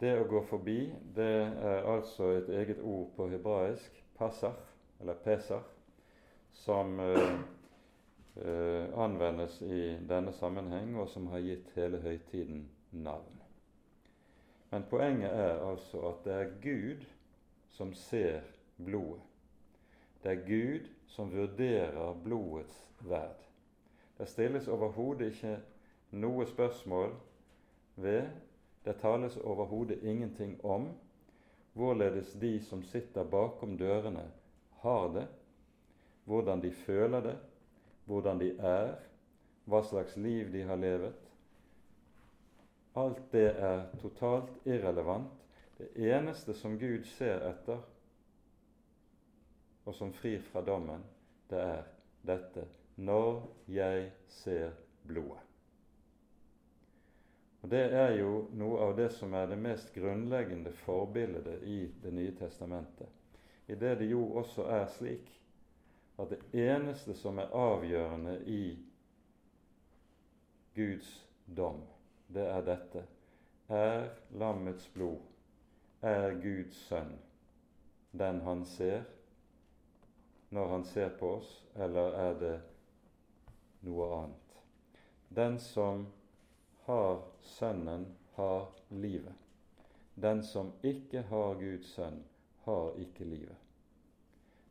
Det 0.00 0.12
å 0.20 0.26
gå 0.28 0.42
forbi, 0.50 0.80
det 1.16 1.32
er 1.64 1.88
altså 1.88 2.34
et 2.36 2.48
eget 2.52 2.82
ord 2.84 3.08
på 3.16 3.28
hebraisk, 3.32 4.02
pasach, 4.18 4.60
eller 5.00 5.16
pesar, 5.24 5.64
som 6.52 7.00
eh, 7.00 7.38
eh, 8.42 8.92
anvendes 9.00 9.62
i 9.64 9.96
denne 10.08 10.32
sammenheng, 10.36 10.96
og 11.00 11.08
som 11.12 11.28
har 11.32 11.44
gitt 11.44 11.72
hele 11.76 12.00
høytiden 12.04 12.66
navn. 12.92 13.40
Men 14.70 14.84
poenget 14.90 15.32
er 15.32 15.62
altså 15.64 16.02
at 16.10 16.24
det 16.24 16.36
er 16.36 16.54
Gud 16.60 17.04
som 17.76 17.94
ser 17.94 18.40
blodet. 18.76 19.22
Det 20.22 20.32
er 20.32 20.46
Gud 20.46 20.88
som 21.06 21.30
vurderer 21.32 22.14
blodets 22.24 22.76
verd. 23.04 23.42
Det 24.18 24.28
stilles 24.28 24.68
overhodet 24.68 25.34
ikke 25.34 25.58
noe 26.16 26.46
spørsmål 26.48 27.12
ved, 28.00 28.30
det 28.84 28.96
tales 29.02 29.36
overhodet 29.36 30.00
ingenting 30.02 30.56
om 30.64 30.88
hvorledes 31.76 32.32
de 32.40 32.54
som 32.64 32.82
sitter 32.82 33.28
bakom 33.28 33.76
dørene, 33.78 34.24
har 34.80 35.08
det, 35.12 35.26
hvordan 36.24 36.62
de 36.62 36.72
føler 36.72 37.20
det, 37.20 37.36
hvordan 38.04 38.40
de 38.40 38.50
er, 38.58 38.94
hva 39.66 39.82
slags 39.84 40.16
liv 40.16 40.52
de 40.52 40.62
har 40.64 40.78
levet. 40.80 41.14
Alt 42.96 43.20
det 43.32 43.50
er 43.60 43.82
totalt 44.00 44.54
irrelevant 44.64 45.35
Det 45.76 45.88
eneste 45.96 46.54
som 46.54 46.78
Gud 46.78 47.04
ser 47.06 47.42
etter, 47.50 47.82
og 49.84 49.94
som 49.94 50.12
frir 50.12 50.40
fra 50.50 50.62
dommen, 50.64 51.04
det 51.50 51.60
er 51.60 51.82
dette 52.26 52.64
når 52.96 53.42
jeg 53.70 54.08
ser 54.40 54.72
blodet. 55.06 55.42
Og 57.62 57.70
Det 57.70 57.82
er 57.98 58.12
jo 58.14 58.46
noe 58.54 58.78
av 58.78 58.96
det 58.96 59.08
som 59.16 59.32
er 59.34 59.48
det 59.50 59.58
mest 59.58 59.88
grunnleggende 59.94 60.70
forbildet 60.84 61.62
i 61.66 61.90
Det 62.02 62.12
nye 62.14 62.34
testamentet. 62.38 63.08
I 63.66 63.74
det 63.74 63.98
det 63.98 64.06
jo 64.10 64.22
også 64.38 64.68
er 64.70 64.86
slik 64.86 65.32
at 66.18 66.30
det 66.30 66.38
eneste 66.54 67.14
som 67.14 67.38
er 67.38 67.50
avgjørende 67.50 68.38
i 68.46 68.78
Guds 70.76 71.10
dom, 71.46 71.82
det 72.28 72.46
er 72.46 72.62
dette 72.62 73.02
er 73.68 74.08
lammets 74.38 74.86
blod, 74.94 75.18
er 76.00 76.34
Guds 76.42 76.76
sønn 76.88 77.14
den 78.16 78.40
han 78.40 78.64
ser 78.64 79.04
når 80.48 80.68
han 80.68 80.84
ser 80.84 81.08
på 81.18 81.30
oss, 81.36 81.48
eller 81.74 82.14
er 82.20 82.36
det 82.40 82.54
noe 83.84 84.06
annet? 84.14 84.60
Den 85.28 85.58
som 85.60 86.06
har 86.86 87.18
Sønnen, 87.42 88.06
har 88.36 88.68
livet. 88.88 89.34
Den 90.14 90.42
som 90.44 90.70
ikke 90.86 91.24
har 91.28 91.58
Guds 91.60 91.90
sønn, 91.96 92.22
har 92.64 92.96
ikke 93.00 93.24
livet. 93.24 93.56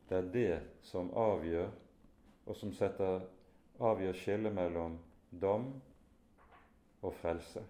Det 0.08 0.18
er 0.18 0.32
det 0.32 0.60
som 0.82 1.12
avgjør, 1.12 1.70
og 2.46 2.56
som 2.56 2.72
setter, 2.74 3.26
avgjør 3.78 4.16
skillet 4.16 4.54
mellom 4.56 4.98
dom 5.30 5.68
og 7.02 7.12
frelse 7.20 7.62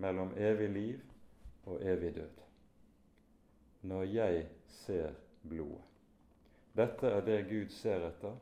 mellom 0.00 0.32
evig 0.36 0.68
liv 0.72 1.09
og 1.70 1.82
evig 1.82 2.14
død. 2.14 2.42
Når 3.82 4.02
jeg 4.02 4.46
ser 4.66 5.12
blodet. 5.48 5.86
Dette 6.76 7.06
er 7.06 7.24
det 7.26 7.38
Gud 7.48 7.70
ser 7.74 8.06
etter. 8.06 8.36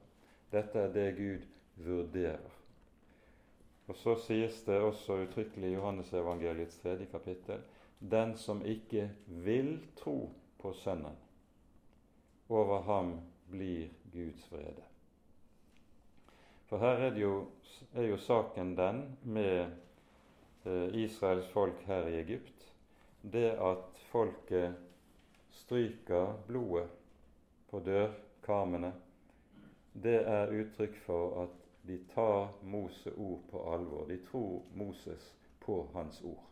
Dette 0.52 0.78
er 0.78 0.92
det 0.92 1.08
Gud 1.16 1.46
vurderer. 1.84 2.54
Og 3.88 3.96
Så 3.96 4.16
sies 4.20 4.62
det 4.66 4.80
også 4.80 5.22
uttrykkelig 5.22 5.70
i 5.70 5.74
Johannesevangeliets 5.74 6.78
tredje 6.78 7.06
kapittel 7.06 7.60
den 7.98 8.36
som 8.36 8.60
ikke 8.66 9.10
vil 9.26 9.78
tro 9.96 10.30
på 10.58 10.72
Sønnen, 10.72 11.16
over 12.48 12.82
ham 12.82 13.20
blir 13.50 13.88
Guds 14.12 14.52
vrede. 14.52 14.84
For 16.68 16.78
her 16.78 17.08
er, 17.08 17.16
jo, 17.18 17.48
er 17.94 18.02
jo 18.02 18.16
saken 18.16 18.76
den 18.76 19.18
med 19.22 19.72
Eh, 20.68 20.94
Israels 20.94 21.48
folk 21.48 21.82
her 21.86 22.06
i 22.06 22.20
Egypt, 22.20 22.72
det 23.22 23.50
at 23.60 23.98
folket 24.10 24.74
stryker 25.50 26.34
blodet 26.46 26.88
på 27.70 27.80
dørkarmene, 27.84 28.92
det 29.92 30.20
er 30.28 30.52
uttrykk 30.54 30.98
for 31.06 31.42
at 31.42 31.56
de 31.88 31.98
tar 32.12 32.52
Moses 32.62 33.14
ord 33.16 33.40
på 33.50 33.62
alvor. 33.72 34.06
De 34.08 34.18
tror 34.30 34.62
Moses 34.74 35.34
på 35.60 35.86
hans 35.92 36.20
ord. 36.22 36.44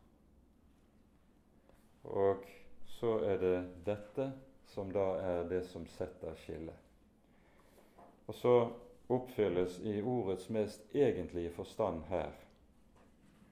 Og 2.03 2.47
så 2.87 3.19
er 3.19 3.39
det 3.39 3.57
dette 3.85 4.31
som 4.73 4.91
da 4.93 5.07
er 5.21 5.49
det 5.51 5.63
som 5.69 5.87
setter 5.87 6.35
skillet. 6.41 6.75
Og 8.27 8.35
så 8.35 8.55
oppfylles 9.09 9.79
i 9.87 10.01
ordets 10.03 10.49
mest 10.51 10.95
egentlige 10.95 11.53
forstand 11.55 12.03
her 12.09 12.33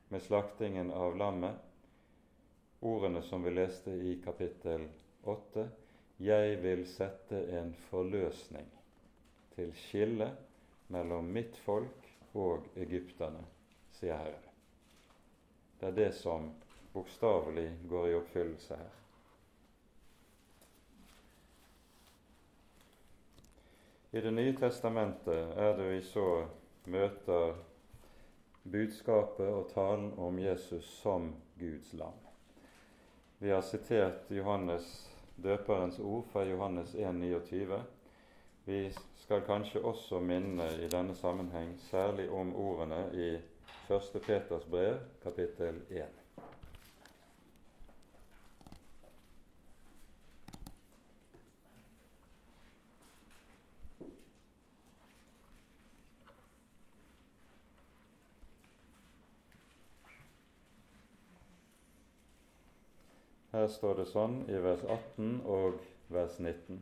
med 0.08 0.22
slaktingen 0.22 0.90
av 0.90 1.16
lammet, 1.16 1.54
ordene 2.84 3.22
som 3.22 3.42
vi 3.42 3.50
leste 3.50 3.90
i 3.90 4.20
kapittel 4.24 4.88
8 5.22 5.68
Jeg 6.16 6.56
vil 6.62 6.82
sette 6.86 7.38
en 7.58 7.72
forløsning 7.88 8.66
til 9.54 9.70
skille 9.78 10.28
mellom 10.92 11.30
mitt 11.32 11.56
folk 11.64 12.10
og 12.36 12.66
egypterne, 12.76 13.40
sier 13.96 14.18
Herren. 14.18 14.50
Det 15.80 15.88
er 15.88 15.96
det 15.96 16.10
som 16.18 16.50
bokstavelig 16.92 17.70
går 17.88 18.08
i 18.10 18.18
oppfyllelse 18.18 18.76
her. 18.76 18.92
I 24.14 24.20
Det 24.20 24.34
nye 24.34 24.52
testamentet 24.60 25.56
er 25.56 25.72
det 25.78 25.88
vi 25.90 26.02
så 26.06 26.28
møter 26.86 27.56
budskapet 28.62 29.48
og 29.48 29.72
talen 29.72 30.12
om 30.18 30.38
Jesus 30.38 30.84
som 31.00 31.32
Guds 31.58 31.92
lam. 31.98 32.23
Vi 33.44 33.50
har 33.50 33.62
sitert 33.62 34.30
Johannes 34.30 35.10
døperens 35.36 35.98
ord 35.98 36.24
fra 36.32 36.44
Johannes 36.48 36.94
1,29. 36.94 37.76
Vi 38.64 38.78
skal 39.20 39.44
kanskje 39.44 39.82
også 39.84 40.16
minne 40.24 40.70
i 40.80 40.88
denne 40.88 41.12
sammenheng 41.14 41.74
særlig 41.90 42.30
om 42.32 42.54
ordene 42.56 43.02
i 43.12 43.28
1. 43.92 44.20
Peters 44.24 44.64
brev, 44.64 44.96
kapittel 45.26 45.82
1. 45.92 46.23
Her 63.54 63.68
står 63.70 64.00
det 64.00 64.04
sånn 64.10 64.40
i 64.50 64.56
vers 64.58 64.80
18 64.90 65.26
og 65.46 65.76
vers 66.10 66.40
19. 66.42 66.80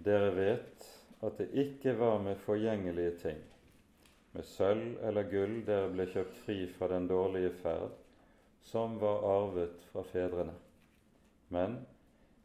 Dere 0.00 0.30
vet 0.32 0.86
at 1.20 1.36
det 1.36 1.50
ikke 1.66 1.92
var 1.98 2.22
med 2.24 2.40
forgjengelige 2.46 3.18
ting, 3.20 3.42
med 4.32 4.48
sølv 4.48 5.04
eller 5.04 5.28
gull 5.28 5.58
dere 5.68 5.92
ble 5.92 6.08
kjøpt 6.14 6.40
fri 6.46 6.58
fra 6.78 6.88
den 6.94 7.10
dårlige 7.12 7.52
ferd, 7.60 7.92
som 8.72 8.96
var 9.04 9.20
arvet 9.34 9.84
fra 9.90 10.06
fedrene, 10.14 10.56
men 11.52 11.76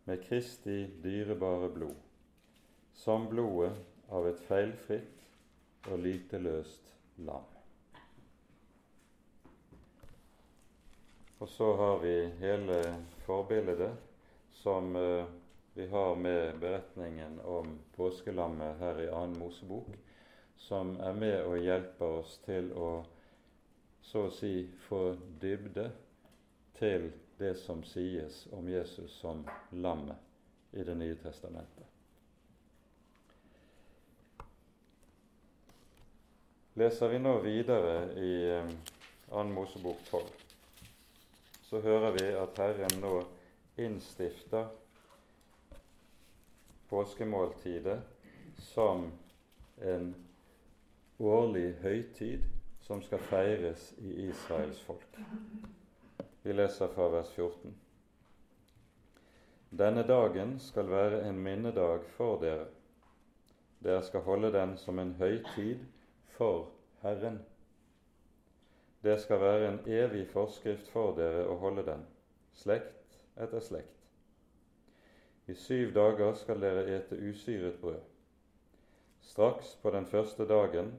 med 0.04 0.28
Kristi 0.28 0.82
dyrebare 1.08 1.72
blod, 1.72 1.98
som 3.00 3.32
blodet 3.32 3.72
av 4.12 4.28
et 4.28 4.44
feilfritt 4.52 5.30
og 5.88 6.04
lyteløst 6.04 6.98
lam. 7.24 7.55
Og 11.40 11.50
så 11.50 11.74
har 11.76 12.00
vi 12.00 12.14
hele 12.40 12.80
forbildet 13.26 13.92
som 14.52 14.96
uh, 14.96 15.26
vi 15.74 15.88
har 15.88 16.16
med 16.16 16.60
beretningen 16.60 17.40
om 17.40 17.80
påskelammet 17.96 18.80
her 18.80 19.02
i 19.02 19.10
annen 19.10 19.36
Mosebok, 19.40 19.90
som 20.56 20.96
er 21.04 21.14
med 21.14 21.42
og 21.44 21.60
hjelper 21.60 22.22
oss 22.22 22.38
til 22.46 22.72
å 22.80 22.90
så 24.06 24.28
å 24.30 24.32
si 24.32 24.70
få 24.88 25.16
dybde 25.42 25.90
til 26.78 27.10
det 27.38 27.56
som 27.60 27.84
sies 27.84 28.46
om 28.56 28.70
Jesus 28.70 29.18
som 29.20 29.44
lammet 29.72 30.72
i 30.72 30.84
Det 30.84 30.96
nye 30.96 31.16
testamentet. 31.16 31.84
Leser 36.76 37.10
vi 37.10 37.20
nå 37.20 37.38
videre 37.44 38.00
i 38.20 38.34
2. 39.30 39.44
Mosebok 39.52 40.04
12 40.12 40.45
så 41.66 41.80
hører 41.82 42.12
vi 42.14 42.26
at 42.38 42.60
Herren 42.62 43.00
nå 43.02 43.14
innstifter 43.82 44.68
påskemåltidet 46.90 48.00
som 48.58 49.08
en 49.82 50.12
årlig 51.20 51.74
høytid 51.82 52.44
som 52.86 53.02
skal 53.02 53.20
feires 53.20 53.94
i 53.98 54.28
Israels 54.28 54.82
folk. 54.86 55.18
Vi 56.44 56.54
leser 56.54 56.92
fra 56.94 57.10
vers 57.10 57.34
14. 57.34 57.74
Denne 59.76 60.06
dagen 60.08 60.60
skal 60.62 60.90
være 60.90 61.24
en 61.30 61.40
minnedag 61.42 62.06
for 62.16 62.38
dere. 62.40 62.68
Dere 63.84 64.04
skal 64.06 64.22
holde 64.30 64.54
den 64.54 64.78
som 64.78 65.00
en 65.02 65.16
høytid 65.18 65.82
for 66.38 66.70
Herren. 67.02 67.42
Det 69.06 69.20
skal 69.22 69.38
være 69.40 69.68
en 69.68 69.80
evig 69.86 70.24
forskrift 70.32 70.88
for 70.90 71.14
dere 71.14 71.44
å 71.46 71.60
holde 71.62 71.84
den, 71.86 72.00
slekt 72.58 73.20
etter 73.38 73.62
slekt. 73.62 74.08
I 75.46 75.54
syv 75.54 75.92
dager 75.94 76.32
skal 76.40 76.58
dere 76.64 76.88
ete 76.96 77.20
usyret 77.22 77.78
brød. 77.84 78.00
Straks 79.22 79.76
på 79.84 79.92
den 79.94 80.08
første 80.10 80.48
dagen 80.50 80.90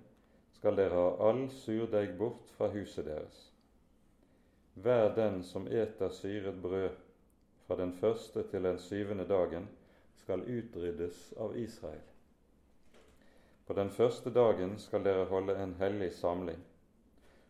skal 0.55 0.79
dere 0.79 0.95
ha 0.95 1.31
all 1.31 1.49
surdeig 1.51 2.15
bort 2.21 2.47
fra 2.55 2.69
huset 2.77 3.09
deres. 3.11 3.41
Hver 4.79 5.11
den 5.19 5.43
som 5.43 5.67
eter 5.67 6.15
syret 6.15 6.63
brød 6.63 6.95
fra 7.67 7.81
den 7.83 7.97
første 7.99 8.47
til 8.53 8.71
den 8.71 8.79
syvende 8.79 9.27
dagen, 9.27 9.67
skal 10.23 10.47
utryddes 10.47 11.35
av 11.43 11.59
Israel. 11.59 12.07
På 13.67 13.75
den 13.75 13.91
første 13.91 14.31
dagen 14.31 14.79
skal 14.79 15.03
dere 15.03 15.27
holde 15.27 15.59
en 15.59 15.75
hellig 15.83 16.13
samling 16.15 16.63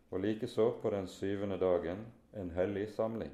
og 0.09 0.19
likeså 0.23 0.69
på 0.81 0.89
den 0.93 1.07
syvende 1.07 1.57
dagen 1.59 2.05
en 2.33 2.51
hellig 2.55 2.89
samling. 2.95 3.33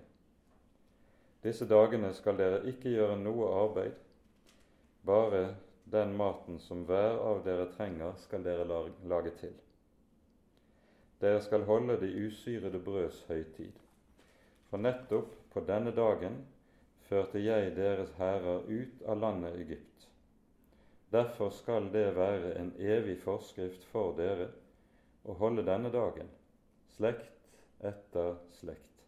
Disse 1.43 1.67
dagene 1.67 2.13
skal 2.15 2.37
dere 2.39 2.63
ikke 2.71 2.93
gjøre 2.95 3.19
noe 3.19 3.49
arbeid, 3.65 3.95
bare 5.05 5.43
den 5.91 6.15
maten 6.17 6.59
som 6.63 6.85
hver 6.87 7.19
av 7.19 7.43
dere 7.45 7.67
trenger, 7.75 8.15
skal 8.17 8.43
dere 8.45 8.65
lage 9.03 9.33
til. 9.41 9.53
Dere 11.19 11.41
skal 11.43 11.67
holde 11.67 11.99
de 11.99 12.09
usyrede 12.25 12.79
brøds 12.79 13.21
høytid. 13.27 13.75
For 14.69 14.81
nettopp 14.81 15.35
på 15.53 15.61
denne 15.67 15.91
dagen 15.95 16.39
førte 17.09 17.43
jeg 17.43 17.75
deres 17.75 18.15
hærer 18.17 18.63
ut 18.67 19.03
av 19.07 19.19
landet 19.19 19.59
Egypt. 19.61 20.07
Derfor 21.13 21.51
skal 21.53 21.91
det 21.93 22.15
være 22.15 22.55
en 22.57 22.71
evig 22.79 23.19
forskrift 23.21 23.83
for 23.91 24.15
dere 24.17 24.47
å 25.29 25.35
holde 25.37 25.65
denne 25.67 25.91
dagen, 25.93 26.31
slekt 26.97 27.59
etter 27.79 28.35
slekt. 28.59 29.05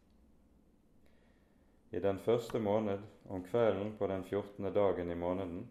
I 1.91 1.99
den 1.99 2.19
første 2.19 2.59
måned, 2.59 2.99
om 3.29 3.43
kvelden 3.43 3.93
på 3.97 4.07
den 4.07 4.23
fjortende 4.23 4.71
dagen 4.73 5.11
i 5.11 5.15
måneden, 5.15 5.67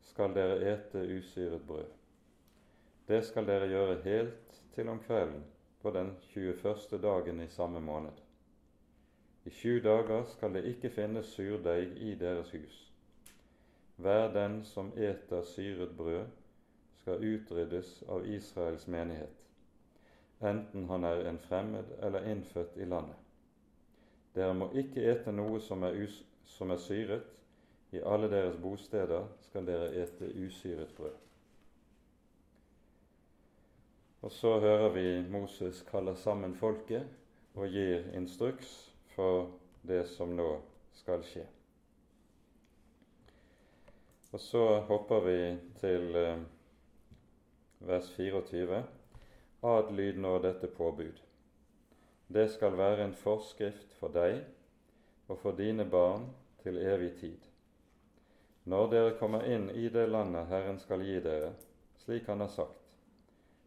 skal 0.00 0.34
dere 0.34 0.60
ete 0.72 1.02
usyret 1.18 1.66
brød. 1.66 1.90
Det 3.08 3.24
skal 3.24 3.46
dere 3.46 3.68
gjøre 3.68 3.98
helt 4.04 4.62
til 4.74 4.88
om 4.88 5.02
kvelden 5.02 5.42
på 5.82 5.90
den 5.90 6.14
21. 6.32 7.02
dagen 7.02 7.40
i 7.40 7.48
samme 7.48 7.80
måned. 7.80 8.14
I 9.44 9.50
sju 9.50 9.80
dager 9.80 10.24
skal 10.24 10.54
det 10.54 10.64
ikke 10.66 10.90
finnes 10.90 11.26
surdeig 11.26 11.92
i 12.02 12.14
deres 12.14 12.50
hus. 12.50 12.92
Hver 13.96 14.32
den 14.32 14.64
som 14.64 14.92
eter 14.96 15.42
syret 15.42 15.96
brød, 15.96 16.26
skal 17.00 17.22
utryddes 17.22 18.02
av 18.08 18.26
Israels 18.26 18.88
menighet, 18.88 19.35
enten 20.40 20.88
han 20.88 21.04
er 21.04 21.28
en 21.28 21.38
fremmed 21.38 21.84
eller 22.02 22.30
innfødt 22.30 22.76
i 22.76 22.84
landet. 22.84 23.16
Dere 24.34 24.54
må 24.54 24.68
ikke 24.76 25.04
ete 25.10 25.32
noe 25.32 25.60
som 25.64 25.82
er, 25.88 25.96
som 26.44 26.70
er 26.70 26.80
syret. 26.82 27.24
I 27.94 28.02
alle 28.04 28.28
deres 28.28 28.58
bosteder 28.60 29.28
skal 29.46 29.64
dere 29.66 29.92
ete 30.02 30.28
usyret 30.44 30.92
brød. 30.96 31.14
Og 34.26 34.32
så 34.32 34.58
hører 34.60 34.88
vi 34.92 35.30
Moses 35.30 35.82
kaller 35.90 36.14
sammen 36.14 36.54
folket 36.54 37.06
og 37.54 37.68
gir 37.68 38.10
instruks 38.18 38.72
for 39.14 39.52
det 39.86 40.02
som 40.08 40.34
nå 40.36 40.48
skal 40.98 41.22
skje. 41.24 41.46
Og 44.32 44.40
så 44.40 44.64
hopper 44.88 45.20
vi 45.24 45.38
til 45.80 46.16
eh, 46.16 46.40
vers 47.88 48.10
24. 48.16 48.82
Adlyd 49.66 50.18
nå 50.22 50.38
dette 50.38 50.68
påbud. 50.70 51.20
Det 52.26 52.44
skal 52.50 52.76
være 52.78 53.02
en 53.04 53.14
forskrift 53.18 53.94
for 53.98 54.14
deg 54.14 54.44
og 55.26 55.40
for 55.42 55.58
dine 55.58 55.82
barn 55.90 56.28
til 56.62 56.78
evig 56.78 57.16
tid. 57.18 57.40
Når 58.70 58.90
dere 58.92 59.16
kommer 59.18 59.46
inn 59.50 59.64
i 59.74 59.88
det 59.90 60.04
landet 60.10 60.46
Herren 60.52 60.78
skal 60.78 61.02
gi 61.02 61.16
dere, 61.24 61.50
slik 62.04 62.28
Han 62.30 62.44
har 62.44 62.52
sagt, 62.54 62.84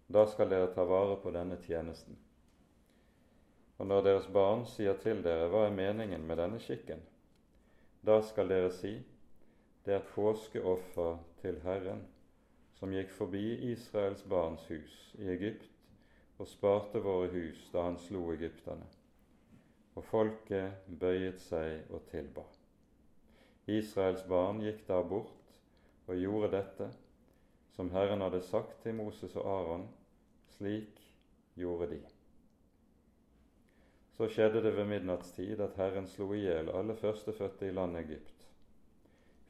da 0.07 0.23
skal 0.27 0.49
dere 0.49 0.69
ta 0.75 0.85
vare 0.87 1.17
på 1.19 1.31
denne 1.35 1.57
tjenesten. 1.65 2.15
Og 3.79 3.87
når 3.87 4.05
deres 4.07 4.29
barn 4.31 4.63
sier 4.71 4.95
til 5.03 5.19
dere 5.23 5.49
hva 5.51 5.65
er 5.67 5.75
meningen 5.75 6.23
med 6.27 6.39
denne 6.39 6.61
skikken, 6.63 7.03
da 8.07 8.21
skal 8.23 8.47
dere 8.47 8.71
si, 8.75 8.93
det 9.83 9.97
er 9.97 10.07
påskeoffer 10.15 11.19
til 11.41 11.59
Herren, 11.67 12.05
som 12.79 12.95
gikk 12.95 13.11
forbi 13.11 13.43
Israels 13.73 14.23
barns 14.23 14.63
hus 14.71 14.95
i 15.19 15.27
Egypt 15.35 15.68
og 16.39 16.47
sparte 16.47 17.01
våre 17.03 17.27
hus 17.33 17.65
da 17.73 17.83
han 17.89 17.99
slo 17.99 18.29
egypterne. 18.33 18.87
Og 19.99 20.05
folket 20.07 20.87
bøyet 21.01 21.41
seg 21.43 21.91
og 21.91 22.05
tilba. 22.11 22.45
Israels 23.69 24.23
barn 24.29 24.61
gikk 24.63 24.85
da 24.87 25.01
bort 25.03 25.51
og 26.07 26.15
gjorde 26.17 26.53
dette, 26.55 26.87
som 27.75 27.91
Herren 27.93 28.23
hadde 28.25 28.41
sagt 28.41 28.79
til 28.83 28.95
Moses 28.97 29.35
og 29.37 29.45
Aron, 29.51 29.85
slik 30.55 31.03
gjorde 31.59 31.91
de. 31.91 31.99
Så 34.17 34.27
skjedde 34.31 34.63
det 34.63 34.73
ved 34.75 34.87
midnattstid 34.89 35.61
at 35.63 35.77
Herren 35.79 36.07
slo 36.07 36.31
i 36.35 36.41
hjel 36.43 36.71
alle 36.75 36.95
førstefødte 36.99 37.69
i 37.69 37.75
landet 37.75 38.07
Egypt, 38.07 38.47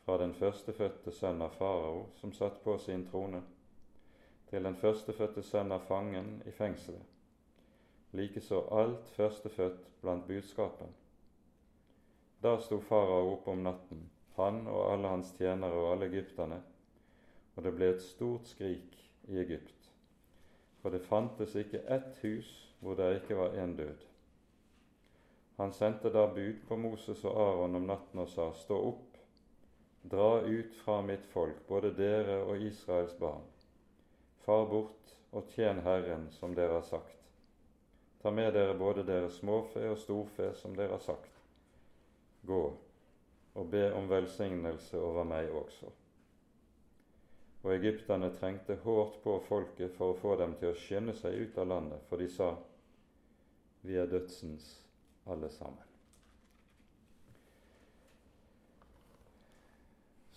fra 0.04 0.18
den 0.22 0.34
førstefødte 0.38 1.14
sønn 1.14 1.42
av 1.42 1.56
farao 1.58 2.04
som 2.20 2.34
satt 2.34 2.60
på 2.66 2.76
sin 2.82 3.06
trone, 3.08 3.42
til 4.50 4.64
den 4.66 4.78
førstefødte 4.82 5.44
sønn 5.46 5.72
av 5.72 5.84
fangen 5.86 6.30
i 6.50 6.52
fengselet, 6.58 7.06
likeså 8.18 8.64
alt 8.74 9.12
førstefødt 9.14 9.84
blant 10.02 10.26
budskapen. 10.28 10.96
Da 12.42 12.56
sto 12.64 12.80
farao 12.82 13.34
opp 13.36 13.50
om 13.52 13.62
natten, 13.68 14.08
han 14.40 14.64
og 14.68 14.94
alle 14.94 15.12
hans 15.12 15.34
tjenere 15.38 15.78
og 15.78 15.92
alle 15.92 16.08
egypterne, 16.10 16.62
og 17.56 17.66
det 17.66 17.76
ble 17.76 17.92
et 17.94 18.02
stort 18.02 18.50
skrik 18.50 18.96
i 19.30 19.38
Egypt, 19.44 19.92
for 20.82 20.96
det 20.96 21.06
fantes 21.06 21.54
ikke 21.60 21.84
ett 21.86 22.18
hus 22.24 22.50
hvor 22.80 22.96
det 22.98 23.12
ikke 23.20 23.38
var 23.38 23.60
en 23.60 23.76
død. 23.76 24.08
Han 25.60 25.76
sendte 25.76 26.10
da 26.16 26.26
bud 26.32 26.64
på 26.68 26.78
Moses 26.80 27.22
og 27.28 27.36
Aron 27.44 27.76
om 27.76 27.86
natten 27.86 28.24
og 28.24 28.30
sa, 28.32 28.48
Stå 28.56 28.78
opp, 28.94 29.18
dra 30.10 30.40
ut 30.40 30.76
fra 30.80 31.02
mitt 31.04 31.28
folk, 31.36 31.60
både 31.68 31.92
dere 31.98 32.40
og 32.48 32.64
Israels 32.64 33.18
barn 33.20 33.44
Far 34.50 34.66
bort 34.66 35.12
og 35.38 35.52
tjen 35.54 35.78
Herren 35.86 36.24
som 36.34 36.56
dere 36.58 36.80
har 36.80 36.86
sagt. 36.88 37.18
Ta 38.24 38.32
med 38.34 38.56
dere 38.58 38.74
både 38.74 39.04
deres 39.06 39.36
småfe 39.38 39.84
og 39.92 40.00
storfe 40.02 40.48
som 40.58 40.74
dere 40.74 40.96
har 40.96 41.04
sagt. 41.04 41.36
Gå 42.50 42.64
og 43.54 43.70
be 43.70 43.84
om 43.94 44.10
velsignelse 44.10 44.98
over 44.98 45.30
meg 45.30 45.54
også. 45.54 45.92
Og 47.62 47.76
egypterne 47.76 48.32
trengte 48.40 48.80
hårdt 48.88 49.22
på 49.22 49.38
folket 49.52 49.94
for 50.00 50.16
å 50.16 50.18
få 50.18 50.34
dem 50.42 50.58
til 50.58 50.72
å 50.72 50.82
skynde 50.82 51.14
seg 51.22 51.38
ut 51.46 51.62
av 51.62 51.70
landet, 51.70 52.10
for 52.10 52.18
de 52.18 52.34
sa, 52.34 52.50
vi 53.86 54.02
er 54.02 54.10
dødsens 54.10 54.72
alle 55.30 55.54
sammen. 55.54 55.86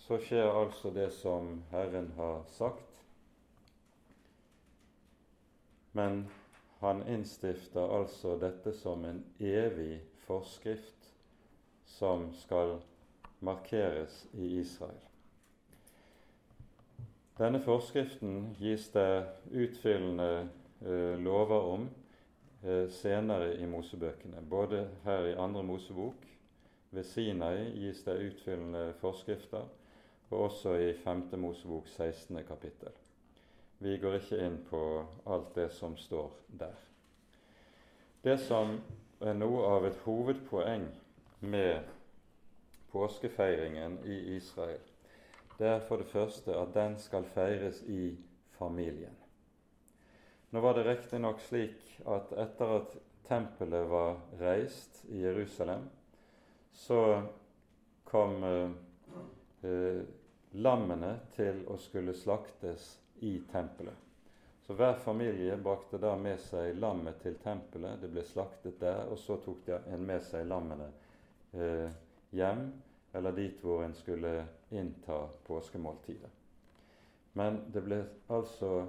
Så 0.05 0.21
skjer 0.21 0.53
altså 0.53 0.93
det 0.93 1.09
som 1.17 1.63
Herren 1.73 2.13
har 2.21 2.43
sagt, 2.53 2.92
men 5.93 6.25
han 6.83 7.03
innstifter 7.07 7.93
altså 7.99 8.35
dette 8.41 8.73
som 8.75 9.05
en 9.05 9.21
evig 9.39 10.01
forskrift 10.25 11.09
som 11.85 12.31
skal 12.35 12.77
markeres 13.39 14.25
i 14.33 14.57
Israel. 14.59 14.99
Denne 17.37 17.61
forskriften 17.63 18.51
gis 18.59 18.89
det 18.93 19.25
utfyllende 19.49 20.47
eh, 20.85 21.15
lover 21.17 21.69
om 21.75 21.87
eh, 22.63 22.89
senere 22.93 23.55
i 23.57 23.65
Mosebøkene. 23.65 24.43
Både 24.49 24.83
her 25.03 25.31
i 25.31 25.37
Andre 25.37 25.63
Mosebok, 25.63 26.27
ved 26.93 27.03
Sinai, 27.09 27.71
gis 27.73 28.03
det 28.05 28.19
utfyllende 28.27 28.93
forskrifter, 28.99 29.65
og 30.29 30.39
også 30.49 30.75
i 30.77 30.93
Femte 30.93 31.37
Mosebok 31.37 31.87
16. 31.87 32.37
kapittel. 32.47 32.93
Vi 33.83 33.97
går 33.97 34.13
ikke 34.15 34.37
inn 34.39 34.61
på 34.69 34.81
alt 35.27 35.49
det 35.57 35.65
som 35.75 35.97
står 35.99 36.31
der. 36.47 36.75
Det 38.23 38.37
som 38.39 38.77
er 39.19 39.35
noe 39.35 39.65
av 39.67 39.87
et 39.89 39.97
hovedpoeng 40.05 40.85
med 41.43 41.89
påskefeiringen 42.93 43.97
i 44.07 44.37
Israel, 44.37 44.79
det 45.57 45.67
er 45.67 45.83
for 45.83 45.99
det 45.99 46.07
første 46.13 46.55
at 46.55 46.71
den 46.77 46.95
skal 46.95 47.27
feires 47.35 47.83
i 47.83 48.15
familien. 48.55 49.19
Nå 50.55 50.63
var 50.63 50.79
det 50.79 50.87
riktignok 50.87 51.43
slik 51.43 51.83
at 52.07 52.31
etter 52.39 52.75
at 52.79 52.97
tempelet 53.27 53.91
var 53.91 54.15
reist 54.39 55.03
i 55.11 55.25
Jerusalem, 55.27 55.89
så 56.71 57.03
kom 58.07 58.43
eh, 58.47 58.75
eh 59.67 60.03
lammene 60.53 61.15
til 61.33 61.63
å 61.67 61.75
skulle 61.81 62.13
slaktes 62.13 63.02
i 63.19 63.41
tempelet. 63.51 63.93
Så 64.65 64.73
hver 64.73 64.93
familie 64.93 65.57
brakte 65.57 65.99
da 65.99 66.13
med 66.17 66.39
seg 66.39 66.77
lammet 66.79 67.19
til 67.23 67.35
tempelet. 67.43 67.99
Det 68.01 68.09
ble 68.13 68.23
slaktet 68.23 68.79
der, 68.79 69.03
og 69.11 69.19
så 69.19 69.35
tok 69.43 69.65
de 69.65 69.79
en 69.91 70.05
med 70.07 70.23
seg 70.23 70.47
lammene 70.47 70.87
eh, 71.51 71.89
hjem, 72.31 72.69
eller 73.13 73.35
dit 73.35 73.59
hvor 73.61 73.83
en 73.83 73.95
skulle 73.97 74.31
innta 74.71 75.25
påskemåltidet. 75.47 76.31
Men 77.33 77.59
det 77.73 77.83
ble 77.83 77.99
altså 78.31 78.85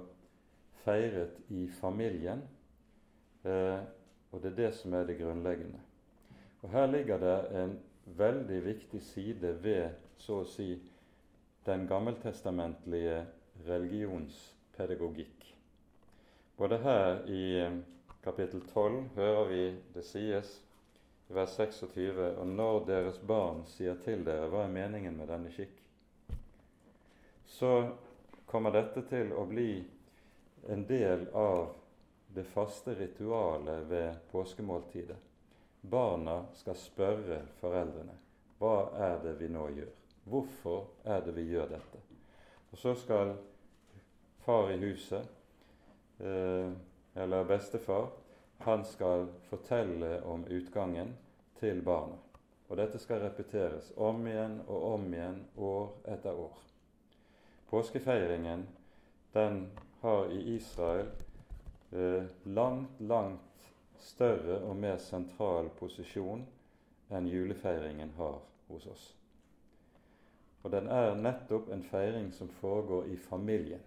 feiret 0.85 1.41
i 1.49 1.67
familien, 1.81 2.45
eh, 3.43 3.83
og 4.31 4.41
det 4.41 4.53
er 4.53 4.59
det 4.61 4.71
som 4.79 4.93
er 4.93 5.05
det 5.09 5.19
grunnleggende. 5.19 5.81
Og 6.63 6.69
Her 6.71 6.87
ligger 6.87 7.19
det 7.19 7.37
en 7.61 7.79
veldig 8.05 8.65
viktig 8.65 9.01
side 9.03 9.57
ved 9.63 9.89
så 10.17 10.41
å 10.41 10.47
si 10.49 10.69
den 11.65 11.87
gammeltestamentlige 11.89 13.25
religionspedagogikk. 13.65 15.55
Både 16.57 16.77
her 16.77 17.29
i 17.29 17.59
eh, 17.59 17.77
kapittel 18.23 18.61
12 18.61 19.03
hører 19.15 19.45
vi 19.49 19.63
det 19.93 20.03
sies 20.03 20.61
vers 21.27 21.55
26, 21.57 22.19
og 22.37 22.47
når 22.47 22.85
deres 22.85 23.19
barn 23.19 23.63
sier 23.69 23.97
til 24.05 24.25
dere 24.25 24.49
hva 24.51 24.65
er 24.65 24.73
meningen 24.73 25.17
med 25.17 25.29
denne 25.31 25.51
skikk, 25.53 25.81
så 27.45 27.71
kommer 28.45 28.73
dette 28.75 29.05
til 29.09 29.33
å 29.33 29.45
bli 29.49 29.69
en 30.69 30.85
del 30.89 31.27
av 31.33 31.73
det 32.35 32.43
faste 32.43 32.95
ritualet 32.97 33.85
ved 33.89 34.17
påskemåltidet. 34.31 35.17
Barna 35.81 36.39
skal 36.57 36.77
spørre 36.77 37.43
foreldrene 37.61 38.17
hva 38.59 38.75
er 39.11 39.19
det 39.23 39.35
vi 39.39 39.49
nå 39.51 39.67
gjør. 39.75 39.93
Hvorfor 40.25 40.85
er 41.03 41.21
det 41.25 41.35
vi 41.37 41.49
gjør 41.51 41.69
dette? 41.75 42.14
Og 42.71 42.77
så 42.77 42.95
skal 42.95 43.35
far 44.45 44.71
i 44.71 44.77
huset, 44.77 45.27
eh, 46.19 46.71
eller 47.15 47.43
bestefar, 47.43 48.09
han 48.57 48.85
skal 48.85 49.27
fortelle 49.49 50.23
om 50.23 50.45
utgangen 50.47 51.15
til 51.59 51.81
barna. 51.81 52.17
Og 52.69 52.77
dette 52.77 52.99
skal 52.99 53.21
repeteres 53.21 53.91
om 53.97 54.25
igjen 54.27 54.59
og 54.67 54.83
om 54.93 55.13
igjen, 55.13 55.43
år 55.57 55.91
etter 56.05 56.33
år. 56.33 56.57
Påskefeiringen 57.69 58.67
den 59.33 59.69
har 60.01 60.31
i 60.31 60.55
Israel 60.55 61.07
eh, 61.91 62.23
langt, 62.43 63.01
langt 63.01 63.69
større 63.97 64.61
og 64.63 64.75
mer 64.77 64.97
sentral 65.01 65.69
posisjon 65.79 66.45
enn 67.09 67.29
julefeiringen 67.29 68.13
har 68.17 68.39
hos 68.67 68.87
oss. 68.87 69.05
Og 70.65 70.71
den 70.73 70.87
er 70.89 71.13
nettopp 71.13 71.67
en 71.69 71.83
feiring 71.85 72.31
som 72.33 72.49
foregår 72.49 73.11
i 73.13 73.19
familien, 73.21 73.83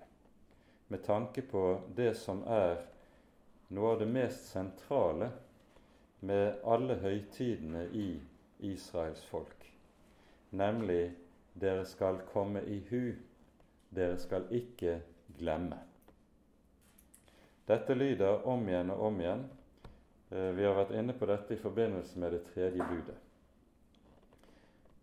med 0.89 1.03
tanke 1.03 1.43
på 1.43 1.63
det 1.97 2.13
som 2.17 2.45
er 2.47 2.85
noe 3.75 3.97
av 3.97 3.99
det 3.99 4.07
mest 4.07 4.47
sentrale 4.53 5.33
med 6.31 6.63
alle 6.63 7.01
høytidene 7.03 7.83
i 7.91 8.07
Israels 8.71 9.27
folk, 9.27 9.67
nemlig 10.55 11.11
dere 11.59 11.83
skal 11.83 12.23
komme 12.31 12.63
i 12.63 12.79
hu, 12.93 13.11
dere 13.91 14.23
skal 14.23 14.47
ikke 14.55 15.01
glemme. 15.35 15.83
Dette 17.67 17.95
lyder 17.99 18.47
om 18.47 18.69
igjen 18.71 18.95
og 18.95 19.09
om 19.11 19.19
igjen. 19.21 19.49
Eh, 20.31 20.53
vi 20.55 20.65
har 20.65 20.79
vært 20.79 20.95
inne 20.95 21.19
på 21.19 21.27
dette 21.27 21.59
i 21.59 21.61
forbindelse 21.61 22.23
med 22.23 22.39
det 22.39 22.47
tredje 22.55 22.87
budet. 22.87 23.25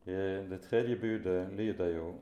Det 0.06 0.62
tredje 0.62 0.96
budet 0.96 1.54
lyder 1.58 1.88
jo 1.96 2.14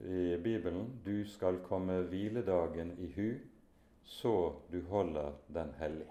i 0.00 0.36
Bibelen 0.42 1.00
du 1.04 1.24
skal 1.28 1.58
komme 1.64 2.02
hviledagen 2.08 2.94
i 2.98 3.12
hu, 3.12 3.34
så 4.04 4.54
du 4.72 4.80
holder 4.88 5.32
den 5.54 5.74
hellig. 5.78 6.06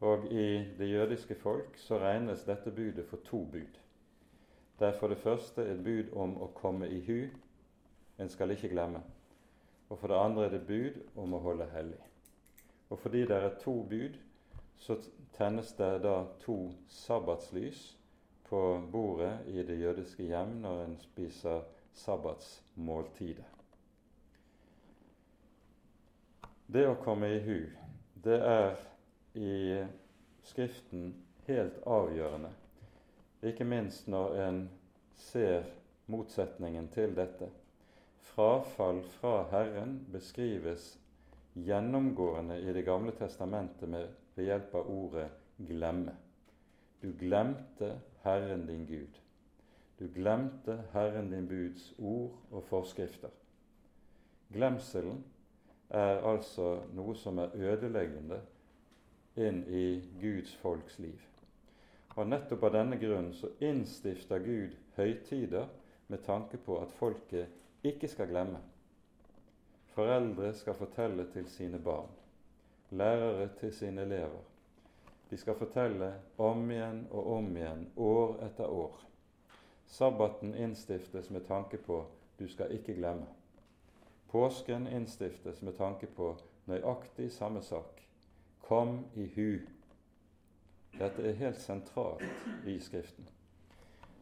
Og 0.00 0.32
i 0.32 0.74
det 0.78 0.90
jødiske 0.90 1.34
folk 1.34 1.76
så 1.76 1.98
regnes 1.98 2.44
dette 2.44 2.70
budet 2.70 3.06
for 3.06 3.18
to 3.24 3.44
bud. 3.44 3.78
Det 4.78 4.88
er 4.88 4.98
for 4.98 5.08
det 5.08 5.18
første 5.18 5.62
et 5.62 5.84
bud 5.84 6.12
om 6.14 6.36
å 6.42 6.46
komme 6.54 6.88
i 6.88 7.00
hu, 7.06 7.26
en 8.18 8.28
skal 8.28 8.50
ikke 8.50 8.70
glemme. 8.70 9.02
Og 9.88 9.98
for 9.98 10.08
det 10.08 10.18
andre 10.18 10.44
er 10.44 10.54
det 10.54 10.66
bud 10.66 11.00
om 11.16 11.34
å 11.34 11.42
holde 11.42 11.66
hellig. 11.74 11.98
Og 12.90 12.98
fordi 12.98 13.24
det 13.26 13.36
er 13.36 13.58
to 13.58 13.82
bud, 13.82 14.14
så 14.76 14.96
tennes 15.36 15.72
det 15.72 16.02
da 16.02 16.24
to 16.40 16.70
sabbatslys 16.88 17.82
på 18.52 18.82
bordet 18.92 19.46
i 19.46 19.62
det 19.64 19.78
jødiske 19.80 20.26
hjem 20.28 20.58
når 20.60 20.82
en 20.84 20.96
spiser 21.00 21.62
sabbatsmåltidet. 21.96 23.46
Det 26.68 26.82
å 26.84 26.98
komme 27.00 27.30
i 27.32 27.38
hu, 27.46 27.56
det 28.24 28.36
er 28.44 28.76
i 29.40 29.54
Skriften 30.44 31.14
helt 31.46 31.80
avgjørende, 31.88 32.52
ikke 33.40 33.64
minst 33.64 34.12
når 34.12 34.36
en 34.44 34.60
ser 35.30 35.64
motsetningen 36.12 36.92
til 36.92 37.16
dette. 37.16 37.48
Frafall 38.34 39.00
fra 39.16 39.46
Herren 39.48 39.96
beskrives 40.12 40.90
gjennomgående 41.56 42.60
i 42.60 42.72
Det 42.76 42.84
gamle 42.84 43.16
testamentet 43.16 43.88
med, 43.88 44.12
ved 44.36 44.44
hjelp 44.44 44.74
av 44.74 44.92
ordet 44.92 45.28
'glemme'. 45.56 46.16
Du 47.00 47.12
glemte 47.18 47.94
Herren 48.22 48.66
din 48.66 48.86
Gud. 48.86 49.20
Du 49.98 50.08
glemte 50.14 50.78
Herren 50.92 51.30
din 51.30 51.48
buds 51.48 51.92
ord 51.98 52.38
og 52.50 52.64
forskrifter. 52.64 53.30
Glemselen 54.52 55.24
er 55.90 56.22
altså 56.26 56.82
noe 56.96 57.14
som 57.16 57.38
er 57.38 57.54
ødeleggende 57.54 58.40
inn 59.36 59.62
i 59.68 59.86
Guds 60.20 60.54
folks 60.62 60.98
liv. 60.98 61.20
Og 62.16 62.28
Nettopp 62.28 62.66
av 62.68 62.74
denne 62.74 62.98
grunn 63.00 63.30
så 63.36 63.48
innstifter 63.64 64.42
Gud 64.44 64.76
høytider 64.96 65.68
med 66.12 66.24
tanke 66.26 66.60
på 66.60 66.76
at 66.82 66.92
folket 66.98 67.86
ikke 67.88 68.08
skal 68.08 68.28
glemme. 68.28 68.60
Foreldre 69.94 70.52
skal 70.56 70.76
fortelle 70.76 71.26
til 71.32 71.48
sine 71.48 71.78
barn, 71.80 72.08
lærere 72.90 73.48
til 73.60 73.72
sine 73.76 74.02
elever, 74.02 74.40
de 75.32 75.36
skal 75.36 75.56
fortelle 75.56 76.10
om 76.36 76.66
igjen 76.70 77.06
og 77.08 77.28
om 77.38 77.46
igjen, 77.56 77.86
år 77.96 78.34
etter 78.44 78.68
år. 78.68 78.98
Sabbaten 79.88 80.50
innstiftes 80.54 81.30
med 81.32 81.46
tanke 81.48 81.78
på 81.80 82.02
du 82.36 82.44
skal 82.52 82.74
ikke 82.76 82.92
glemme. 82.98 83.30
Påsken 84.28 84.84
innstiftes 84.92 85.62
med 85.62 85.78
tanke 85.78 86.06
på 86.06 86.34
nøyaktig 86.68 87.30
samme 87.32 87.62
sak. 87.64 88.02
Kom 88.60 89.06
i 89.16 89.24
hu. 89.32 89.62
Dette 90.98 91.24
er 91.24 91.40
helt 91.40 91.60
sentralt 91.64 92.68
i 92.68 92.76
Skriften. 92.80 93.24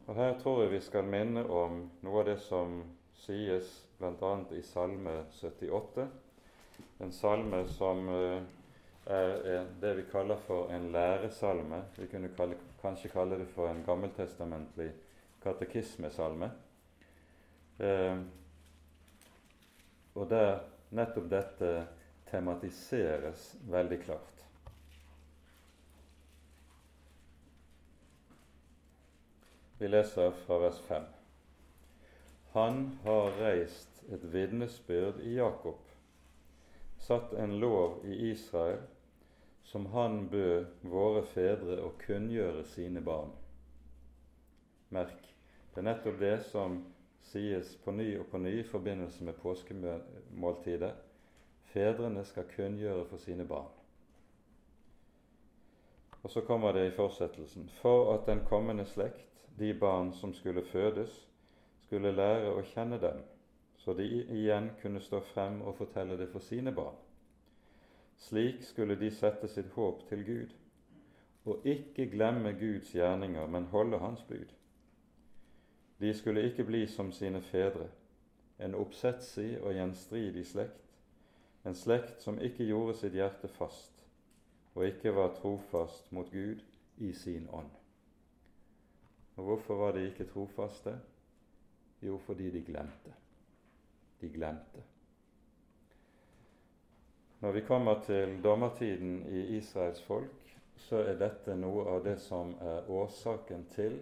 Og 0.07 0.15
Her 0.15 0.39
tror 0.39 0.63
jeg 0.63 0.71
vi 0.77 0.81
skal 0.87 1.11
minne 1.11 1.43
om 1.43 1.89
noe 2.07 2.23
av 2.23 2.29
det 2.31 2.37
som 2.47 2.85
sies 3.19 3.75
bl.a. 3.99 4.31
i 4.55 4.63
Salme 4.63 5.25
78, 5.41 6.07
en 7.03 7.11
salme 7.11 7.65
som 7.67 8.07
uh, 8.07 8.39
er 9.05 9.65
det 9.81 9.93
vi 9.97 10.03
kaller 10.11 10.37
for 10.45 10.69
en 10.71 10.91
læresalme. 10.91 11.83
Vi 11.97 12.07
kunne 12.07 12.29
kalle, 12.37 12.57
kanskje 12.81 13.09
kalle 13.09 13.39
det 13.39 13.47
for 13.55 13.69
en 13.69 13.83
gammeltestamentlig 13.85 14.91
katekismesalme. 15.43 16.51
Eh, 17.79 18.17
og 20.15 20.29
der 20.29 20.59
nettopp 20.91 21.29
dette 21.31 21.71
tematiseres 22.31 23.55
veldig 23.71 24.01
klart. 24.03 24.45
Vi 29.81 29.87
leser 29.89 30.35
fra 30.45 30.59
vers 30.61 30.79
5. 30.85 31.05
Han 32.53 32.83
har 33.03 33.39
reist 33.39 34.03
et 34.11 34.33
vitnesbyrd 34.33 35.23
i 35.25 35.37
Jakob 35.39 35.90
satt 37.01 37.33
en 37.33 37.59
lov 37.59 38.05
i 38.05 38.29
Israel 38.29 38.79
som 39.63 39.85
han 39.85 40.29
bød 40.29 40.65
våre 40.81 41.23
fedre 41.25 41.79
å 41.81 41.93
kunngjøre 42.01 42.63
sine 42.73 43.01
barn. 43.01 43.31
Merk, 44.91 45.29
det 45.71 45.81
er 45.81 45.87
nettopp 45.87 46.19
det 46.19 46.35
som 46.49 46.81
sies 47.31 47.75
på 47.83 47.93
ny 47.95 48.09
og 48.19 48.27
på 48.31 48.41
ny 48.41 48.57
i 48.59 48.67
forbindelse 48.67 49.23
med 49.23 49.39
påskemåltidet. 49.41 50.91
Fedrene 51.71 52.25
skal 52.27 52.49
kunngjøre 52.51 53.05
for 53.09 53.23
sine 53.23 53.45
barn. 53.47 53.69
Og 56.21 56.29
så 56.29 56.43
kommer 56.45 56.75
det 56.75 56.87
i 56.87 56.95
fortsettelsen. 56.95 57.69
For 57.81 58.13
at 58.13 58.27
den 58.27 58.43
kommende 58.45 58.85
slekt, 58.85 59.47
de 59.59 59.73
barn 59.73 60.11
som 60.13 60.33
skulle 60.33 60.65
fødes, 60.69 61.13
skulle 61.87 62.11
lære 62.13 62.51
å 62.53 62.61
kjenne 62.73 62.99
dem 63.01 63.23
så 63.83 63.93
de 63.93 64.05
igjen 64.05 64.69
kunne 64.81 65.01
stå 65.01 65.19
frem 65.33 65.61
og 65.65 65.75
fortelle 65.75 66.17
det 66.17 66.27
for 66.29 66.43
sine 66.45 66.71
barn. 66.71 66.97
Slik 68.21 68.61
skulle 68.63 68.95
de 68.95 69.09
sette 69.11 69.47
sitt 69.49 69.71
håp 69.73 70.03
til 70.09 70.21
Gud, 70.25 70.51
og 71.49 71.65
ikke 71.65 72.05
glemme 72.11 72.51
Guds 72.59 72.91
gjerninger, 72.93 73.47
men 73.47 73.65
holde 73.71 73.97
Hans 73.99 74.21
bud. 74.29 74.51
De 75.99 76.13
skulle 76.13 76.43
ikke 76.45 76.63
bli 76.63 76.83
som 76.87 77.09
sine 77.11 77.41
fedre, 77.41 77.87
en 78.59 78.77
oppsetsig 78.77 79.55
og 79.63 79.73
gjenstridig 79.73 80.45
slekt, 80.45 80.93
en 81.65 81.75
slekt 81.75 82.21
som 82.21 82.37
ikke 82.37 82.67
gjorde 82.69 82.99
sitt 82.99 83.17
hjerte 83.17 83.49
fast, 83.55 84.05
og 84.75 84.85
ikke 84.85 85.15
var 85.17 85.33
trofast 85.41 86.11
mot 86.13 86.29
Gud 86.29 86.61
i 86.97 87.13
sin 87.17 87.49
ånd. 87.49 87.73
Og 89.35 89.43
hvorfor 89.43 89.81
var 89.81 89.97
de 89.97 90.05
ikke 90.05 90.29
trofaste? 90.29 90.99
Jo, 92.01 92.21
fordi 92.25 92.49
de 92.53 92.61
glemte 92.65 93.17
de 94.21 94.29
glemte. 94.29 94.83
Når 97.41 97.51
vi 97.51 97.61
kommer 97.65 98.01
til 98.05 98.37
dommertiden 98.43 99.23
i 99.29 99.57
Israels 99.57 100.01
folk, 100.05 100.55
så 100.77 101.01
er 101.05 101.17
dette 101.17 101.55
noe 101.57 101.87
av 101.89 102.03
det 102.05 102.17
som 102.21 102.53
er 102.61 102.89
årsaken 102.89 103.65
til 103.73 103.97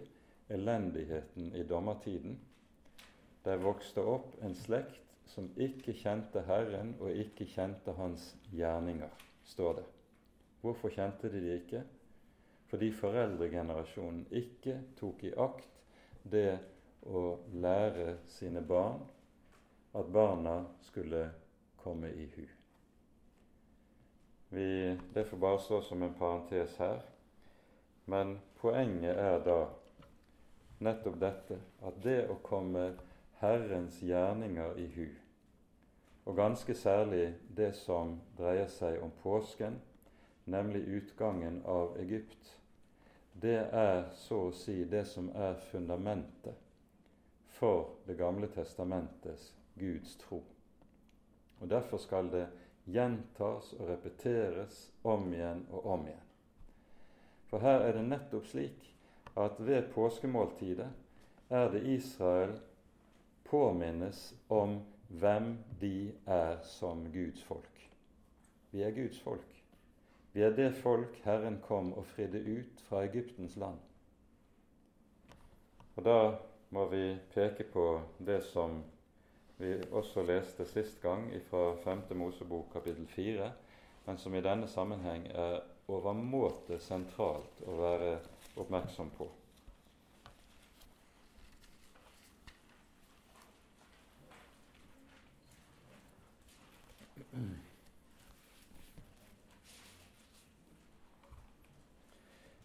elendigheten 0.52 1.52
i 1.56 1.64
dommertiden. 1.68 2.36
Der 3.44 3.62
vokste 3.62 4.04
opp 4.04 4.34
en 4.44 4.56
slekt 4.56 5.00
som 5.30 5.48
ikke 5.56 5.94
kjente 5.96 6.42
Herren 6.48 6.92
og 7.00 7.16
ikke 7.16 7.46
kjente 7.48 7.94
Hans 7.96 8.34
gjerninger, 8.52 9.12
står 9.44 9.80
det. 9.80 9.88
Hvorfor 10.60 10.92
kjente 10.92 11.32
de 11.32 11.40
det 11.40 11.56
ikke? 11.62 11.84
fordi 12.70 12.92
foreldregenerasjonen 12.94 14.26
ikke 14.30 14.76
tok 14.98 15.24
i 15.26 15.32
akt 15.42 15.80
det 16.30 16.58
å 17.10 17.22
lære 17.62 18.20
sine 18.30 18.62
barn 18.62 19.00
at 19.92 20.06
barna 20.12 20.64
skulle 20.80 21.30
komme 21.76 22.10
i 22.10 22.26
hu. 22.34 22.46
Vi, 24.48 24.98
det 25.14 25.24
får 25.24 25.36
bare 25.36 25.58
stå 25.58 25.82
som 25.82 26.02
en 26.02 26.14
parentes 26.14 26.76
her, 26.76 27.00
men 28.04 28.38
poenget 28.60 29.16
er 29.16 29.38
da 29.46 29.58
nettopp 30.82 31.18
dette 31.20 31.58
at 31.86 32.00
det 32.02 32.24
å 32.30 32.38
komme 32.42 32.92
Herrens 33.40 34.00
gjerninger 34.02 34.78
i 34.78 34.86
hu, 34.94 35.06
og 36.24 36.36
ganske 36.36 36.74
særlig 36.74 37.34
det 37.56 37.72
som 37.78 38.18
dreier 38.38 38.68
seg 38.68 38.98
om 39.02 39.12
påsken, 39.22 39.78
nemlig 40.50 40.82
utgangen 40.98 41.62
av 41.66 41.96
Egypt, 42.00 42.56
det 43.32 43.60
er 43.72 44.10
så 44.18 44.48
å 44.48 44.52
si 44.54 44.82
det 44.84 45.04
som 45.08 45.30
er 45.34 45.54
fundamentet 45.70 46.58
for 47.60 47.96
Det 48.06 48.16
gamle 48.16 48.48
testamentets 48.48 49.52
Guds 49.78 50.16
tro. 50.16 50.42
Og 51.60 51.70
Derfor 51.70 51.96
skal 51.96 52.30
det 52.32 52.46
gjentas 52.84 53.72
og 53.78 53.88
repeteres 53.88 54.90
om 55.04 55.32
igjen 55.32 55.66
og 55.70 55.86
om 55.86 56.06
igjen. 56.08 56.26
For 57.50 57.58
her 57.58 57.84
er 57.84 57.96
det 57.98 58.06
nettopp 58.06 58.46
slik 58.46 58.86
at 59.38 59.58
ved 59.58 59.90
påskemåltidet 59.94 60.88
er 61.50 61.70
det 61.72 61.82
Israel 61.86 62.56
påminnes 63.44 64.34
om 64.48 64.78
hvem 65.08 65.56
de 65.80 66.12
er 66.26 66.60
som 66.62 67.12
Guds 67.12 67.42
folk. 67.42 67.90
Vi 68.70 68.82
er 68.82 68.94
Guds 68.94 69.18
folk. 69.20 69.62
Vi 70.32 70.42
er 70.46 70.54
det 70.54 70.74
folk 70.78 71.16
Herren 71.24 71.58
kom 71.66 71.92
og 71.92 72.06
fridde 72.06 72.38
ut 72.38 72.82
fra 72.86 73.02
Egyptens 73.04 73.56
land. 73.56 73.78
Og 75.96 76.04
Da 76.04 76.20
må 76.70 76.86
vi 76.86 77.18
peke 77.34 77.64
på 77.64 78.00
det 78.18 78.42
som 78.46 78.84
vi 79.60 79.74
også 79.92 80.22
leste 80.24 80.64
sist 80.68 81.02
gang 81.02 81.28
fra 81.50 81.74
5. 81.84 82.02
Mosebok 82.16 82.72
kapittel 82.72 83.06
4, 83.06 83.50
men 84.06 84.18
som 84.18 84.34
i 84.34 84.40
denne 84.40 84.68
sammenheng 84.68 85.26
er 85.28 85.60
overmåte 85.90 86.78
sentralt 86.80 87.60
å 87.68 87.76
være 87.80 88.14
oppmerksom 88.56 89.12
på. 89.18 89.28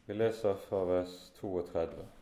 Vi 0.06 0.14
leser 0.14 0.56
fra 0.70 0.84
vers 0.86 1.18
32. 1.41 2.14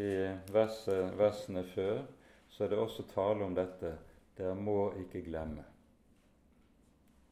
I 0.00 0.12
verset, 0.52 1.12
versene 1.18 1.64
før 1.74 1.98
så 2.48 2.64
er 2.64 2.72
det 2.72 2.78
også 2.80 3.04
tale 3.10 3.44
om 3.44 3.52
dette 3.56 3.90
dere 4.38 4.54
må 4.56 4.92
ikke 5.02 5.20
glemme. 5.26 5.64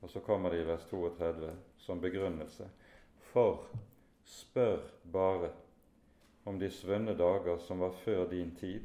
Og 0.02 0.10
så 0.12 0.20
kommer 0.20 0.52
det 0.52 0.60
i 0.62 0.66
vers 0.68 0.84
32 0.90 1.54
som 1.80 2.00
begrunnelse. 2.00 2.68
For 3.30 3.64
spør 4.24 4.84
bare 5.12 5.50
om 6.44 6.58
de 6.60 6.68
svunne 6.70 7.16
dager 7.16 7.58
som 7.64 7.80
var 7.80 7.96
før 8.04 8.28
din 8.30 8.52
tid, 8.56 8.84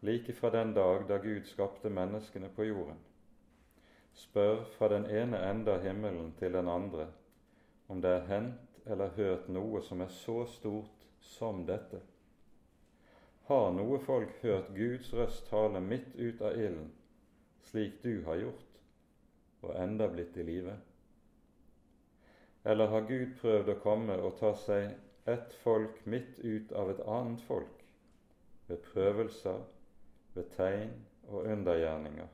like 0.00 0.34
fra 0.34 0.50
den 0.50 0.74
dag 0.74 1.06
da 1.08 1.16
Gud 1.22 1.46
skapte 1.46 1.90
menneskene 1.90 2.50
på 2.54 2.66
jorden. 2.66 2.98
Spør 4.12 4.64
fra 4.74 4.90
den 4.90 5.06
ene 5.06 5.38
ende 5.50 5.74
av 5.74 5.86
himmelen 5.86 6.34
til 6.38 6.52
den 6.52 6.68
andre 6.68 7.08
om 7.88 8.02
det 8.02 8.10
er 8.10 8.28
hendt 8.28 8.82
eller 8.86 9.14
hørt 9.16 9.48
noe 9.48 9.80
som 9.82 10.00
er 10.02 10.10
så 10.12 10.42
stort 10.50 11.06
som 11.22 11.64
dette. 11.66 12.00
Har 13.48 13.70
noe 13.72 13.96
folk 14.04 14.32
hørt 14.42 14.74
Guds 14.76 15.08
røst 15.16 15.46
tale 15.48 15.80
midt 15.80 16.10
ut 16.18 16.42
av 16.44 16.58
ilden, 16.60 16.90
slik 17.64 18.02
du 18.02 18.20
har 18.26 18.36
gjort, 18.42 18.74
og 19.62 19.72
enda 19.72 20.08
blitt 20.12 20.36
i 20.36 20.44
live? 20.44 20.74
Eller 22.68 22.92
har 22.92 23.06
Gud 23.08 23.32
prøvd 23.40 23.72
å 23.72 23.78
komme 23.80 24.18
og 24.20 24.36
ta 24.36 24.52
seg 24.66 24.90
ett 25.32 25.56
folk 25.62 26.04
midt 26.04 26.42
ut 26.44 26.76
av 26.76 26.92
et 26.92 27.00
annet 27.08 27.40
folk, 27.48 27.80
ved 28.68 28.84
prøvelser, 28.90 29.64
ved 30.36 30.52
tegn 30.58 30.92
og 31.30 31.48
undergjerninger, 31.48 32.28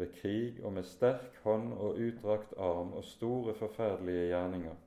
ved 0.00 0.16
krig 0.16 0.64
og 0.64 0.78
med 0.78 0.88
sterk 0.88 1.36
hånd 1.44 1.76
og 1.76 2.00
utdrakt 2.00 2.56
arm 2.56 2.96
og 2.96 3.04
store, 3.04 3.52
forferdelige 3.60 4.30
gjerninger, 4.32 4.80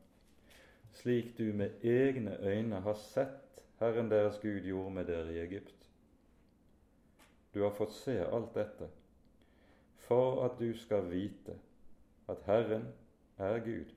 slik 1.06 1.36
du 1.38 1.52
med 1.54 1.86
egne 1.86 2.40
øyne 2.42 2.82
har 2.82 2.98
sett 3.12 3.45
Herren 3.80 4.10
deres 4.12 4.40
Gud 4.42 4.64
gjorde 4.64 4.94
med 4.96 5.10
dere 5.10 5.34
i 5.34 5.40
Egypt. 5.44 5.88
Du 7.54 7.62
har 7.64 7.76
fått 7.76 7.94
se 7.96 8.18
alt 8.24 8.54
dette 8.56 8.90
for 10.08 10.44
at 10.46 10.60
du 10.60 10.70
skal 10.78 11.08
vite 11.10 11.56
at 12.30 12.42
Herren 12.46 12.88
er 13.38 13.60
Gud, 13.60 13.94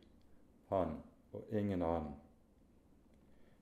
Han 0.68 0.98
og 1.32 1.52
ingen 1.52 1.82
annen. 1.82 2.14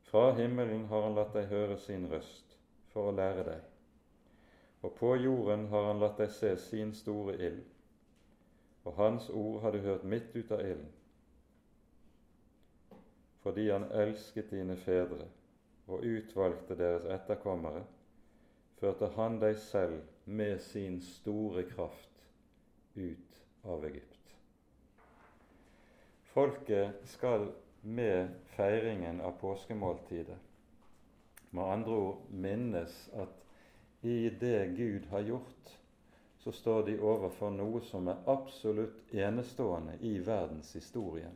Fra 0.02 0.32
himmelen 0.34 0.86
har 0.90 1.02
Han 1.02 1.14
latt 1.14 1.34
deg 1.34 1.48
høre 1.50 1.78
sin 1.78 2.08
røst 2.10 2.58
for 2.92 3.10
å 3.10 3.16
lære 3.16 3.46
deg 3.46 3.64
og 4.86 4.94
på 4.94 5.16
jorden 5.16 5.66
har 5.66 5.88
han 5.88 5.98
latt 5.98 6.20
deg 6.20 6.30
se 6.30 6.52
sin 6.62 6.92
store 6.94 7.34
ild, 7.42 7.64
og 8.86 8.94
hans 9.00 9.30
ord 9.30 9.62
har 9.64 9.74
du 9.74 9.80
hørt 9.82 10.04
midt 10.04 10.36
ut 10.36 10.52
av 10.54 10.62
ilden. 10.62 10.92
Fordi 13.42 13.68
han 13.70 13.88
elsket 13.90 14.50
dine 14.50 14.76
fedre 14.78 15.26
og 15.86 16.02
utvalgte 16.04 16.76
deres 16.78 17.06
etterkommere, 17.14 17.84
førte 18.80 19.10
han 19.16 19.38
deg 19.42 19.58
selv 19.62 20.00
med 20.26 20.58
sin 20.60 20.98
store 21.04 21.64
kraft 21.70 22.26
ut 22.96 23.38
av 23.64 23.84
Egypt. 23.86 24.34
Folket 26.34 27.06
skal 27.08 27.48
med 27.86 28.34
feiringen 28.56 29.22
av 29.24 29.38
påskemåltidet 29.40 30.42
med 31.56 31.64
andre 31.64 31.96
ord 31.96 32.30
minnes 32.30 32.94
at 33.16 33.42
i 34.06 34.30
det 34.40 34.74
Gud 34.76 35.06
har 35.10 35.20
gjort, 35.20 35.70
så 36.38 36.52
står 36.52 36.82
de 36.86 36.98
overfor 37.00 37.50
noe 37.50 37.80
som 37.88 38.08
er 38.12 38.20
absolutt 38.30 39.14
enestående 39.14 39.96
i 40.04 40.18
verdenshistorien. 40.26 41.34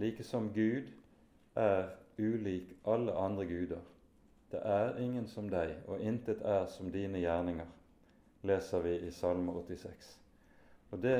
Like 0.00 0.24
som 0.26 0.48
Gud 0.54 0.88
er 1.54 1.92
ulik 2.18 2.74
alle 2.86 3.12
andre 3.12 3.46
guder. 3.46 3.80
Det 4.50 4.60
er 4.64 4.98
ingen 4.98 5.26
som 5.26 5.48
deg, 5.50 5.72
og 5.86 6.00
intet 6.00 6.42
er 6.46 6.66
som 6.70 6.90
dine 6.92 7.18
gjerninger, 7.18 7.66
leser 8.42 8.84
vi 8.84 8.98
i 9.06 9.10
Salme 9.10 9.52
86. 9.52 10.10
Og 10.90 11.02
det 11.02 11.16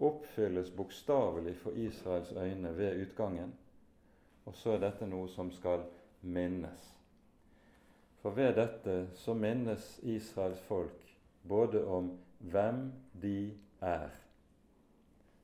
oppfylles 0.00 0.70
bokstavelig 0.70 1.56
for 1.60 1.76
Israels 1.76 2.32
øyne 2.32 2.76
ved 2.76 3.02
utgangen, 3.02 3.52
og 4.46 4.54
så 4.56 4.72
er 4.72 4.80
dette 4.86 5.06
noe 5.06 5.28
som 5.28 5.50
skal 5.52 5.84
minnes. 6.22 6.86
For 8.22 8.36
ved 8.36 8.54
dette 8.56 8.96
så 9.16 9.34
minnes 9.34 9.98
Israels 10.02 10.60
folk 10.68 11.14
både 11.48 11.84
om 11.84 12.10
hvem 12.38 12.92
de 13.22 13.52
er, 13.80 14.08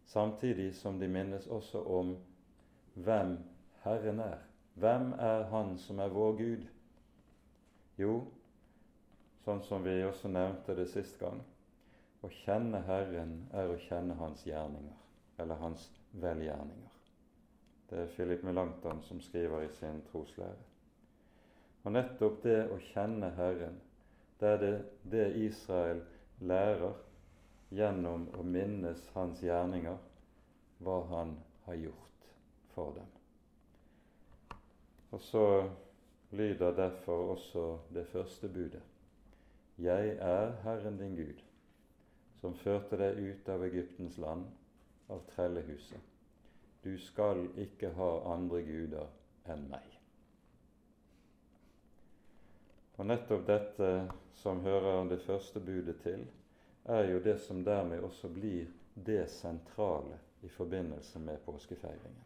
samtidig 0.07 0.75
som 0.75 1.01
de 1.01 1.09
minnes 1.09 1.47
også 1.47 1.85
om 1.85 2.17
hvem 2.95 3.39
Herren 3.85 4.21
er. 4.21 4.46
Hvem 4.77 5.13
er 5.19 5.45
Han 5.49 5.79
som 5.79 5.99
er 5.99 6.13
vår 6.13 6.35
Gud? 6.37 6.65
Jo, 7.97 8.17
sånn 9.45 9.63
som 9.65 9.85
vi 9.87 9.95
også 10.05 10.29
nevnte 10.29 10.77
det 10.77 10.85
sist 10.93 11.17
gang, 11.17 11.41
å 12.21 12.29
kjenne 12.43 12.83
Herren 12.85 13.39
er 13.57 13.73
å 13.73 13.79
kjenne 13.87 14.19
Hans 14.21 14.45
gjerninger, 14.45 14.99
eller 15.41 15.63
Hans 15.63 15.89
velgjerninger. 16.13 16.93
Det 17.89 18.03
er 18.03 18.13
Philip 18.19 18.45
Melanchthon 18.45 19.01
som 19.09 19.21
skriver 19.25 19.65
i 19.65 19.73
sin 19.79 20.03
troslære. 20.11 20.69
Og 21.87 21.95
nettopp 21.95 22.41
det 22.45 22.61
å 22.69 22.77
kjenne 22.91 23.33
Herren, 23.39 23.81
det 24.41 24.53
er 24.53 24.61
det, 24.61 24.75
det 25.09 25.27
Israel 25.47 26.03
lærer 26.45 26.99
gjennom 27.73 28.29
å 28.37 28.45
minnes 28.45 29.09
Hans 29.15 29.41
gjerninger, 29.41 29.97
hva 30.85 31.05
Han 31.15 31.39
har 31.65 31.87
gjort 31.87 32.35
for 32.75 32.93
dem. 32.99 33.09
Og 35.11 35.21
så 35.21 35.69
lyder 36.31 36.77
derfor 36.77 37.31
også 37.37 37.79
det 37.95 38.07
første 38.07 38.49
budet. 38.49 38.83
Jeg 39.79 40.09
er 40.09 40.53
Herren 40.63 40.99
din 40.99 41.17
Gud, 41.17 41.43
som 42.41 42.55
førte 42.55 42.97
deg 42.97 43.21
ut 43.21 43.49
av 43.53 43.65
Egyptens 43.65 44.17
land, 44.19 44.47
av 45.09 45.21
trellehuset. 45.35 46.01
Du 46.85 46.97
skal 46.99 47.47
ikke 47.61 47.93
ha 47.99 48.11
andre 48.33 48.63
guder 48.65 49.07
enn 49.53 49.67
meg. 49.71 49.85
Og 52.97 53.07
nettopp 53.11 53.45
dette 53.49 53.91
som 54.41 54.63
hører 54.65 55.05
det 55.11 55.21
første 55.27 55.61
budet 55.61 55.99
til, 56.03 56.25
er 56.85 57.11
jo 57.11 57.21
det 57.21 57.37
som 57.43 57.65
dermed 57.67 58.05
også 58.07 58.31
blir 58.33 58.71
det 58.95 59.27
sentrale 59.31 60.17
i 60.43 60.49
forbindelse 60.49 61.21
med 61.21 61.43
påskefeiringen. 61.45 62.26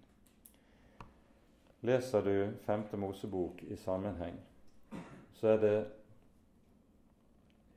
Leser 1.82 2.22
du 2.22 2.52
Femte 2.64 2.96
Mosebok 2.96 3.62
i 3.62 3.76
sammenheng, 3.76 4.34
så 5.32 5.48
er 5.48 5.60
det 5.62 5.76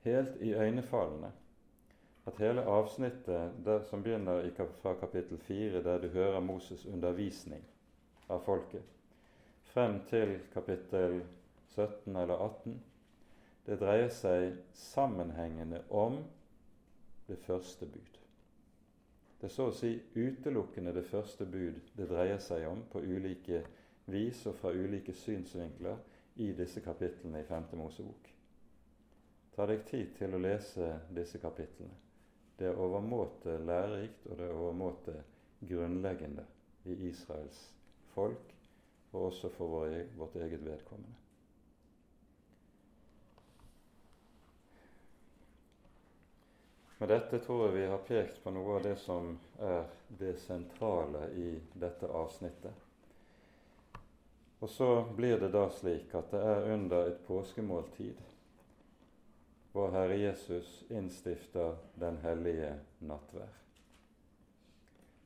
helt 0.03 0.41
iøynefallende 0.43 1.29
at 2.27 2.39
hele 2.43 2.65
avsnittet 2.67 3.53
der, 3.63 3.83
som 3.87 4.03
begynner 4.03 4.49
fra 4.81 4.93
kapittel 4.99 5.37
4, 5.37 5.83
der 5.83 6.01
du 6.01 6.07
hører 6.07 6.41
Moses' 6.41 6.83
undervisning 6.93 7.63
av 8.29 8.43
folket, 8.43 8.83
frem 9.71 10.01
til 10.09 10.39
kapittel 10.53 11.21
17 11.75 12.15
eller 12.15 12.35
18, 12.35 12.75
det 13.65 13.77
dreier 13.79 14.11
seg 14.11 14.57
sammenhengende 14.75 15.79
om 15.89 16.19
det 17.27 17.37
første 17.45 17.85
bud. 17.85 18.19
Det 19.39 19.47
er 19.47 19.55
så 19.55 19.69
å 19.71 19.75
si 19.75 19.93
utelukkende 20.15 20.91
det 20.95 21.05
første 21.07 21.47
bud 21.47 21.79
det 21.95 22.09
dreier 22.11 22.43
seg 22.43 22.67
om 22.67 22.83
på 22.91 22.99
ulike 22.99 23.63
vis 23.63 23.79
og 24.05 24.55
fra 24.55 24.71
ulike 24.71 25.13
synsvinkler 25.13 25.97
i 26.35 26.51
disse 26.51 26.81
kapitlene 26.81 27.39
i 27.39 27.47
5. 27.47 27.63
Mosebok. 27.77 28.29
Ta 29.55 29.67
deg 29.69 29.85
tid 29.85 30.15
til 30.17 30.33
å 30.33 30.41
lese 30.41 30.89
disse 31.13 31.39
kapitlene. 31.39 31.93
Det 32.57 32.67
er 32.69 32.79
overmåte 32.79 33.57
lærerikt, 33.65 34.27
og 34.29 34.37
det 34.37 34.45
er 34.47 34.53
overmåte 34.57 35.15
grunnleggende 35.69 36.45
i 36.85 36.97
Israels 37.09 37.59
folk, 38.13 38.53
og 39.11 39.27
også 39.29 39.49
for 39.57 39.85
e-, 39.87 40.07
vårt 40.17 40.35
eget 40.35 40.65
vedkommende. 40.65 41.19
Med 46.99 47.09
dette 47.09 47.39
tror 47.43 47.65
jeg 47.65 47.75
vi 47.75 47.87
har 47.91 48.03
pekt 48.07 48.37
på 48.43 48.51
noe 48.55 48.77
av 48.77 48.85
det 48.85 48.95
som 49.01 49.33
er 49.59 49.89
det 50.19 50.37
sentrale 50.39 51.25
i 51.35 51.49
dette 51.75 52.07
avsnittet. 52.07 52.82
Og 54.63 54.69
så 54.71 55.03
blir 55.17 55.41
det 55.41 55.51
da 55.51 55.65
slik 55.75 56.13
at 56.15 56.31
det 56.31 56.39
er 56.39 56.69
under 56.71 57.09
et 57.09 57.25
påskemåltid 57.27 58.21
vår 59.73 59.91
Herre 59.91 60.15
Jesus 60.15 60.83
innstifter 60.89 61.75
den 61.95 62.17
hellige 62.17 62.75
nattvær. 62.99 63.49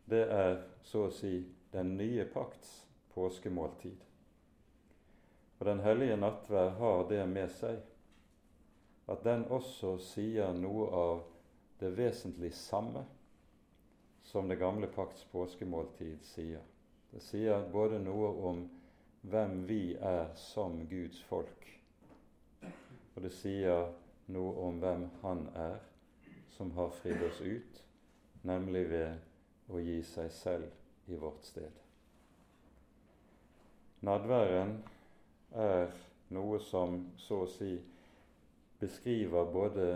Det 0.06 0.22
er 0.32 0.62
så 0.88 1.10
å 1.10 1.12
si 1.12 1.42
den 1.74 1.98
nye 2.00 2.24
pakts 2.32 2.70
påskemåltid. 3.12 3.98
Og 5.60 5.66
Den 5.66 5.84
hellige 5.84 6.16
nattvær 6.16 6.70
har 6.80 7.04
det 7.10 7.26
med 7.28 7.52
seg 7.60 7.84
at 9.12 9.28
den 9.28 9.44
også 9.52 9.98
sier 10.00 10.56
noe 10.56 10.88
av 10.96 11.22
det 11.82 11.92
vesentlig 11.98 12.54
samme 12.56 13.04
som 14.24 14.48
det 14.48 14.62
gamle 14.64 14.88
pakts 14.88 15.28
påskemåltid 15.32 16.24
sier. 16.24 16.64
Det 17.12 17.20
sier 17.24 17.68
både 17.72 18.00
noe 18.00 18.32
om 18.48 18.64
hvem 19.22 19.68
vi 19.68 19.96
er 19.96 20.34
som 20.36 20.80
Guds 20.90 21.24
folk. 21.30 21.68
Og 23.16 23.24
det 23.24 23.32
sier 23.34 23.90
noe 24.34 24.54
om 24.68 24.80
hvem 24.84 25.08
Han 25.24 25.48
er 25.56 25.80
som 26.58 26.72
har 26.78 26.90
fridd 27.02 27.22
oss 27.24 27.42
ut, 27.42 27.82
nemlig 28.42 28.88
ved 28.90 29.74
å 29.74 29.82
gi 29.82 30.00
seg 30.06 30.32
selv 30.34 31.12
i 31.12 31.18
vårt 31.20 31.46
sted. 31.46 31.84
Nadværen 34.08 34.78
er 35.58 35.94
noe 36.34 36.60
som 36.62 37.00
så 37.22 37.44
å 37.46 37.52
si 37.52 37.76
beskriver 38.82 39.52
både 39.54 39.88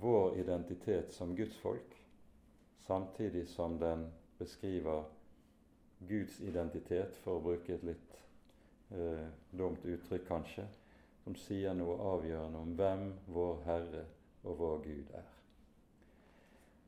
vår 0.00 0.38
identitet 0.40 1.12
som 1.12 1.34
Guds 1.36 1.56
folk, 1.60 1.96
samtidig 2.86 3.46
som 3.48 3.78
den 3.80 4.06
beskriver 4.38 5.04
Guds 6.08 6.40
identitet, 6.40 7.16
for 7.24 7.38
å 7.38 7.44
bruke 7.44 7.74
et 7.74 7.84
litt 7.86 8.16
eh, 8.94 9.26
dumt 9.50 9.84
uttrykk 9.84 10.26
kanskje, 10.28 10.66
som 11.24 11.36
sier 11.38 11.74
noe 11.78 11.98
avgjørende 12.14 12.62
om 12.62 12.74
hvem 12.78 13.04
vår 13.34 13.62
Herre 13.66 14.04
og 14.42 14.58
vår 14.58 14.82
Gud 14.86 15.12
er. 15.18 15.28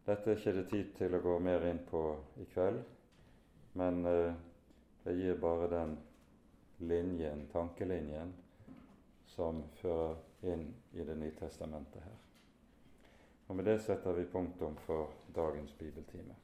Dette 0.04 0.30
er 0.30 0.36
ikke 0.36 0.56
det 0.58 0.64
tid 0.68 0.90
til 0.98 1.16
å 1.16 1.22
gå 1.24 1.38
mer 1.40 1.64
inn 1.70 1.80
på 1.88 2.02
i 2.42 2.48
kveld, 2.52 2.82
men 3.80 4.02
eh, 4.10 4.34
jeg 5.04 5.20
gir 5.20 5.40
bare 5.40 5.70
den 5.72 5.96
linjen, 6.84 7.46
tankelinjen, 7.52 8.34
som 9.34 9.62
fører 9.80 10.16
inn 10.52 10.68
i 10.92 11.04
Det 11.04 11.16
nye 11.18 11.34
testamentet 11.38 12.02
her. 12.02 12.20
Og 13.48 13.56
Med 13.56 13.64
det 13.64 13.80
setter 13.82 14.12
vi 14.12 14.24
punktum 14.24 14.76
for 14.86 15.10
dagens 15.34 15.72
bibeltime. 15.78 16.43